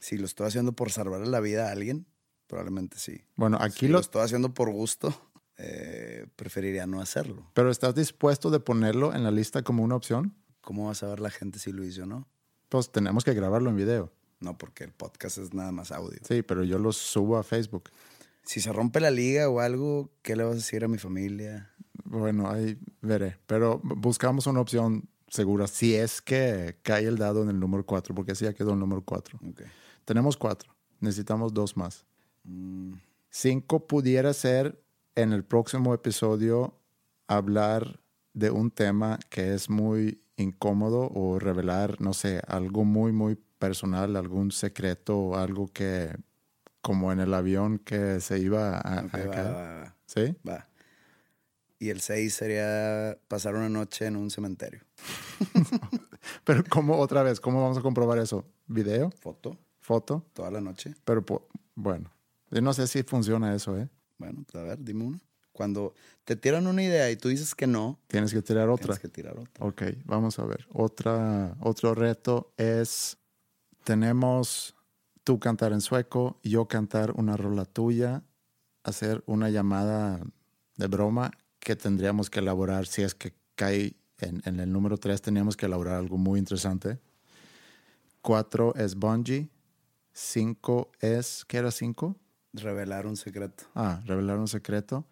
Si 0.00 0.16
lo 0.18 0.26
estoy 0.26 0.48
haciendo 0.48 0.72
por 0.72 0.90
salvarle 0.90 1.28
la 1.28 1.38
vida 1.40 1.68
a 1.68 1.72
alguien, 1.72 2.06
probablemente 2.48 2.98
sí. 2.98 3.22
Bueno, 3.36 3.58
aquí 3.60 3.80
Si 3.80 3.86
lo... 3.86 3.94
lo 3.94 4.00
estoy 4.00 4.22
haciendo 4.22 4.52
por 4.54 4.70
gusto, 4.70 5.14
eh, 5.58 6.26
preferiría 6.36 6.86
no 6.86 7.00
hacerlo. 7.00 7.48
Pero 7.54 7.70
¿estás 7.70 7.94
dispuesto 7.94 8.50
de 8.50 8.58
ponerlo 8.60 9.14
en 9.14 9.22
la 9.22 9.30
lista 9.30 9.62
como 9.62 9.84
una 9.84 9.94
opción? 9.94 10.34
¿Cómo 10.60 10.86
va 10.86 10.92
a 10.92 10.94
saber 10.96 11.20
la 11.20 11.30
gente 11.30 11.58
si 11.60 11.70
lo 11.72 11.84
hizo 11.84 12.02
o 12.02 12.06
no? 12.06 12.28
Pues 12.70 12.90
tenemos 12.90 13.24
que 13.24 13.34
grabarlo 13.34 13.68
en 13.68 13.76
video. 13.76 14.12
No, 14.38 14.56
porque 14.56 14.84
el 14.84 14.92
podcast 14.92 15.36
es 15.36 15.52
nada 15.52 15.72
más 15.72 15.92
audio. 15.92 16.18
Sí, 16.26 16.42
pero 16.42 16.64
yo 16.64 16.78
lo 16.78 16.92
subo 16.92 17.36
a 17.36 17.42
Facebook. 17.42 17.90
Si 18.42 18.60
se 18.60 18.72
rompe 18.72 19.00
la 19.00 19.10
liga 19.10 19.48
o 19.50 19.60
algo, 19.60 20.10
¿qué 20.22 20.34
le 20.34 20.44
vas 20.44 20.52
a 20.52 20.56
decir 20.56 20.82
a 20.84 20.88
mi 20.88 20.96
familia? 20.96 21.70
Bueno, 22.04 22.50
ahí 22.50 22.78
veré. 23.02 23.36
Pero 23.46 23.80
buscamos 23.82 24.46
una 24.46 24.60
opción 24.60 25.08
segura 25.28 25.66
si 25.66 25.94
es 25.94 26.22
que 26.22 26.78
cae 26.82 27.06
el 27.06 27.18
dado 27.18 27.42
en 27.42 27.50
el 27.50 27.60
número 27.60 27.84
4, 27.84 28.14
porque 28.14 28.32
así 28.32 28.44
ya 28.44 28.54
quedó 28.54 28.72
el 28.72 28.78
número 28.78 29.02
4. 29.02 29.38
Ok. 29.50 29.62
Tenemos 30.04 30.36
4. 30.36 30.72
Necesitamos 31.00 31.52
dos 31.52 31.76
más. 31.76 32.06
5 33.30 33.86
pudiera 33.86 34.32
ser 34.32 34.82
en 35.16 35.32
el 35.32 35.44
próximo 35.44 35.92
episodio 35.92 36.74
hablar 37.26 37.99
de 38.32 38.50
un 38.50 38.70
tema 38.70 39.18
que 39.28 39.54
es 39.54 39.68
muy 39.70 40.22
incómodo 40.36 41.10
o 41.12 41.38
revelar, 41.38 42.00
no 42.00 42.14
sé, 42.14 42.40
algo 42.46 42.84
muy, 42.84 43.12
muy 43.12 43.36
personal, 43.58 44.16
algún 44.16 44.52
secreto 44.52 45.18
o 45.18 45.36
algo 45.36 45.68
que, 45.68 46.16
como 46.80 47.12
en 47.12 47.20
el 47.20 47.34
avión 47.34 47.78
que 47.78 48.20
se 48.20 48.38
iba 48.38 48.78
a, 48.78 49.00
Ok, 49.04 49.14
a 49.14 49.18
va, 49.18 49.30
caer? 49.30 49.52
va, 49.54 49.62
va, 49.82 49.96
¿Sí? 50.06 50.36
va. 50.48 50.66
Y 51.78 51.88
el 51.88 52.00
6 52.00 52.34
sería 52.34 53.18
pasar 53.28 53.54
una 53.54 53.68
noche 53.70 54.06
en 54.06 54.16
un 54.16 54.30
cementerio. 54.30 54.82
Pero 56.44 56.62
¿cómo 56.68 56.98
otra 56.98 57.22
vez? 57.22 57.40
¿Cómo 57.40 57.62
vamos 57.62 57.78
a 57.78 57.80
comprobar 57.82 58.18
eso? 58.18 58.44
¿Video? 58.66 59.10
Foto, 59.20 59.58
¿Foto? 59.80 60.26
toda 60.34 60.50
la 60.50 60.60
noche. 60.60 60.94
Pero 61.04 61.24
bueno, 61.74 62.12
yo 62.50 62.60
no 62.60 62.72
sé 62.74 62.86
si 62.86 63.02
funciona 63.02 63.54
eso, 63.54 63.78
¿eh? 63.78 63.88
Bueno, 64.18 64.44
pues 64.46 64.62
a 64.62 64.66
ver, 64.66 64.78
dime 64.82 65.04
una. 65.04 65.20
Cuando 65.60 65.92
te 66.24 66.36
tiran 66.36 66.66
una 66.66 66.82
idea 66.82 67.10
y 67.10 67.16
tú 67.16 67.28
dices 67.28 67.54
que 67.54 67.66
no, 67.66 67.98
Tienes 68.06 68.32
que 68.32 68.40
tirar 68.40 68.70
otra. 68.70 68.86
tienes 68.86 68.98
que 68.98 69.08
tirar 69.08 69.36
otra. 69.38 69.66
Ok, 69.66 69.82
vamos 70.06 70.38
a 70.38 70.46
ver. 70.46 70.66
Otra, 70.72 71.54
otro 71.60 71.94
reto 71.94 72.54
es, 72.56 73.18
tenemos 73.84 74.74
tú 75.22 75.38
cantar 75.38 75.74
en 75.74 75.82
sueco, 75.82 76.40
yo 76.42 76.66
cantar 76.66 77.10
una 77.10 77.36
rola 77.36 77.66
tuya, 77.66 78.22
hacer 78.84 79.22
una 79.26 79.50
llamada 79.50 80.22
de 80.78 80.86
broma 80.86 81.30
que 81.58 81.76
tendríamos 81.76 82.30
que 82.30 82.38
elaborar 82.38 82.86
si 82.86 83.02
es 83.02 83.14
que 83.14 83.34
cae 83.54 83.96
en, 84.16 84.40
en 84.46 84.60
el 84.60 84.72
número 84.72 84.96
3, 84.96 85.20
teníamos 85.20 85.58
que 85.58 85.66
elaborar 85.66 85.96
algo 85.96 86.16
muy 86.16 86.38
interesante. 86.38 86.98
Cuatro 88.22 88.74
es 88.76 88.94
bungee. 88.94 89.50
Cinco 90.14 90.90
es, 91.00 91.44
¿qué 91.46 91.58
era 91.58 91.70
cinco? 91.70 92.16
Revelar 92.54 93.06
un 93.06 93.18
secreto. 93.18 93.64
Ah, 93.74 94.00
revelar 94.06 94.38
un 94.38 94.48
secreto. 94.48 95.04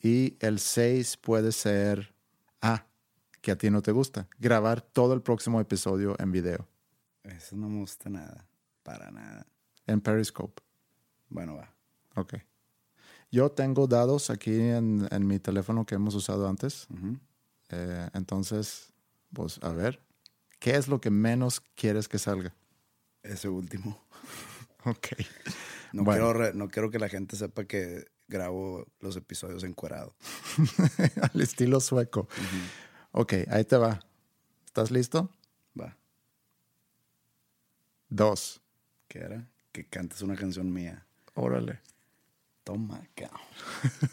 Y 0.00 0.36
el 0.40 0.58
6 0.58 1.16
puede 1.18 1.52
ser, 1.52 2.14
ah, 2.62 2.86
que 3.40 3.50
a 3.52 3.56
ti 3.58 3.70
no 3.70 3.82
te 3.82 3.92
gusta, 3.92 4.28
grabar 4.38 4.80
todo 4.80 5.14
el 5.14 5.22
próximo 5.22 5.60
episodio 5.60 6.16
en 6.18 6.32
video, 6.32 6.68
Eso 7.22 7.56
no 7.56 7.68
me 7.68 7.78
gusta 7.80 8.08
nada. 8.10 8.46
Para 8.82 9.10
nada. 9.10 9.46
en 9.86 10.00
Periscope. 10.00 10.62
Bueno, 11.28 11.56
va. 11.56 11.72
Ok. 12.14 12.34
Yo 13.32 13.50
tengo 13.50 13.86
dados 13.88 14.30
aquí 14.30 14.52
en, 14.60 15.08
en 15.10 15.26
mi 15.26 15.38
teléfono 15.40 15.84
que 15.84 15.96
hemos 15.96 16.14
usado 16.14 16.48
antes. 16.48 16.86
Eh, 17.70 18.08
entonces, 18.14 18.92
pues 19.32 19.58
a 19.62 19.70
ver, 19.72 20.00
¿qué 20.60 20.76
es 20.76 20.86
lo 20.86 21.00
que 21.00 21.10
menos 21.10 21.60
quieres 21.74 22.06
que 22.08 22.18
salga? 22.18 22.54
Ese 23.22 23.48
último. 23.48 23.98
Ok. 24.84 25.08
No, 25.92 26.04
Bueno. 26.04 26.32
quiero 26.32 26.52
no 26.54 26.68
quiero 26.68 26.90
que 26.92 27.00
la 27.00 27.08
gente 27.08 27.34
sepa 27.34 27.64
que 27.64 28.06
grabo 28.28 28.86
los 29.00 29.16
episodios 29.16 29.64
encuerado. 29.64 30.14
Al 31.32 31.40
estilo 31.40 31.80
sueco. 31.80 32.28
Ok, 33.12 33.34
ahí 33.48 33.64
te 33.64 33.76
va. 33.76 34.00
¿Estás 34.66 34.90
listo? 34.90 35.30
Va. 35.78 35.96
Dos. 38.08 38.60
¿Qué 39.08 39.20
era? 39.20 39.48
Que 39.72 39.86
cantes 39.86 40.22
una 40.22 40.36
canción 40.36 40.72
mía. 40.72 41.06
Órale. 41.34 41.80
Toma, 42.64 43.06
cabrón. 43.14 43.40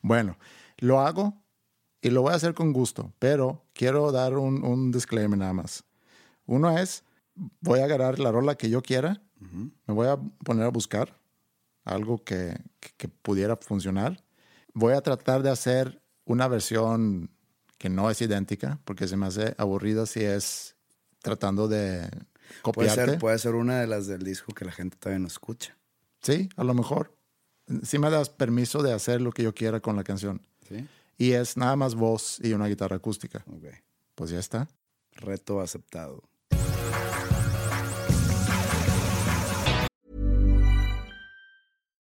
Bueno, 0.00 0.38
lo 0.76 1.00
hago 1.00 1.42
y 2.00 2.10
lo 2.10 2.22
voy 2.22 2.32
a 2.32 2.36
hacer 2.36 2.54
con 2.54 2.72
gusto, 2.72 3.12
pero 3.18 3.64
quiero 3.72 4.12
dar 4.12 4.38
un, 4.38 4.64
un 4.64 4.92
disclaimer 4.92 5.36
nada 5.36 5.52
más. 5.52 5.82
Uno 6.46 6.78
es, 6.78 7.02
voy 7.60 7.80
a 7.80 7.84
agarrar 7.84 8.20
la 8.20 8.30
rola 8.30 8.56
que 8.56 8.70
yo 8.70 8.82
quiera, 8.82 9.20
me 9.40 9.94
voy 9.94 10.06
a 10.06 10.16
poner 10.44 10.64
a 10.64 10.68
buscar 10.68 11.18
algo 11.86 12.22
que, 12.22 12.58
que- 12.98 13.08
pudiera 13.08 13.56
funcionar. 13.56 14.22
Voy 14.74 14.92
a 14.92 15.00
tratar 15.00 15.42
de 15.42 15.50
hacer 15.50 16.02
una 16.26 16.46
versión 16.48 17.30
que 17.78 17.88
no 17.88 18.10
es 18.10 18.20
idéntica, 18.20 18.78
porque 18.84 19.08
se 19.08 19.16
me 19.16 19.26
hace 19.26 19.54
aburrida 19.58 20.04
si 20.06 20.20
es 20.22 20.76
tratando 21.22 21.66
de 21.68 22.08
Puede 22.10 22.62
copiarte. 22.62 23.06
ser, 23.06 23.18
puede 23.18 23.38
ser 23.38 23.54
una 23.54 23.80
de 23.80 23.86
las 23.86 24.06
del 24.06 24.22
disco 24.22 24.52
que 24.54 24.64
la 24.64 24.72
gente 24.72 24.96
todavía 24.98 25.20
no 25.20 25.26
escucha. 25.28 25.76
Sí, 26.22 26.48
a 26.56 26.64
lo 26.64 26.74
mejor. 26.74 27.16
Sí 27.82 27.98
me 27.98 28.10
das 28.10 28.28
permiso 28.30 28.82
de 28.82 28.92
hacer 28.92 29.20
lo 29.20 29.32
que 29.32 29.42
yo 29.42 29.54
quiera 29.54 29.80
con 29.80 29.96
la 29.96 30.04
canción. 30.04 30.46
¿Sí? 30.68 30.86
Y 31.18 31.32
es 31.32 31.56
nada 31.56 31.74
más 31.76 31.94
voz 31.94 32.38
y 32.42 32.52
una 32.52 32.66
guitarra 32.66 32.96
acústica. 32.96 33.44
Ok. 33.48 33.64
Pues 34.14 34.30
ya 34.30 34.38
está. 34.38 34.68
Reto 35.12 35.60
aceptado. 35.60 36.22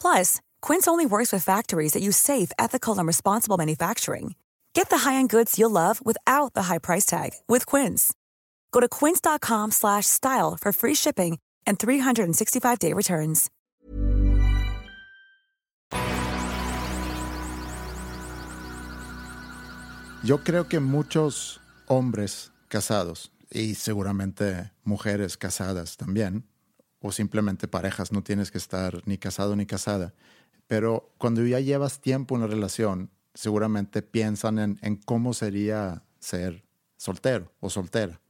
Plus, 0.00 0.40
Quince 0.62 0.88
only 0.88 1.04
works 1.04 1.32
with 1.32 1.44
factories 1.44 1.92
that 1.92 2.02
use 2.02 2.16
safe, 2.16 2.50
ethical, 2.58 2.98
and 2.98 3.06
responsible 3.06 3.58
manufacturing. 3.58 4.34
Get 4.72 4.90
the 4.90 4.98
high-end 4.98 5.28
goods 5.28 5.58
you'll 5.58 5.70
love 5.70 6.00
without 6.04 6.54
the 6.54 6.62
high 6.64 6.78
price 6.78 7.04
tag 7.04 7.32
with 7.48 7.66
Quince. 7.66 8.14
Go 8.72 8.80
to 8.80 8.88
quince.com 8.88 9.70
slash 9.72 10.06
style 10.06 10.56
for 10.56 10.72
free 10.72 10.94
shipping 10.94 11.38
and 11.66 11.78
365-day 11.78 12.92
returns. 12.92 13.50
Yo 20.22 20.38
creo 20.38 20.68
que 20.68 20.80
muchos 20.80 21.60
hombres 21.86 22.50
casados 22.68 23.30
y 23.50 23.74
seguramente 23.74 24.72
mujeres 24.84 25.36
casadas 25.36 25.96
también, 25.96 26.47
o 27.00 27.12
simplemente 27.12 27.68
parejas, 27.68 28.12
no 28.12 28.22
tienes 28.22 28.50
que 28.50 28.58
estar 28.58 29.02
ni 29.06 29.18
casado 29.18 29.56
ni 29.56 29.66
casada, 29.66 30.14
pero 30.66 31.14
cuando 31.18 31.44
ya 31.46 31.60
llevas 31.60 32.00
tiempo 32.00 32.34
en 32.34 32.42
la 32.42 32.46
relación, 32.46 33.10
seguramente 33.34 34.02
piensan 34.02 34.58
en, 34.58 34.78
en 34.82 34.96
cómo 34.96 35.32
sería 35.32 36.02
ser 36.18 36.64
soltero 36.96 37.52
o 37.60 37.70
soltera. 37.70 38.20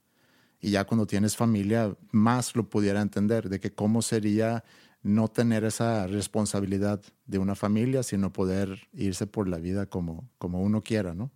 Y 0.61 0.71
ya 0.71 0.85
cuando 0.85 1.07
tienes 1.07 1.37
familia, 1.37 1.97
más 2.11 2.57
lo 2.57 2.69
pudiera 2.69 3.01
entender 3.01 3.49
de 3.49 3.61
que 3.61 3.73
cómo 3.73 4.03
sería 4.03 4.64
no 5.03 5.29
tener 5.29 5.64
esa 5.64 6.07
responsabilidad 6.07 7.01
de 7.27 7.39
una 7.39 7.55
familia, 7.55 8.03
sino 8.03 8.33
poder 8.33 8.89
irse 8.93 9.27
por 9.27 9.49
la 9.49 9.59
vida 9.59 9.87
como, 9.87 10.29
como 10.39 10.61
uno 10.61 10.83
quiera, 10.83 11.14
¿no? 11.14 11.31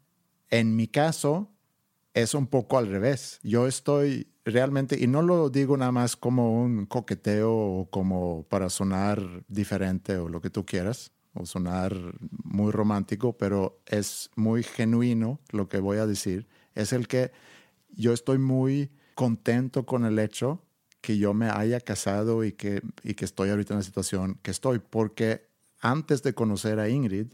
En 0.50 0.76
mi 0.76 0.88
caso, 0.88 1.50
es 2.14 2.34
un 2.34 2.46
poco 2.46 2.78
al 2.78 2.88
revés. 2.88 3.40
Yo 3.42 3.66
estoy 3.66 4.28
realmente, 4.44 4.98
y 4.98 5.06
no 5.06 5.22
lo 5.22 5.50
digo 5.50 5.76
nada 5.76 5.92
más 5.92 6.16
como 6.16 6.62
un 6.62 6.86
coqueteo 6.86 7.52
o 7.52 7.90
como 7.90 8.44
para 8.48 8.68
sonar 8.70 9.44
diferente 9.48 10.16
o 10.16 10.28
lo 10.28 10.40
que 10.40 10.50
tú 10.50 10.66
quieras, 10.66 11.12
o 11.34 11.46
sonar 11.46 11.94
muy 12.44 12.72
romántico, 12.72 13.36
pero 13.36 13.80
es 13.86 14.30
muy 14.36 14.62
genuino 14.62 15.40
lo 15.50 15.68
que 15.68 15.78
voy 15.78 15.98
a 15.98 16.06
decir. 16.06 16.48
Es 16.74 16.92
el 16.92 17.08
que 17.08 17.32
yo 17.90 18.12
estoy 18.12 18.38
muy 18.38 18.90
contento 19.14 19.86
con 19.86 20.04
el 20.04 20.18
hecho 20.18 20.62
que 21.00 21.18
yo 21.18 21.34
me 21.34 21.48
haya 21.50 21.80
casado 21.80 22.44
y 22.44 22.52
que, 22.52 22.80
y 23.02 23.14
que 23.14 23.24
estoy 23.24 23.50
ahorita 23.50 23.74
en 23.74 23.80
la 23.80 23.84
situación 23.84 24.38
que 24.42 24.50
estoy, 24.50 24.78
porque 24.78 25.48
antes 25.80 26.22
de 26.22 26.32
conocer 26.32 26.78
a 26.78 26.88
Ingrid, 26.88 27.32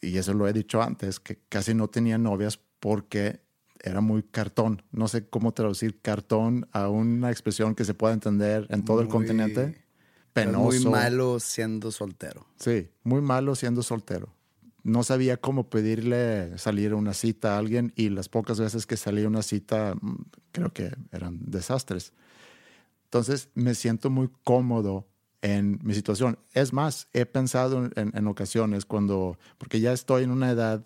y 0.00 0.16
eso 0.16 0.32
lo 0.32 0.46
he 0.46 0.52
dicho 0.52 0.80
antes, 0.80 1.18
que 1.18 1.40
casi 1.48 1.74
no 1.74 1.88
tenía 1.88 2.18
novias 2.18 2.60
porque 2.78 3.40
era 3.82 4.00
muy 4.00 4.22
cartón. 4.22 4.82
No 4.92 5.08
sé 5.08 5.26
cómo 5.28 5.52
traducir 5.52 6.00
cartón 6.00 6.68
a 6.72 6.88
una 6.88 7.30
expresión 7.30 7.74
que 7.74 7.84
se 7.84 7.94
pueda 7.94 8.12
entender 8.14 8.66
en 8.70 8.84
todo 8.84 9.00
el 9.00 9.06
Muy- 9.06 9.12
continente. 9.12 9.62
Eres 9.62 9.80
Penoso. 10.32 10.64
Muy 10.66 10.78
malo 10.84 11.40
siendo 11.40 11.90
soltero. 11.90 12.46
Sí, 12.56 12.88
muy 13.02 13.20
malo 13.20 13.54
siendo 13.56 13.82
soltero. 13.82 14.32
No 14.84 15.02
sabía 15.02 15.36
cómo 15.38 15.68
pedirle 15.68 16.56
salir 16.56 16.92
a 16.92 16.96
una 16.96 17.14
cita 17.14 17.56
a 17.56 17.58
alguien 17.58 17.92
y 17.96 18.10
las 18.10 18.28
pocas 18.28 18.60
veces 18.60 18.86
que 18.86 18.96
salí 18.96 19.24
a 19.24 19.28
una 19.28 19.42
cita 19.42 19.94
mm, 20.00 20.16
creo 20.52 20.72
que 20.72 20.92
eran 21.10 21.38
desastres. 21.42 22.12
Entonces 23.04 23.48
me 23.54 23.74
siento 23.74 24.08
muy 24.08 24.30
cómodo 24.44 25.06
en 25.42 25.80
mi 25.82 25.94
situación. 25.94 26.38
Es 26.52 26.72
más, 26.72 27.08
he 27.12 27.26
pensado 27.26 27.86
en, 27.96 28.12
en 28.14 28.26
ocasiones 28.26 28.84
cuando, 28.84 29.36
porque 29.58 29.80
ya 29.80 29.92
estoy 29.92 30.22
en 30.24 30.30
una 30.30 30.50
edad 30.50 30.84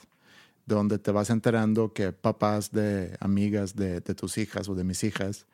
donde 0.66 0.98
te 0.98 1.10
vas 1.10 1.30
enterando 1.30 1.92
que 1.92 2.12
papás 2.12 2.70
de 2.70 3.16
amigas 3.20 3.76
de, 3.76 4.00
tus 4.00 4.38
hijas 4.38 4.68
o 4.68 4.74
de 4.74 4.84
mis 4.84 5.04
hijas 5.04 5.46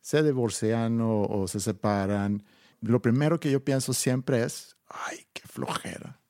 se 0.00 0.22
divorcian 0.22 1.00
o, 1.00 1.22
o, 1.22 1.48
se 1.48 1.60
separan, 1.60 2.44
lo 2.80 3.00
primero 3.00 3.40
que 3.40 3.50
yo 3.50 3.64
pienso 3.64 3.92
siempre 3.94 4.42
es, 4.42 4.76
ay, 4.88 5.26
qué 5.32 5.42
flojera. 5.46 6.20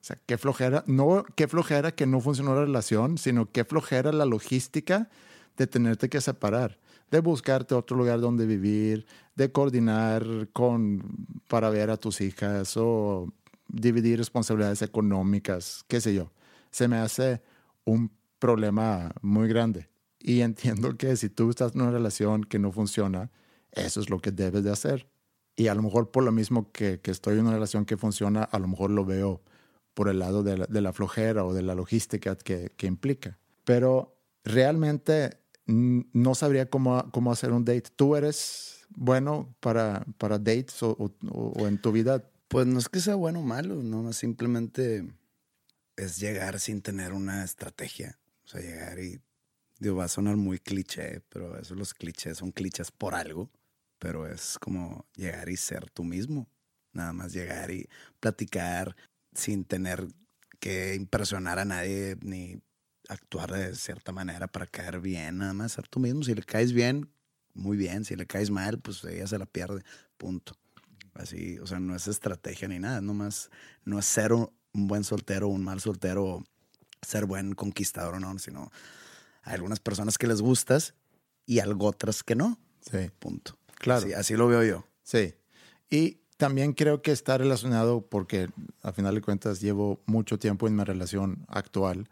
O 0.00 0.04
sea, 0.06 0.18
qué 0.24 0.38
flojera, 0.38 0.84
no 0.86 1.24
qué 1.34 1.48
flojera 1.48 1.90
que 1.92 2.06
no 2.06 2.20
funcionó 2.20 2.54
la 2.54 2.60
relación, 2.60 3.18
sino 3.18 3.50
qué 3.50 3.64
flojera 3.64 4.12
la 4.12 4.24
logística 4.24 5.08
de 5.56 5.66
tenerte 5.66 6.08
que 6.08 6.20
separar, 6.20 6.78
de 7.10 7.18
buscarte 7.18 7.74
otro 7.74 7.96
lugar 7.96 8.20
donde 8.20 8.46
vivir, 8.46 9.06
de 9.34 9.50
coordinar 9.50 10.24
con, 10.52 11.02
para 11.48 11.70
ver 11.70 11.90
a 11.90 11.96
tus 11.96 12.20
hijas 12.20 12.76
o 12.76 13.32
dividir 13.68 14.18
responsabilidades 14.18 14.82
económicas, 14.82 15.84
qué 15.88 16.00
sé 16.00 16.14
yo. 16.14 16.30
Se 16.70 16.86
me 16.86 16.98
hace 16.98 17.42
un 17.86 18.12
problema 18.38 19.12
muy 19.22 19.48
grande. 19.48 19.88
Y 20.20 20.40
entiendo 20.42 20.98
que 20.98 21.16
si 21.16 21.30
tú 21.30 21.48
estás 21.48 21.74
en 21.74 21.80
una 21.80 21.92
relación 21.92 22.44
que 22.44 22.58
no 22.58 22.70
funciona, 22.72 23.30
eso 23.72 24.00
es 24.00 24.10
lo 24.10 24.18
que 24.18 24.32
debes 24.32 24.62
de 24.62 24.70
hacer. 24.70 25.08
Y 25.56 25.68
a 25.68 25.74
lo 25.74 25.82
mejor 25.82 26.10
por 26.10 26.22
lo 26.22 26.32
mismo 26.32 26.70
que, 26.70 27.00
que 27.00 27.10
estoy 27.10 27.34
en 27.34 27.42
una 27.42 27.52
relación 27.52 27.86
que 27.86 27.96
funciona, 27.96 28.42
a 28.42 28.58
lo 28.58 28.68
mejor 28.68 28.90
lo 28.90 29.06
veo 29.06 29.42
por 29.94 30.10
el 30.10 30.18
lado 30.18 30.42
de 30.42 30.82
la, 30.82 30.92
flojera 30.92 31.46
o 31.46 31.54
de 31.54 31.62
la 31.62 31.74
logística 31.74 32.36
que, 32.36 32.70
que, 32.76 32.86
implica. 32.86 33.38
Pero 33.64 34.18
realmente 34.44 35.38
no 35.64 36.34
sabría 36.34 36.68
cómo, 36.68 37.10
cómo 37.12 37.32
hacer 37.32 37.52
un 37.52 37.64
date. 37.64 37.84
¿Tú 37.96 38.14
eres 38.14 38.86
bueno 38.90 39.56
para, 39.60 40.04
para 40.18 40.38
dates 40.38 40.82
o, 40.82 40.90
o, 40.90 41.10
o 41.30 41.66
en 41.66 41.80
tu 41.80 41.92
vida? 41.92 42.22
Pues 42.48 42.66
no 42.66 42.78
es 42.78 42.90
que 42.90 43.00
sea 43.00 43.14
bueno 43.14 43.40
o 43.40 43.42
malo, 43.42 43.82
no, 43.82 44.12
simplemente 44.12 45.08
es 45.96 46.18
llegar 46.18 46.60
sin 46.60 46.82
tener 46.82 47.12
una 47.12 47.44
estrategia. 47.44 48.18
O 48.44 48.48
sea, 48.48 48.60
llegar 48.60 48.98
y, 48.98 49.20
digo, 49.78 49.96
va 49.96 50.04
a 50.04 50.08
sonar 50.08 50.36
muy 50.36 50.58
cliché, 50.58 51.22
pero 51.28 51.58
eso 51.58 51.74
los 51.74 51.94
clichés 51.94 52.38
son 52.38 52.52
clichés 52.52 52.90
por 52.90 53.14
algo, 53.14 53.50
pero 53.98 54.26
es 54.26 54.58
como 54.58 55.06
llegar 55.14 55.48
y 55.48 55.56
ser 55.56 55.90
tú 55.90 56.04
mismo. 56.04 56.48
Nada 56.92 57.12
más 57.12 57.32
llegar 57.32 57.70
y 57.70 57.88
platicar 58.20 58.96
sin 59.34 59.64
tener 59.64 60.06
que 60.60 60.94
impresionar 60.94 61.58
a 61.58 61.64
nadie 61.64 62.16
ni 62.22 62.62
actuar 63.08 63.52
de 63.52 63.74
cierta 63.74 64.12
manera 64.12 64.48
para 64.48 64.66
caer 64.66 65.00
bien, 65.00 65.38
nada 65.38 65.52
más 65.52 65.72
ser 65.72 65.88
tú 65.88 66.00
mismo. 66.00 66.22
Si 66.22 66.34
le 66.34 66.42
caes 66.42 66.72
bien, 66.72 67.10
muy 67.56 67.76
bien. 67.76 68.04
Si 68.04 68.16
le 68.16 68.26
caes 68.26 68.50
mal, 68.50 68.78
pues 68.78 69.02
ella 69.04 69.26
se 69.26 69.38
la 69.38 69.46
pierde. 69.46 69.82
Punto. 70.16 70.56
Así, 71.14 71.58
o 71.58 71.66
sea, 71.66 71.80
no 71.80 71.96
es 71.96 72.08
estrategia 72.08 72.68
ni 72.68 72.78
nada, 72.78 73.00
nomás 73.00 73.50
no 73.84 73.98
es 73.98 74.04
ser 74.04 74.32
un, 74.76 74.88
buen 74.88 75.04
soltero 75.04 75.48
un 75.48 75.64
mal 75.64 75.80
soltero, 75.80 76.44
ser 77.02 77.26
buen 77.26 77.54
conquistador 77.54 78.14
o 78.14 78.20
no, 78.20 78.38
sino 78.38 78.70
hay 79.42 79.54
algunas 79.54 79.80
personas 79.80 80.18
que 80.18 80.26
les 80.26 80.40
gustas 80.40 80.94
y 81.46 81.60
algo 81.60 81.86
otras 81.86 82.22
que 82.22 82.34
no. 82.34 82.58
Sí. 82.80 83.10
Punto. 83.18 83.58
Claro. 83.76 84.00
Así, 84.00 84.12
así 84.12 84.34
lo 84.34 84.48
veo 84.48 84.62
yo. 84.62 84.84
Sí. 85.02 85.34
Y 85.90 86.20
también 86.36 86.72
creo 86.72 87.02
que 87.02 87.12
está 87.12 87.38
relacionado 87.38 88.06
porque 88.06 88.48
al 88.82 88.92
final 88.92 89.14
de 89.14 89.22
cuentas 89.22 89.60
llevo 89.60 90.02
mucho 90.06 90.38
tiempo 90.38 90.66
en 90.66 90.76
mi 90.76 90.84
relación 90.84 91.46
actual 91.48 92.08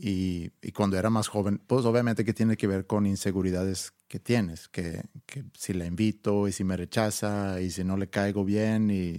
y, 0.00 0.52
y, 0.62 0.70
cuando 0.70 0.96
era 0.96 1.10
más 1.10 1.26
joven, 1.26 1.60
pues 1.66 1.84
obviamente 1.84 2.24
que 2.24 2.32
tiene 2.32 2.56
que 2.56 2.68
ver 2.68 2.86
con 2.86 3.04
inseguridades 3.04 3.92
que 4.06 4.20
tienes, 4.20 4.68
que, 4.68 5.02
que, 5.26 5.42
si 5.54 5.72
la 5.72 5.86
invito 5.86 6.46
y 6.46 6.52
si 6.52 6.62
me 6.62 6.76
rechaza 6.76 7.60
y 7.60 7.72
si 7.72 7.82
no 7.82 7.96
le 7.96 8.08
caigo 8.08 8.44
bien 8.44 8.92
y, 8.92 9.18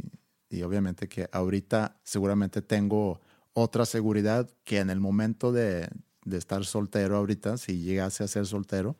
y 0.49 0.63
obviamente 0.63 1.07
que 1.07 1.29
ahorita 1.31 1.97
seguramente 2.03 2.61
tengo 2.61 3.21
otra 3.53 3.85
seguridad 3.85 4.49
que 4.63 4.79
en 4.79 4.89
el 4.89 4.99
momento 4.99 5.51
de, 5.51 5.89
de 6.25 6.37
estar 6.37 6.65
soltero 6.65 7.17
ahorita, 7.17 7.57
si 7.57 7.81
llegase 7.81 8.23
a 8.23 8.27
ser 8.27 8.45
soltero, 8.45 8.95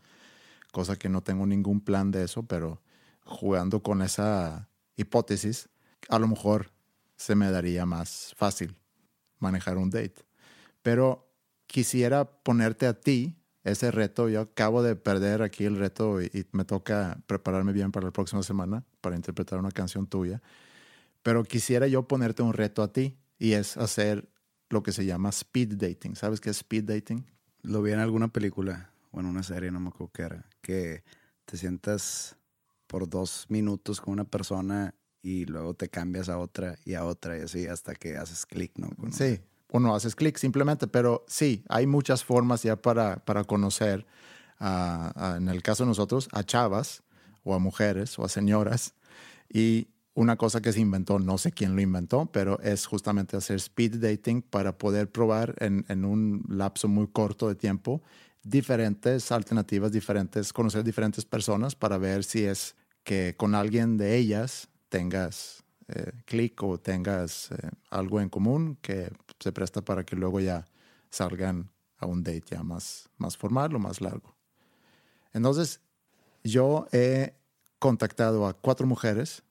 cosa 0.71 0.97
que 0.97 1.09
no 1.09 1.21
tengo 1.21 1.45
ningún 1.45 1.81
plan 1.81 2.11
de 2.11 2.23
eso, 2.23 2.43
pero 2.43 2.81
jugando 3.25 3.81
con 3.81 4.01
esa 4.01 4.69
hipótesis, 4.95 5.69
a 6.09 6.19
lo 6.19 6.27
mejor 6.27 6.71
se 7.15 7.35
me 7.35 7.51
daría 7.51 7.85
más 7.85 8.33
fácil 8.37 8.75
manejar 9.39 9.77
un 9.77 9.89
date. 9.89 10.25
Pero 10.81 11.29
quisiera 11.67 12.25
ponerte 12.25 12.87
a 12.87 12.93
ti 12.93 13.35
ese 13.63 13.91
reto. 13.91 14.29
Yo 14.29 14.41
acabo 14.41 14.81
de 14.83 14.95
perder 14.95 15.41
aquí 15.41 15.65
el 15.65 15.77
reto 15.77 16.21
y, 16.21 16.25
y, 16.33 16.45
me 16.51 16.65
toca 16.65 17.19
prepararme 17.27 17.73
bien 17.73 17.91
para 17.91 18.07
la 18.07 18.11
próxima 18.11 18.43
semana 18.43 18.83
para 19.01 19.15
interpretar 19.15 19.59
una 19.59 19.71
canción 19.71 20.07
tuya. 20.07 20.41
Pero 21.23 21.43
quisiera 21.43 21.87
yo 21.87 22.07
ponerte 22.07 22.43
un 22.43 22.53
reto 22.53 22.81
a 22.81 22.93
ti 22.93 23.17
y 23.37 23.53
es 23.53 23.77
hacer 23.77 24.29
lo 24.69 24.83
que 24.83 24.91
se 24.91 25.05
llama 25.05 25.29
speed 25.29 25.75
dating. 25.75 26.15
¿Sabes 26.15 26.39
qué 26.39 26.49
es 26.51 26.57
speed 26.57 26.85
dating? 26.85 27.25
Lo 27.61 27.81
vi 27.81 27.91
en 27.91 27.99
alguna 27.99 28.27
película 28.29 28.91
o 29.11 29.19
en 29.19 29.25
una 29.25 29.43
serie, 29.43 29.71
no 29.71 29.79
me 29.79 29.89
acuerdo 29.89 30.11
qué 30.13 30.21
era, 30.23 30.45
que 30.61 31.03
te 31.45 31.57
sientas 31.57 32.37
por 32.87 33.09
dos 33.09 33.45
minutos 33.49 34.01
con 34.01 34.13
una 34.13 34.25
persona 34.25 34.93
y 35.21 35.45
luego 35.45 35.73
te 35.73 35.89
cambias 35.89 36.29
a 36.29 36.37
otra 36.37 36.77
y 36.85 36.93
a 36.93 37.05
otra 37.05 37.37
y 37.37 37.41
así 37.41 37.67
hasta 37.67 37.95
que 37.95 38.17
haces 38.17 38.45
clic, 38.45 38.77
¿no? 38.77 38.89
Sí, 39.11 39.39
o 39.71 39.79
no 39.79 39.95
haces 39.95 40.15
clic 40.15 40.37
simplemente, 40.37 40.87
pero 40.87 41.25
sí, 41.27 41.63
hay 41.69 41.87
muchas 41.87 42.23
formas 42.23 42.63
ya 42.63 42.75
para, 42.75 43.17
para 43.25 43.43
conocer, 43.43 44.05
a, 44.57 45.11
a, 45.15 45.37
en 45.37 45.49
el 45.49 45.61
caso 45.61 45.83
de 45.83 45.89
nosotros, 45.89 46.27
a 46.31 46.43
chavas 46.43 47.03
o 47.43 47.53
a 47.53 47.59
mujeres 47.59 48.17
o 48.19 48.25
a 48.25 48.29
señoras. 48.29 48.93
Y 49.51 49.87
una 50.19 50.35
cosa 50.35 50.61
que 50.61 50.73
se 50.73 50.81
inventó, 50.81 51.17
no 51.17 51.37
sé 51.37 51.53
quién 51.53 51.75
lo 51.75 51.81
inventó, 51.81 52.25
pero 52.25 52.59
es 52.59 52.85
justamente 52.85 53.37
hacer 53.37 53.55
speed 53.55 53.95
dating 54.01 54.41
para 54.41 54.77
poder 54.77 55.09
probar 55.09 55.55
en, 55.59 55.85
en 55.87 56.03
un 56.03 56.43
lapso 56.49 56.89
muy 56.89 57.07
corto 57.07 57.47
de 57.47 57.55
tiempo 57.55 58.01
diferentes 58.43 59.31
alternativas, 59.31 59.93
diferentes, 59.93 60.51
conocer 60.51 60.83
diferentes 60.83 61.23
personas 61.23 61.73
para 61.73 61.97
ver 61.97 62.25
si 62.25 62.43
es 62.43 62.75
que 63.03 63.35
con 63.37 63.55
alguien 63.55 63.95
de 63.97 64.17
ellas 64.17 64.67
tengas 64.89 65.63
eh, 65.87 66.11
clic 66.25 66.61
o 66.63 66.77
tengas 66.77 67.51
eh, 67.51 67.69
algo 67.89 68.19
en 68.19 68.27
común 68.27 68.77
que 68.81 69.11
se 69.39 69.53
presta 69.53 69.81
para 69.81 70.03
que 70.03 70.17
luego 70.17 70.41
ya 70.41 70.67
salgan 71.09 71.69
a 71.97 72.05
un 72.05 72.23
date 72.23 72.43
ya 72.51 72.63
más, 72.63 73.09
más 73.17 73.37
formal 73.37 73.73
o 73.73 73.79
más 73.79 74.01
largo. 74.01 74.35
Entonces, 75.33 75.79
yo 76.43 76.87
he 76.91 77.35
contactado 77.79 78.45
a 78.47 78.53
cuatro 78.53 78.85
mujeres, 78.85 79.43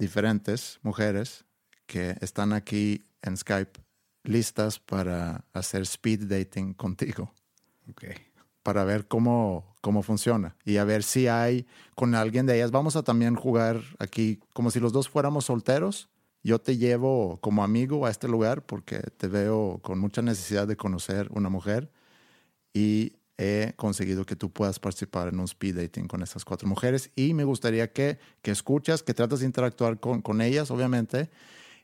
diferentes 0.00 0.80
mujeres, 0.82 1.44
que 1.86 2.16
están 2.20 2.52
aquí 2.52 3.04
en 3.22 3.36
Skype 3.36 3.78
listas 4.24 4.78
para 4.78 5.44
hacer 5.52 5.82
speed 5.82 6.26
dating 6.26 6.74
contigo. 6.84 7.32
Okay. 7.90 8.14
Para 8.62 8.84
ver 8.84 9.06
cómo, 9.06 9.76
cómo 9.80 10.02
funciona 10.02 10.56
y 10.64 10.76
a 10.76 10.84
ver 10.84 11.02
si 11.02 11.28
hay 11.28 11.66
con 11.94 12.14
alguien 12.14 12.46
de 12.46 12.56
ellas. 12.56 12.70
Vamos 12.70 12.96
a 12.96 13.02
también 13.02 13.34
jugar 13.34 13.80
aquí 13.98 14.40
como 14.52 14.70
si 14.70 14.80
los 14.80 14.92
dos 14.92 15.08
fuéramos 15.08 15.46
solteros. 15.46 16.08
Yo 16.42 16.60
te 16.60 16.76
llevo 16.76 17.38
como 17.40 17.64
amigo 17.64 18.06
a 18.06 18.10
este 18.10 18.28
lugar 18.28 18.64
porque 18.64 19.00
te 19.16 19.28
veo 19.28 19.80
con 19.82 19.98
mucha 19.98 20.22
necesidad 20.22 20.66
de 20.66 20.76
conocer 20.76 21.28
una 21.32 21.48
mujer 21.48 21.90
y 22.72 23.14
he 23.40 23.72
conseguido 23.76 24.26
que 24.26 24.36
tú 24.36 24.50
puedas 24.52 24.78
participar 24.78 25.28
en 25.28 25.40
un 25.40 25.46
speed 25.46 25.76
dating 25.76 26.06
con 26.06 26.22
estas 26.22 26.44
cuatro 26.44 26.68
mujeres 26.68 27.10
y 27.16 27.32
me 27.32 27.44
gustaría 27.44 27.90
que, 27.90 28.18
que 28.42 28.50
escuchas, 28.50 29.02
que 29.02 29.14
tratas 29.14 29.40
de 29.40 29.46
interactuar 29.46 29.98
con, 29.98 30.20
con 30.20 30.42
ellas, 30.42 30.70
obviamente, 30.70 31.30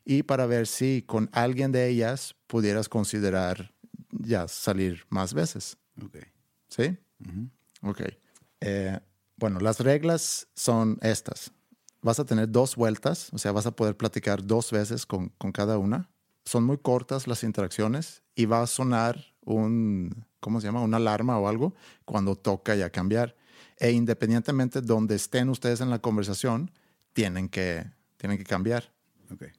y 0.04 0.22
para 0.22 0.44
ver 0.44 0.66
si 0.66 1.02
con 1.02 1.30
alguien 1.32 1.72
de 1.72 1.88
ellas 1.88 2.36
pudieras 2.46 2.90
considerar 2.90 3.72
ya 4.11 4.46
salir 4.48 5.07
más 5.09 5.32
veces. 5.32 5.78
Okay. 6.04 6.24
¿Sí? 6.68 6.98
Uh 7.20 7.24
-huh. 7.24 7.50
Ok. 7.90 8.02
Eh, 8.61 9.00
bueno, 9.36 9.59
las 9.61 9.80
reglas 9.80 10.48
son 10.54 10.98
estas. 11.00 11.52
Vas 12.02 12.20
a 12.20 12.26
tener 12.26 12.50
dos 12.50 12.76
vueltas, 12.76 13.30
o 13.32 13.38
sea, 13.38 13.52
vas 13.52 13.66
a 13.66 13.70
poder 13.70 13.96
platicar 13.96 14.46
dos 14.46 14.70
veces 14.70 15.07
con, 15.07 15.30
con 15.38 15.52
cada 15.52 15.78
una. 15.78 16.11
Son 16.44 16.64
muy 16.64 16.76
cortas 16.76 17.26
las 17.26 17.42
interacciones 17.42 18.22
y 18.34 18.44
va 18.44 18.61
a 18.61 18.66
sonar 18.66 19.36
un, 19.47 20.26
¿cómo 20.40 20.61
se 20.61 20.66
llama? 20.66 20.82
Una 20.82 20.99
alarma 20.99 21.38
o 21.38 21.49
algo 21.49 21.74
cuando 22.05 22.36
toca 22.36 22.74
ya 22.74 22.90
cambiar. 22.90 23.34
E 23.78 23.90
independientemente 23.90 24.80
de 24.80 24.86
donde 24.86 25.14
estén 25.14 25.49
ustedes 25.49 25.80
en 25.80 25.90
la 25.90 25.99
conversación, 25.99 26.70
tienen 27.12 27.49
que, 27.49 27.86
tienen 28.16 28.38
que 28.38 28.44
cambiar. 28.44 28.92
Okay. 29.32 29.51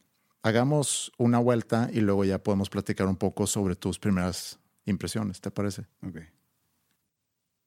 Hagamos 0.43 1.11
una 1.17 1.39
vuelta 1.39 1.89
y 1.91 2.01
luego 2.01 2.23
ya 2.23 2.41
podemos 2.41 2.69
platicar 2.69 3.07
un 3.07 3.15
poco 3.15 3.47
sobre 3.47 3.75
tus 3.75 3.99
primeras 3.99 4.59
impresiones, 4.85 5.41
¿te 5.41 5.51
parece? 5.51 5.85
Okay. 6.07 6.27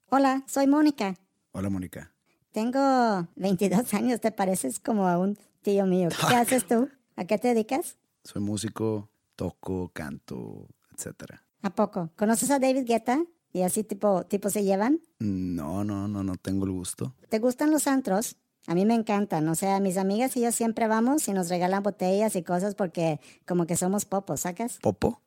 Hola, 0.09 0.43
soy 0.47 0.67
Mónica. 0.67 1.15
Hola, 1.53 1.71
Mónica. 1.71 2.13
Tengo 2.53 3.29
22 3.37 3.95
años, 3.95 4.21
te 4.21 4.33
pareces 4.33 4.81
como 4.81 5.07
a 5.07 5.19
un 5.19 5.39
tío 5.63 5.87
mío. 5.87 6.09
¿Qué 6.29 6.35
haces 6.35 6.67
tú? 6.67 6.89
¿A 7.17 7.25
qué 7.25 7.39
te 7.39 7.49
dedicas? 7.49 7.97
Soy 8.25 8.43
músico, 8.43 9.09
toco, 9.37 9.91
canto, 9.93 10.69
etcétera. 10.95 11.45
¿A 11.63 11.71
poco? 11.71 12.11
¿Conoces 12.17 12.51
a 12.51 12.59
David 12.59 12.85
Guetta? 12.87 13.23
¿Y 13.53 13.63
así 13.63 13.85
tipo, 13.85 14.25
tipo 14.25 14.49
se 14.49 14.65
llevan? 14.65 15.01
No, 15.19 15.85
no, 15.85 16.09
no, 16.09 16.23
no 16.23 16.37
tengo 16.37 16.65
el 16.65 16.71
gusto. 16.73 17.15
¿Te 17.29 17.39
gustan 17.39 17.71
los 17.71 17.87
antros? 17.87 18.37
A 18.67 18.75
mí 18.75 18.85
me 18.87 18.95
encantan. 18.95 19.49
O 19.49 19.55
sea, 19.55 19.81
mis 19.81 19.97
amigas 19.97 20.37
y 20.37 20.43
yo 20.43 20.53
siempre 20.53 20.87
vamos 20.87 21.27
y 21.29 21.33
nos 21.33 21.49
regalan 21.49 21.83
botellas 21.83 22.37
y 22.37 22.43
cosas 22.43 22.75
porque 22.75 23.21
como 23.47 23.67
que 23.67 23.77
somos 23.77 24.05
popos, 24.05 24.41
¿sacas? 24.41 24.79
¿Popo? 24.79 25.21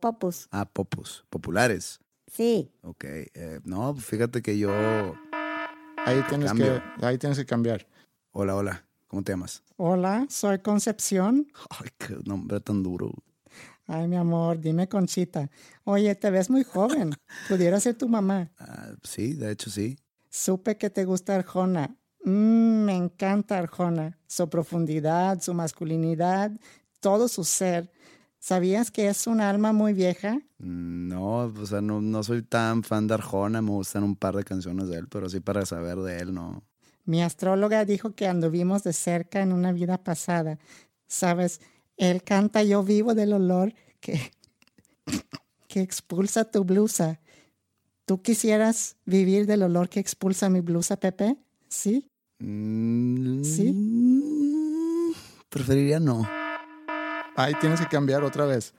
Popus. 0.00 0.48
Ah, 0.50 0.64
popus. 0.66 1.24
Populares. 1.30 2.00
Sí. 2.26 2.70
Ok. 2.82 3.04
eh, 3.04 3.60
no, 3.64 3.94
fíjate 3.94 4.42
que 4.42 4.58
yo... 4.58 4.70
Ahí 6.04 6.22
tienes, 6.28 6.52
que, 6.52 6.80
ahí 7.02 7.18
tienes 7.18 7.38
que 7.38 7.44
cambiar. 7.44 7.86
Hola, 8.32 8.56
hola. 8.56 8.84
¿Cómo 9.08 9.22
te 9.22 9.32
llamas? 9.32 9.62
Hola, 9.76 10.26
soy 10.30 10.58
Concepción. 10.60 11.48
Ay, 11.70 11.88
qué 11.98 12.16
nombre 12.24 12.60
tan 12.60 12.82
duro. 12.82 13.12
Ay, 13.90 14.06
mi 14.06 14.16
amor, 14.16 14.60
dime 14.60 14.86
Conchita. 14.86 15.50
Oye, 15.84 16.14
te 16.14 16.30
ves 16.30 16.50
muy 16.50 16.62
joven. 16.62 17.10
Pudiera 17.48 17.80
ser 17.80 17.94
tu 17.96 18.06
mamá. 18.06 18.52
Ah, 18.58 18.92
sí, 19.02 19.32
de 19.32 19.50
hecho 19.50 19.70
sí. 19.70 19.98
Supe 20.28 20.76
que 20.76 20.90
te 20.90 21.06
gusta 21.06 21.34
Arjona. 21.36 21.96
Mm, 22.22 22.84
me 22.84 22.94
encanta 22.94 23.56
Arjona. 23.58 24.18
Su 24.26 24.50
profundidad, 24.50 25.40
su 25.40 25.54
masculinidad, 25.54 26.52
todo 27.00 27.28
su 27.28 27.44
ser. 27.44 27.90
¿Sabías 28.38 28.90
que 28.90 29.08
es 29.08 29.26
un 29.26 29.40
alma 29.40 29.72
muy 29.72 29.94
vieja? 29.94 30.34
Mm, 30.58 31.08
No, 31.08 31.44
o 31.46 31.66
sea, 31.66 31.80
no, 31.80 32.02
no 32.02 32.22
soy 32.22 32.42
tan 32.42 32.82
fan 32.82 33.06
de 33.06 33.14
Arjona, 33.14 33.62
me 33.62 33.70
gustan 33.70 34.04
un 34.04 34.16
par 34.16 34.36
de 34.36 34.44
canciones 34.44 34.88
de 34.88 34.98
él, 34.98 35.08
pero 35.08 35.30
sí 35.30 35.40
para 35.40 35.64
saber 35.64 35.96
de 36.00 36.18
él, 36.18 36.34
no. 36.34 36.62
Mi 37.06 37.22
astróloga 37.22 37.86
dijo 37.86 38.14
que 38.14 38.26
anduvimos 38.28 38.82
de 38.84 38.92
cerca 38.92 39.40
en 39.40 39.54
una 39.54 39.72
vida 39.72 39.96
pasada. 40.04 40.58
Sabes, 41.06 41.62
él 41.98 42.22
canta 42.22 42.62
Yo 42.62 42.82
vivo 42.82 43.14
del 43.14 43.32
olor 43.34 43.74
que, 44.00 44.32
que 45.68 45.80
expulsa 45.80 46.50
tu 46.50 46.64
blusa. 46.64 47.20
¿Tú 48.06 48.22
quisieras 48.22 48.96
vivir 49.04 49.46
del 49.46 49.62
olor 49.62 49.90
que 49.90 50.00
expulsa 50.00 50.48
mi 50.48 50.60
blusa, 50.60 50.96
Pepe? 50.96 51.36
¿Sí? 51.68 52.08
Mm, 52.38 53.42
¿Sí? 53.44 55.14
Preferiría 55.50 56.00
no. 56.00 56.26
Ahí 57.36 57.52
tienes 57.60 57.80
que 57.80 57.86
cambiar 57.86 58.24
otra 58.24 58.46
vez. 58.46 58.72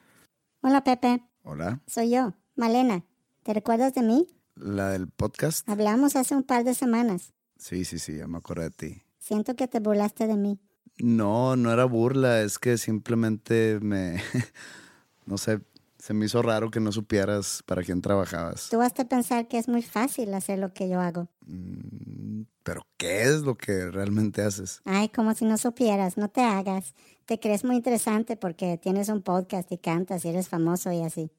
Hola, 0.61 0.84
Pepe. 0.84 1.24
Hola. 1.43 1.82
Soy 1.86 2.11
yo, 2.11 2.34
Malena. 2.55 3.05
¿Te 3.43 3.53
recuerdas 3.53 3.93
de 3.93 4.01
mí? 4.01 4.28
¿La 4.55 4.89
del 4.89 5.07
podcast? 5.07 5.67
Hablamos 5.70 6.15
hace 6.15 6.36
un 6.36 6.43
par 6.43 6.63
de 6.63 6.74
semanas. 6.74 7.34
Sí, 7.57 7.86
sí, 7.86 7.99
sí, 7.99 8.17
ya 8.17 8.28
me 8.28 8.38
acordé 8.38 8.63
de 8.63 8.72
ti. 8.72 9.03
Siento 9.20 9.55
que 9.55 9.67
te 9.67 9.80
burlaste 9.80 10.28
de 10.28 10.36
mí. 10.36 10.59
No, 10.98 11.57
no 11.57 11.72
era 11.72 11.84
burla, 11.84 12.42
es 12.42 12.59
que 12.59 12.78
simplemente 12.78 13.78
me... 13.80 14.22
no 15.26 15.38
sé, 15.38 15.61
se 15.98 16.14
me 16.14 16.26
hizo 16.26 16.42
raro 16.42 16.70
que 16.70 16.80
no 16.80 16.92
supieras 16.92 17.62
para 17.66 17.82
quién 17.82 18.00
trabajabas. 18.00 18.68
Tú 18.70 18.80
has 18.80 18.94
de 18.94 19.05
pensar 19.05 19.48
que 19.48 19.59
es 19.59 19.68
muy 19.68 19.82
fácil 19.82 20.32
hacer 20.34 20.59
lo 20.59 20.72
que 20.72 20.88
yo 20.88 21.00
hago. 21.00 21.28
Mm, 21.46 22.42
Pero 22.62 22.86
¿qué 22.96 23.22
es 23.22 23.40
lo 23.40 23.57
que 23.57 23.90
realmente 23.90 24.42
haces? 24.42 24.82
Ay, 24.84 25.09
como 25.09 25.34
si 25.34 25.46
no 25.46 25.57
supieras, 25.57 26.16
no 26.16 26.28
te 26.28 26.42
hagas. 26.42 26.94
Te 27.24 27.40
crees 27.40 27.64
muy 27.64 27.76
interesante 27.76 28.36
porque 28.36 28.76
tienes 28.76 29.09
un 29.09 29.22
podcast 29.22 29.72
y 29.72 29.78
cantas 29.78 30.24
y 30.24 30.28
eres 30.28 30.48
famoso 30.48 30.92
y 30.92 31.02
así. 31.02 31.30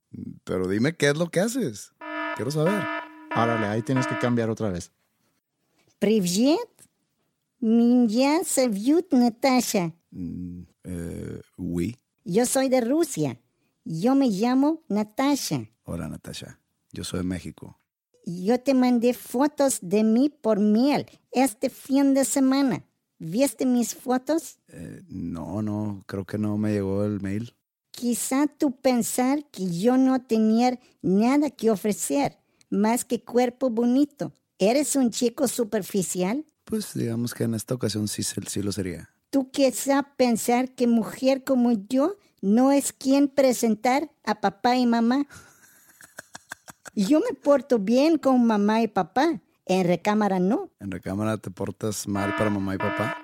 Pero 0.43 0.67
dime 0.67 0.95
qué 0.95 1.09
es 1.09 1.17
lo 1.17 1.29
que 1.29 1.41
haces. 1.41 1.93
Quiero 2.35 2.49
saber. 2.49 2.83
Árale, 3.29 3.67
ahí 3.67 3.81
tienes 3.83 4.07
que 4.07 4.17
cambiar 4.17 4.49
otra 4.49 4.69
vez. 4.69 4.91
Привет, 5.99 6.59
Minja 7.60 8.42
Sevyut 8.44 9.12
Natasha. 9.12 9.92
Mm, 10.10 10.62
eh, 10.84 11.40
oui. 11.58 11.96
Yo 12.24 12.46
soy 12.46 12.68
de 12.68 12.80
Rusia. 12.80 13.38
Yo 13.84 14.14
me 14.14 14.28
llamo 14.28 14.82
Natasha. 14.88 15.68
Hola 15.84 16.08
Natasha. 16.08 16.58
Yo 16.92 17.04
soy 17.04 17.20
de 17.20 17.24
México. 17.24 17.78
Yo 18.24 18.58
te 18.60 18.74
mandé 18.74 19.12
fotos 19.14 19.78
de 19.82 20.04
mí 20.04 20.30
por 20.30 20.58
mail 20.58 21.06
este 21.32 21.70
fin 21.70 22.14
de 22.14 22.24
semana. 22.24 22.84
¿Viste 23.18 23.66
mis 23.66 23.94
fotos? 23.94 24.58
Eh, 24.68 25.02
no, 25.08 25.60
no, 25.60 26.04
creo 26.06 26.24
que 26.24 26.38
no 26.38 26.56
me 26.56 26.72
llegó 26.72 27.04
el 27.04 27.20
mail. 27.20 27.54
Quizá 27.90 28.46
tú 28.46 28.72
pensar 28.80 29.44
que 29.50 29.70
yo 29.70 29.98
no 29.98 30.22
tenía 30.22 30.78
nada 31.02 31.50
que 31.50 31.70
ofrecer 31.70 32.38
más 32.70 33.04
que 33.04 33.22
cuerpo 33.22 33.68
bonito. 33.68 34.32
¿Eres 34.58 34.96
un 34.96 35.10
chico 35.10 35.48
superficial? 35.48 36.46
Pues 36.70 36.94
digamos 36.94 37.34
que 37.34 37.44
en 37.44 37.54
esta 37.54 37.74
ocasión 37.74 38.08
sí, 38.08 38.22
se- 38.22 38.40
sí 38.46 38.62
lo 38.62 38.72
sería. 38.72 39.10
¿Tú 39.30 39.50
quizá 39.50 40.02
pensar 40.16 40.70
que 40.74 40.86
mujer 40.86 41.44
como 41.44 41.72
yo 41.72 42.16
no 42.40 42.72
es 42.72 42.92
quien 42.92 43.28
presentar 43.28 44.10
a 44.24 44.40
papá 44.40 44.76
y 44.76 44.86
mamá? 44.86 45.26
Yo 46.94 47.20
me 47.20 47.34
porto 47.36 47.78
bien 47.78 48.18
con 48.18 48.44
mamá 48.46 48.82
y 48.82 48.88
papá. 48.88 49.40
En 49.66 49.86
recámara 49.86 50.40
no. 50.40 50.70
En 50.80 50.90
recámara 50.90 51.36
te 51.38 51.50
portas 51.50 52.08
mal 52.08 52.34
para 52.36 52.50
mamá 52.50 52.74
y 52.74 52.78
papá. 52.78 53.16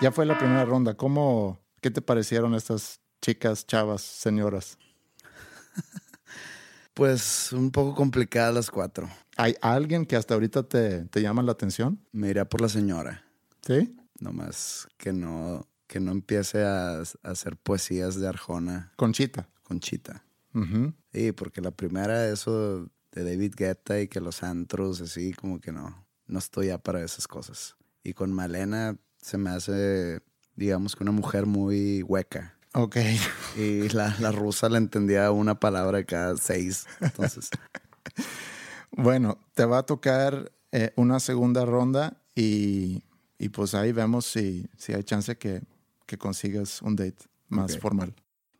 Ya 0.00 0.12
fue 0.12 0.24
la 0.26 0.38
primera 0.38 0.64
ronda. 0.64 0.94
¿Cómo, 0.96 1.58
qué 1.80 1.90
te 1.90 2.00
parecieron 2.00 2.54
estas 2.54 3.00
chicas, 3.20 3.66
chavas, 3.66 4.02
señoras? 4.02 4.78
Pues 6.94 7.52
un 7.52 7.70
poco 7.70 7.94
complicadas 7.94 8.54
las 8.54 8.70
cuatro. 8.70 9.08
¿Hay 9.36 9.54
alguien 9.62 10.04
que 10.06 10.16
hasta 10.16 10.34
ahorita 10.34 10.64
te, 10.64 11.04
te 11.04 11.22
llama 11.22 11.42
la 11.42 11.52
atención? 11.52 12.00
Me 12.12 12.28
iría 12.28 12.48
por 12.48 12.60
la 12.60 12.68
señora. 12.68 13.24
¿Sí? 13.66 13.96
Nomás 14.18 14.88
que 14.98 15.12
no, 15.12 15.66
que 15.86 16.00
no 16.00 16.10
empiece 16.12 16.62
a, 16.64 16.98
a 16.98 17.04
hacer 17.22 17.56
poesías 17.56 18.16
de 18.20 18.28
Arjona 18.28 18.92
Conchita. 18.96 19.48
con 19.62 19.80
Chita. 19.80 20.24
Ujú. 20.52 20.92
Sí, 21.12 21.32
porque 21.32 21.60
la 21.60 21.70
primera, 21.70 22.28
eso 22.28 22.90
de 23.12 23.24
David 23.24 23.54
Guetta 23.56 24.00
y 24.00 24.08
que 24.08 24.20
los 24.20 24.42
antros, 24.42 25.00
así, 25.00 25.32
como 25.32 25.60
que 25.60 25.72
no, 25.72 26.06
no 26.26 26.38
estoy 26.38 26.66
ya 26.68 26.78
para 26.78 27.02
esas 27.02 27.26
cosas. 27.28 27.76
Y 28.02 28.12
con 28.14 28.32
Malena 28.32 28.96
se 29.22 29.38
me 29.38 29.50
hace, 29.50 30.20
digamos 30.56 30.96
que 30.96 31.02
una 31.04 31.12
mujer 31.12 31.46
muy 31.46 32.02
hueca. 32.02 32.56
Ok. 32.74 32.96
Y 33.56 33.88
la, 33.90 34.14
la 34.20 34.30
rusa 34.32 34.68
le 34.68 34.78
entendía 34.78 35.30
una 35.32 35.58
palabra 35.58 35.98
de 35.98 36.04
cada 36.06 36.36
seis. 36.36 36.86
Entonces, 37.00 37.50
Bueno, 38.92 39.38
te 39.54 39.64
va 39.64 39.78
a 39.78 39.82
tocar 39.86 40.52
eh, 40.72 40.92
una 40.96 41.20
segunda 41.20 41.64
ronda 41.64 42.20
y, 42.34 43.02
y 43.38 43.48
pues 43.50 43.74
ahí 43.74 43.92
vemos 43.92 44.26
si, 44.26 44.66
si 44.76 44.92
hay 44.92 45.04
chance 45.04 45.36
que, 45.38 45.62
que 46.06 46.18
consigas 46.18 46.82
un 46.82 46.96
date 46.96 47.24
más 47.48 47.74
Ok. 47.74 47.80
formal. 47.80 48.14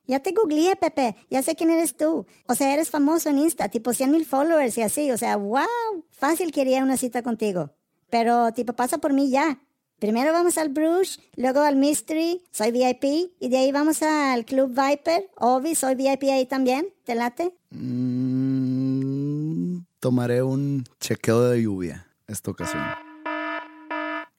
Ya 0.06 0.20
te 0.20 0.32
googleé, 0.32 0.74
Pepe. 0.76 1.14
Ya 1.30 1.42
sé 1.42 1.54
quién 1.54 1.70
eres 1.70 1.96
tú. 1.96 2.26
O 2.46 2.54
sea, 2.56 2.74
eres 2.74 2.90
famoso 2.90 3.28
en 3.28 3.38
Insta, 3.38 3.68
tipo 3.68 3.92
100 3.92 4.10
mil 4.10 4.24
followers 4.24 4.76
y 4.78 4.82
así. 4.82 5.10
O 5.12 5.18
sea, 5.18 5.36
wow. 5.36 5.66
Fácil 6.10 6.50
quería 6.50 6.82
una 6.82 6.96
cita 6.96 7.22
contigo. 7.22 7.70
Pero, 8.08 8.52
tipo, 8.52 8.72
pasa 8.72 8.98
por 8.98 9.12
mí 9.12 9.30
ya. 9.30 9.60
Primero 10.00 10.32
vamos 10.32 10.56
al 10.56 10.70
Bruges, 10.70 11.20
luego 11.36 11.60
al 11.60 11.76
Mystery, 11.76 12.42
soy 12.50 12.70
VIP, 12.70 13.04
y 13.38 13.48
de 13.50 13.58
ahí 13.58 13.70
vamos 13.70 14.02
al 14.02 14.46
Club 14.46 14.70
Viper. 14.70 15.28
Obi, 15.36 15.74
soy 15.74 15.94
VIP 15.94 16.22
ahí 16.32 16.46
también. 16.46 16.86
¿Te 17.04 17.14
late? 17.14 17.52
mm, 17.70 19.80
tomaré 20.00 20.42
un 20.42 20.84
chequeo 21.00 21.42
de 21.50 21.62
lluvia 21.62 22.06
esta 22.26 22.50
ocasión. 22.50 22.82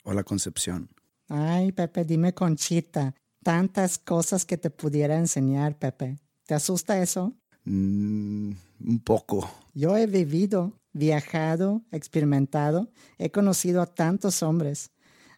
Hola, 0.04 0.24
Concepción. 0.24 0.90
Ay, 1.30 1.72
Pepe, 1.72 2.06
dime 2.06 2.34
Conchita. 2.34 3.14
Tantas 3.44 4.00
cosas 4.00 4.46
que 4.46 4.58
te 4.58 4.72
pudiera 4.72 5.16
enseñar, 5.16 5.78
Pepe. 5.78 6.18
¿Te 6.48 6.56
asusta 6.56 7.00
eso? 7.00 7.34
Mm, 7.66 8.54
un 8.88 9.00
poco. 9.06 9.48
Yo 9.76 9.96
he 9.96 10.08
vivido, 10.08 10.74
viajado, 10.92 11.84
experimentado, 11.92 12.90
he 13.20 13.30
conocido 13.30 13.84
a 13.84 13.86
tantos 13.86 14.42
hombres. 14.42 14.90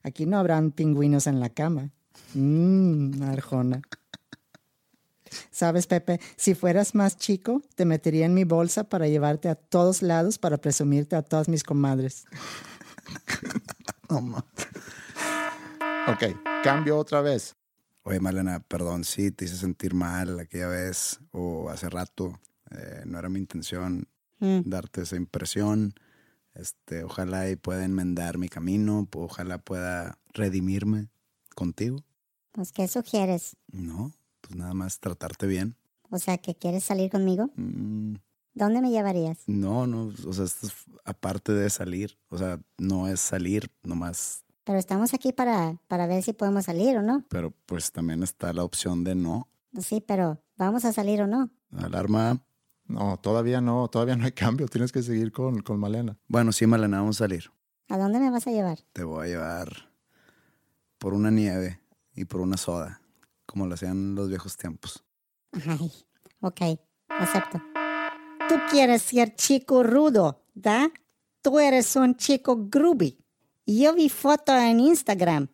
Aquí 0.04 0.26
no 0.26 0.38
habrán 0.38 0.72
pingüinos 0.72 1.28
en 1.28 1.40
la 1.40 1.50
cama. 1.50 1.90
Mmm, 2.34 3.22
Arjona. 3.24 3.82
Sabes, 5.50 5.88
Pepe, 5.88 6.20
si 6.36 6.54
fueras 6.54 6.94
más 6.94 7.18
chico, 7.18 7.62
te 7.76 7.86
metería 7.86 8.26
en 8.26 8.34
mi 8.36 8.44
bolsa 8.44 8.84
para 8.84 9.08
llevarte 9.08 9.50
a 9.50 9.56
todos 9.56 10.02
lados 10.04 10.38
para 10.38 10.58
presumirte 10.58 11.16
a 11.16 11.24
todas 11.24 11.50
mis 11.50 11.64
comadres. 11.64 12.26
Ok, 16.06 16.24
cambio 16.64 16.98
otra 16.98 17.22
vez. 17.22 17.56
Oye, 18.04 18.20
Malena, 18.20 18.60
perdón 18.60 19.04
si 19.06 19.32
te 19.32 19.46
hice 19.46 19.56
sentir 19.56 19.94
mal 19.94 20.40
aquella 20.40 20.68
vez 20.68 21.20
o 21.32 21.70
hace 21.70 21.90
rato. 21.90 22.40
Eh, 22.72 23.04
no 23.06 23.18
era 23.20 23.30
mi 23.30 23.40
intención 23.40 24.08
Mm. 24.40 24.62
darte 24.66 25.04
esa 25.04 25.16
impresión. 25.16 25.94
Este, 26.56 27.04
ojalá 27.04 27.50
y 27.50 27.56
pueda 27.56 27.84
enmendar 27.84 28.38
mi 28.38 28.48
camino, 28.50 29.08
ojalá 29.16 29.58
pueda 29.58 30.20
redimirme 30.34 31.10
contigo. 31.56 31.98
Pues, 32.52 32.72
¿qué 32.72 32.88
sugieres? 32.88 33.56
No, 33.72 34.12
pues 34.42 34.56
nada 34.56 34.74
más 34.74 35.00
tratarte 35.00 35.48
bien. 35.48 35.76
O 36.10 36.20
sea, 36.20 36.38
¿que 36.38 36.54
quieres 36.56 36.84
salir 36.84 37.10
conmigo? 37.10 37.50
Mm, 37.56 38.16
¿Dónde 38.54 38.82
me 38.82 38.92
llevarías? 38.92 39.40
no, 39.48 39.88
no, 39.88 40.12
o 40.28 40.34
sea, 40.34 40.46
esto 40.46 40.68
es 40.68 40.74
aparte 41.06 41.54
de 41.54 41.70
salir. 41.72 42.20
O 42.30 42.38
sea, 42.38 42.60
no 42.78 43.08
es 43.08 43.20
salir 43.20 43.72
nomás, 43.82 44.44
Pero 44.64 44.78
estamos 44.78 45.16
aquí 45.16 45.34
para, 45.34 45.80
para 45.88 46.06
ver 46.06 46.22
si 46.22 46.34
podemos 46.34 46.66
salir 46.66 46.96
o 46.98 47.02
no. 47.02 47.24
pero 47.30 47.52
pues 47.66 47.92
también 47.92 48.22
está 48.22 48.54
la 48.54 48.64
opción 48.64 49.04
de 49.04 49.16
no. 49.16 49.48
Sí, 49.82 50.02
pero 50.06 50.40
¿vamos 50.56 50.86
a 50.86 50.94
salir 50.94 51.24
o 51.24 51.28
no? 51.28 51.50
Alarma. 51.76 52.40
No, 52.86 53.18
todavía 53.18 53.62
no, 53.62 53.88
todavía 53.88 54.16
no 54.16 54.26
hay 54.26 54.32
cambio. 54.34 54.68
Tienes 54.68 54.92
que 54.92 55.04
seguir 55.04 55.32
con, 55.32 55.62
con 55.62 55.80
Malena. 55.80 56.18
Bueno, 56.28 56.52
sí, 56.52 56.68
Malena, 56.68 57.00
vamos 57.00 57.18
a 57.18 57.26
salir. 57.26 57.52
¿A 57.90 57.98
dónde 57.98 58.20
me 58.20 58.30
vas 58.30 58.48
a 58.48 58.52
llevar? 58.52 58.80
Te 58.94 59.04
voy 59.04 59.26
a 59.26 59.30
llevar 59.30 59.90
por 60.98 61.14
una 61.14 61.32
nieve 61.32 61.80
y 62.16 62.26
por 62.26 62.42
una 62.42 62.58
soda, 62.58 63.02
como 63.46 63.68
lo 63.68 63.76
hacían 63.76 63.92
en 63.92 64.16
los 64.16 64.30
viejos 64.30 64.58
tiempos. 64.58 65.04
Ay, 65.52 65.92
ok. 66.42 66.62
Acepto. 67.10 67.62
Tú 68.50 68.56
quieres 68.70 69.02
ser 69.02 69.36
chico 69.36 69.84
rudo, 69.84 70.44
¿da? 70.54 70.92
Tú 71.42 71.60
eres 71.60 71.96
un 71.96 72.16
chico 72.16 72.68
groovy. 72.70 73.18
Yo 73.66 73.94
vi 73.94 74.10
foto 74.10 74.56
en 74.56 74.80
Instagram. 74.80 75.48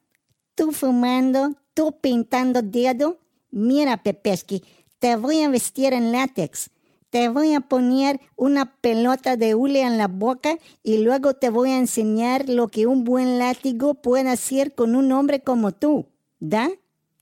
Tú 0.56 0.72
fumando, 0.72 1.56
tú 1.74 2.00
pintando 2.00 2.62
dedo. 2.62 3.20
Mira, 3.52 4.02
Pepesky, 4.02 4.64
te 5.00 5.16
voy 5.16 5.42
a 5.42 5.50
vestir 5.50 5.94
en 5.94 6.12
látex. 6.12 6.70
Te 7.10 7.28
voy 7.28 7.56
a 7.56 7.62
poner 7.62 8.22
una 8.36 8.76
pelota 8.76 9.36
de 9.36 9.56
hule 9.56 9.82
en 9.82 9.98
la 9.98 10.08
boca 10.08 10.60
y 10.84 11.00
luego 11.00 11.34
te 11.34 11.50
voy 11.50 11.72
a 11.72 11.80
enseñar 11.80 12.48
lo 12.48 12.68
que 12.68 12.86
un 12.86 13.04
buen 13.04 13.40
látigo 13.40 13.96
puede 13.96 14.30
hacer 14.30 14.76
con 14.76 14.96
un 14.96 15.12
hombre 15.12 15.42
como 15.42 15.72
tú. 15.72 16.06
¿Da? 16.40 16.70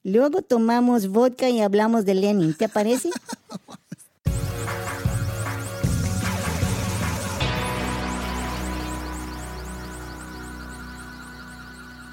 Luego 0.03 0.41
tomamos 0.41 1.07
vodka 1.07 1.49
y 1.49 1.61
hablamos 1.61 2.03
de 2.03 2.15
Lenin. 2.15 2.53
¿Te 2.53 2.67
parece? 2.67 3.09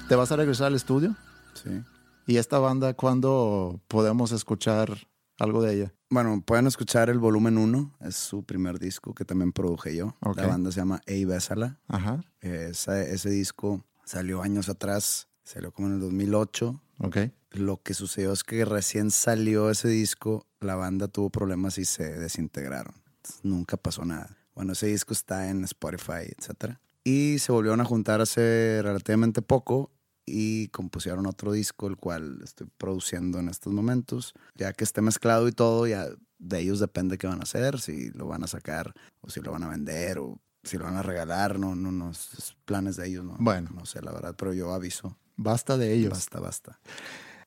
¿Te 0.07 0.15
vas 0.15 0.31
a 0.31 0.37
regresar 0.37 0.67
al 0.67 0.75
estudio? 0.75 1.13
Sí. 1.61 1.81
¿Y 2.25 2.37
esta 2.37 2.57
banda 2.57 2.93
cuándo 2.93 3.81
podemos 3.89 4.31
escuchar 4.31 4.97
algo 5.39 5.61
de 5.61 5.73
ella? 5.73 5.93
Bueno, 6.09 6.41
pueden 6.45 6.67
escuchar 6.67 7.09
el 7.09 7.19
volumen 7.19 7.57
1, 7.57 7.97
es 8.01 8.15
su 8.15 8.43
primer 8.43 8.79
disco 8.79 9.13
que 9.13 9.25
también 9.25 9.51
produje 9.51 9.95
yo. 9.95 10.15
La 10.35 10.47
banda 10.47 10.71
se 10.71 10.79
llama 10.79 11.01
Ey 11.05 11.25
Bésala. 11.25 11.79
Ajá, 11.87 12.23
Ese, 12.41 13.13
ese 13.13 13.29
disco 13.29 13.83
salió 14.05 14.41
años 14.41 14.69
atrás, 14.69 15.27
salió 15.43 15.71
como 15.71 15.87
en 15.87 15.95
el 15.95 15.99
2008. 16.01 16.81
ok. 16.99 17.17
Lo 17.51 17.81
que 17.81 17.93
sucedió 17.93 18.33
es 18.33 18.43
que 18.43 18.65
recién 18.65 19.11
salió 19.11 19.69
ese 19.69 19.87
disco, 19.87 20.45
la 20.59 20.75
banda 20.75 21.07
tuvo 21.07 21.29
problemas 21.29 21.77
y 21.77 21.85
se 21.85 22.03
desintegraron. 22.19 22.93
Entonces, 23.15 23.45
nunca 23.45 23.77
pasó 23.77 24.03
nada. 24.03 24.37
Bueno, 24.53 24.73
ese 24.73 24.87
disco 24.87 25.13
está 25.13 25.49
en 25.49 25.63
Spotify, 25.63 26.27
etc. 26.37 26.75
Y 27.05 27.39
se 27.39 27.53
volvieron 27.53 27.79
a 27.79 27.85
juntar 27.85 28.19
hace 28.19 28.81
relativamente 28.83 29.41
poco 29.41 29.89
y 30.25 30.69
compusieron 30.69 31.27
otro 31.27 31.51
disco, 31.51 31.87
el 31.87 31.97
cual 31.97 32.39
estoy 32.43 32.67
produciendo 32.77 33.39
en 33.39 33.49
estos 33.49 33.71
momentos. 33.73 34.33
Ya 34.55 34.73
que 34.73 34.83
esté 34.83 35.01
mezclado 35.01 35.47
y 35.47 35.51
todo, 35.51 35.85
ya 35.87 36.07
de 36.39 36.59
ellos 36.59 36.79
depende 36.79 37.17
qué 37.17 37.27
van 37.27 37.39
a 37.39 37.43
hacer, 37.43 37.79
si 37.79 38.09
lo 38.11 38.27
van 38.27 38.43
a 38.43 38.47
sacar 38.47 38.93
o 39.21 39.29
si 39.29 39.41
lo 39.41 39.51
van 39.51 39.63
a 39.63 39.69
vender 39.69 40.19
o 40.19 40.39
si 40.63 40.77
lo 40.77 40.85
van 40.85 40.97
a 40.97 41.03
regalar. 41.03 41.59
No, 41.59 41.75
no, 41.75 41.91
no, 41.91 42.11
es 42.11 42.33
es 42.37 42.55
planes 42.65 42.95
de 42.95 43.07
ellos, 43.07 43.23
no. 43.23 43.35
Bueno. 43.39 43.69
No 43.73 43.85
sé, 43.85 44.01
la 44.01 44.11
verdad, 44.11 44.35
pero 44.37 44.53
yo 44.53 44.73
aviso. 44.73 45.17
Basta 45.35 45.77
de 45.77 45.93
ellos. 45.93 46.11
Basta, 46.11 46.39
basta. 46.39 46.79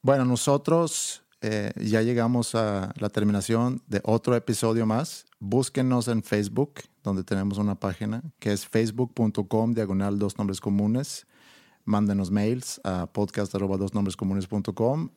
Bueno, 0.03 0.25
nosotros 0.25 1.25
eh, 1.41 1.73
ya 1.77 2.03
llegamos 2.03 2.55
a 2.55 2.93
la 2.99 3.09
terminación 3.09 3.83
de 3.87 4.01
otro 4.05 4.35
episodio 4.35 4.87
más. 4.87 5.27
Búsquenos 5.41 6.09
en 6.09 6.23
Facebook, 6.23 6.75
donde 7.03 7.25
tenemos 7.25 7.59
una 7.59 7.79
página 7.79 8.23
que 8.39 8.53
es 8.53 8.67
facebook.com 8.67 9.73
diagonal 9.73 10.19
dos 10.19 10.37
nombres 10.39 10.61
comunes. 10.61 11.27
Mándenos 11.89 12.31
mails 12.31 12.83
a 12.85 13.07
podcast 13.07 13.55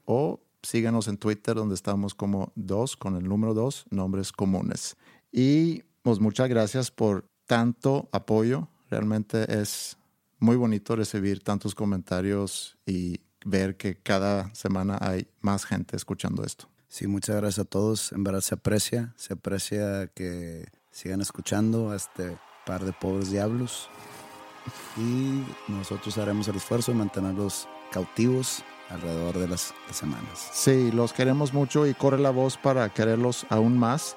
o 0.05 0.39
síganos 0.63 1.07
en 1.09 1.17
Twitter, 1.17 1.55
donde 1.55 1.76
estamos 1.76 2.15
como 2.15 2.53
dos, 2.55 2.95
con 2.95 3.17
el 3.17 3.28
número 3.28 3.53
dos, 3.53 3.86
nombres 3.89 4.32
comunes. 4.32 4.95
Y 5.34 5.84
pues 6.01 6.22
muchas 6.22 6.47
gracias 6.47 6.89
por 6.89 7.26
tanto 7.45 8.07
apoyo. 8.13 8.69
Realmente 8.89 9.61
es 9.61 9.97
muy 10.39 10.55
bonito 10.55 10.95
recibir 10.95 11.43
tantos 11.43 11.76
comentarios 11.76 12.78
y 12.86 13.19
ver 13.43 13.76
que 13.76 13.97
cada 13.97 14.55
semana 14.55 14.97
hay 15.01 15.28
más 15.41 15.65
gente 15.65 15.97
escuchando 15.97 16.45
esto. 16.45 16.69
Sí, 16.88 17.05
muchas 17.05 17.36
gracias 17.36 17.65
a 17.65 17.69
todos. 17.69 18.13
En 18.13 18.24
verdad 18.24 18.39
se 18.39 18.55
aprecia, 18.55 19.13
se 19.17 19.34
aprecia 19.34 20.07
que 20.07 20.69
sigan 20.89 21.19
escuchando 21.19 21.91
a 21.91 21.97
este 21.97 22.38
par 22.65 22.86
de 22.86 22.93
pobres 22.93 23.30
diablos. 23.30 23.89
Y 24.97 25.43
nosotros 25.68 26.18
haremos 26.18 26.47
el 26.47 26.55
esfuerzo 26.55 26.91
de 26.91 26.97
mantenerlos 26.97 27.68
cautivos 27.91 28.64
alrededor 28.89 29.38
de 29.38 29.47
las, 29.47 29.74
semanas. 29.91 30.49
Sí, 30.53 30.91
los 30.91 31.14
queremos 31.14 31.53
mucho 31.53 31.88
y 31.88 31.93
corre 31.93 32.20
la 32.20 32.30
voz 32.30 32.57
para 32.57 32.89
quererlos 32.89 33.45
aún 33.49 33.78
más. 33.78 34.16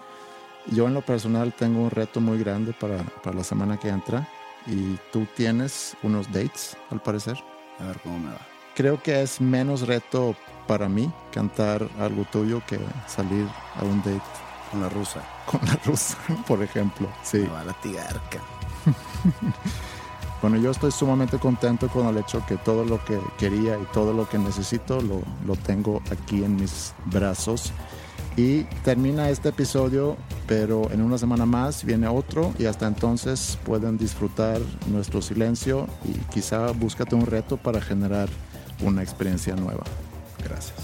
Yo 0.67 0.87
en 0.87 0.95
lo 0.95 1.03
personal 1.03 1.53
tengo 1.53 1.81
un 1.81 1.91
reto 1.91 2.21
muy 2.21 2.39
grande 2.39 2.73
para, 2.73 3.03
para 3.03 3.37
la 3.37 3.45
semana 3.45 3.79
que 3.79 3.89
entra 3.89 4.29
y 4.67 4.97
tú 5.13 5.27
tienes 5.37 5.97
unos 6.03 6.27
dates, 6.33 6.77
al 6.91 7.01
parecer. 7.01 7.37
A 7.81 7.85
ver 7.87 7.99
cómo 8.03 8.19
me 8.19 8.31
va. 8.31 8.41
Creo 8.75 9.03
que 9.03 9.23
es 9.23 9.41
menos 9.41 9.87
reto 9.87 10.35
para 10.67 10.89
mí 10.89 11.13
cantar 11.33 11.89
algo 12.01 12.25
tuyo 12.33 12.63
que 12.67 12.79
salir 13.07 13.47
a 13.81 13.85
un 13.85 13.99
date 13.99 14.23
Con 14.71 14.81
la 14.81 14.89
rusa. 14.89 15.21
con 15.47 15.61
la 15.67 15.79
rusa, 15.85 16.17
por 16.47 16.63
ejemplo. 16.63 17.09
Sí. 17.23 17.39
Me 17.39 17.49
va 17.49 17.61
a 17.61 17.65
latigar. 17.65 18.21
Bueno, 20.45 20.59
yo 20.59 20.73
estoy 20.73 20.91
sumamente 20.93 21.39
contento 21.39 21.89
con 21.89 22.07
el 22.07 22.19
hecho 22.19 22.45
que 22.47 22.59
todo 22.59 22.85
lo 22.85 23.03
que 23.03 23.19
quería 23.39 23.79
y 23.79 23.87
todo 23.95 24.13
lo 24.13 24.29
que 24.29 24.37
necesito 24.37 25.01
lo, 25.01 25.23
lo 25.47 25.57
tengo 25.57 26.03
aquí 26.11 26.45
en 26.45 26.57
mis 26.57 26.93
brazos. 27.07 27.73
Y 28.37 28.65
termina 28.85 29.31
este 29.31 29.49
episodio, 29.49 30.19
pero 30.47 30.91
en 30.91 31.01
una 31.01 31.17
semana 31.17 31.47
más 31.47 31.83
viene 31.83 32.09
otro 32.09 32.53
y 32.59 32.67
hasta 32.67 32.87
entonces 32.87 33.59
pueden 33.65 33.97
disfrutar 33.97 34.61
nuestro 34.89 35.23
silencio 35.23 35.87
y 36.05 36.13
quizá 36.31 36.73
búscate 36.73 37.15
un 37.15 37.25
reto 37.25 37.57
para 37.57 37.81
generar 37.81 38.29
una 38.83 39.03
experiencia 39.03 39.57
nueva. 39.57 39.85
Gracias. 40.47 40.84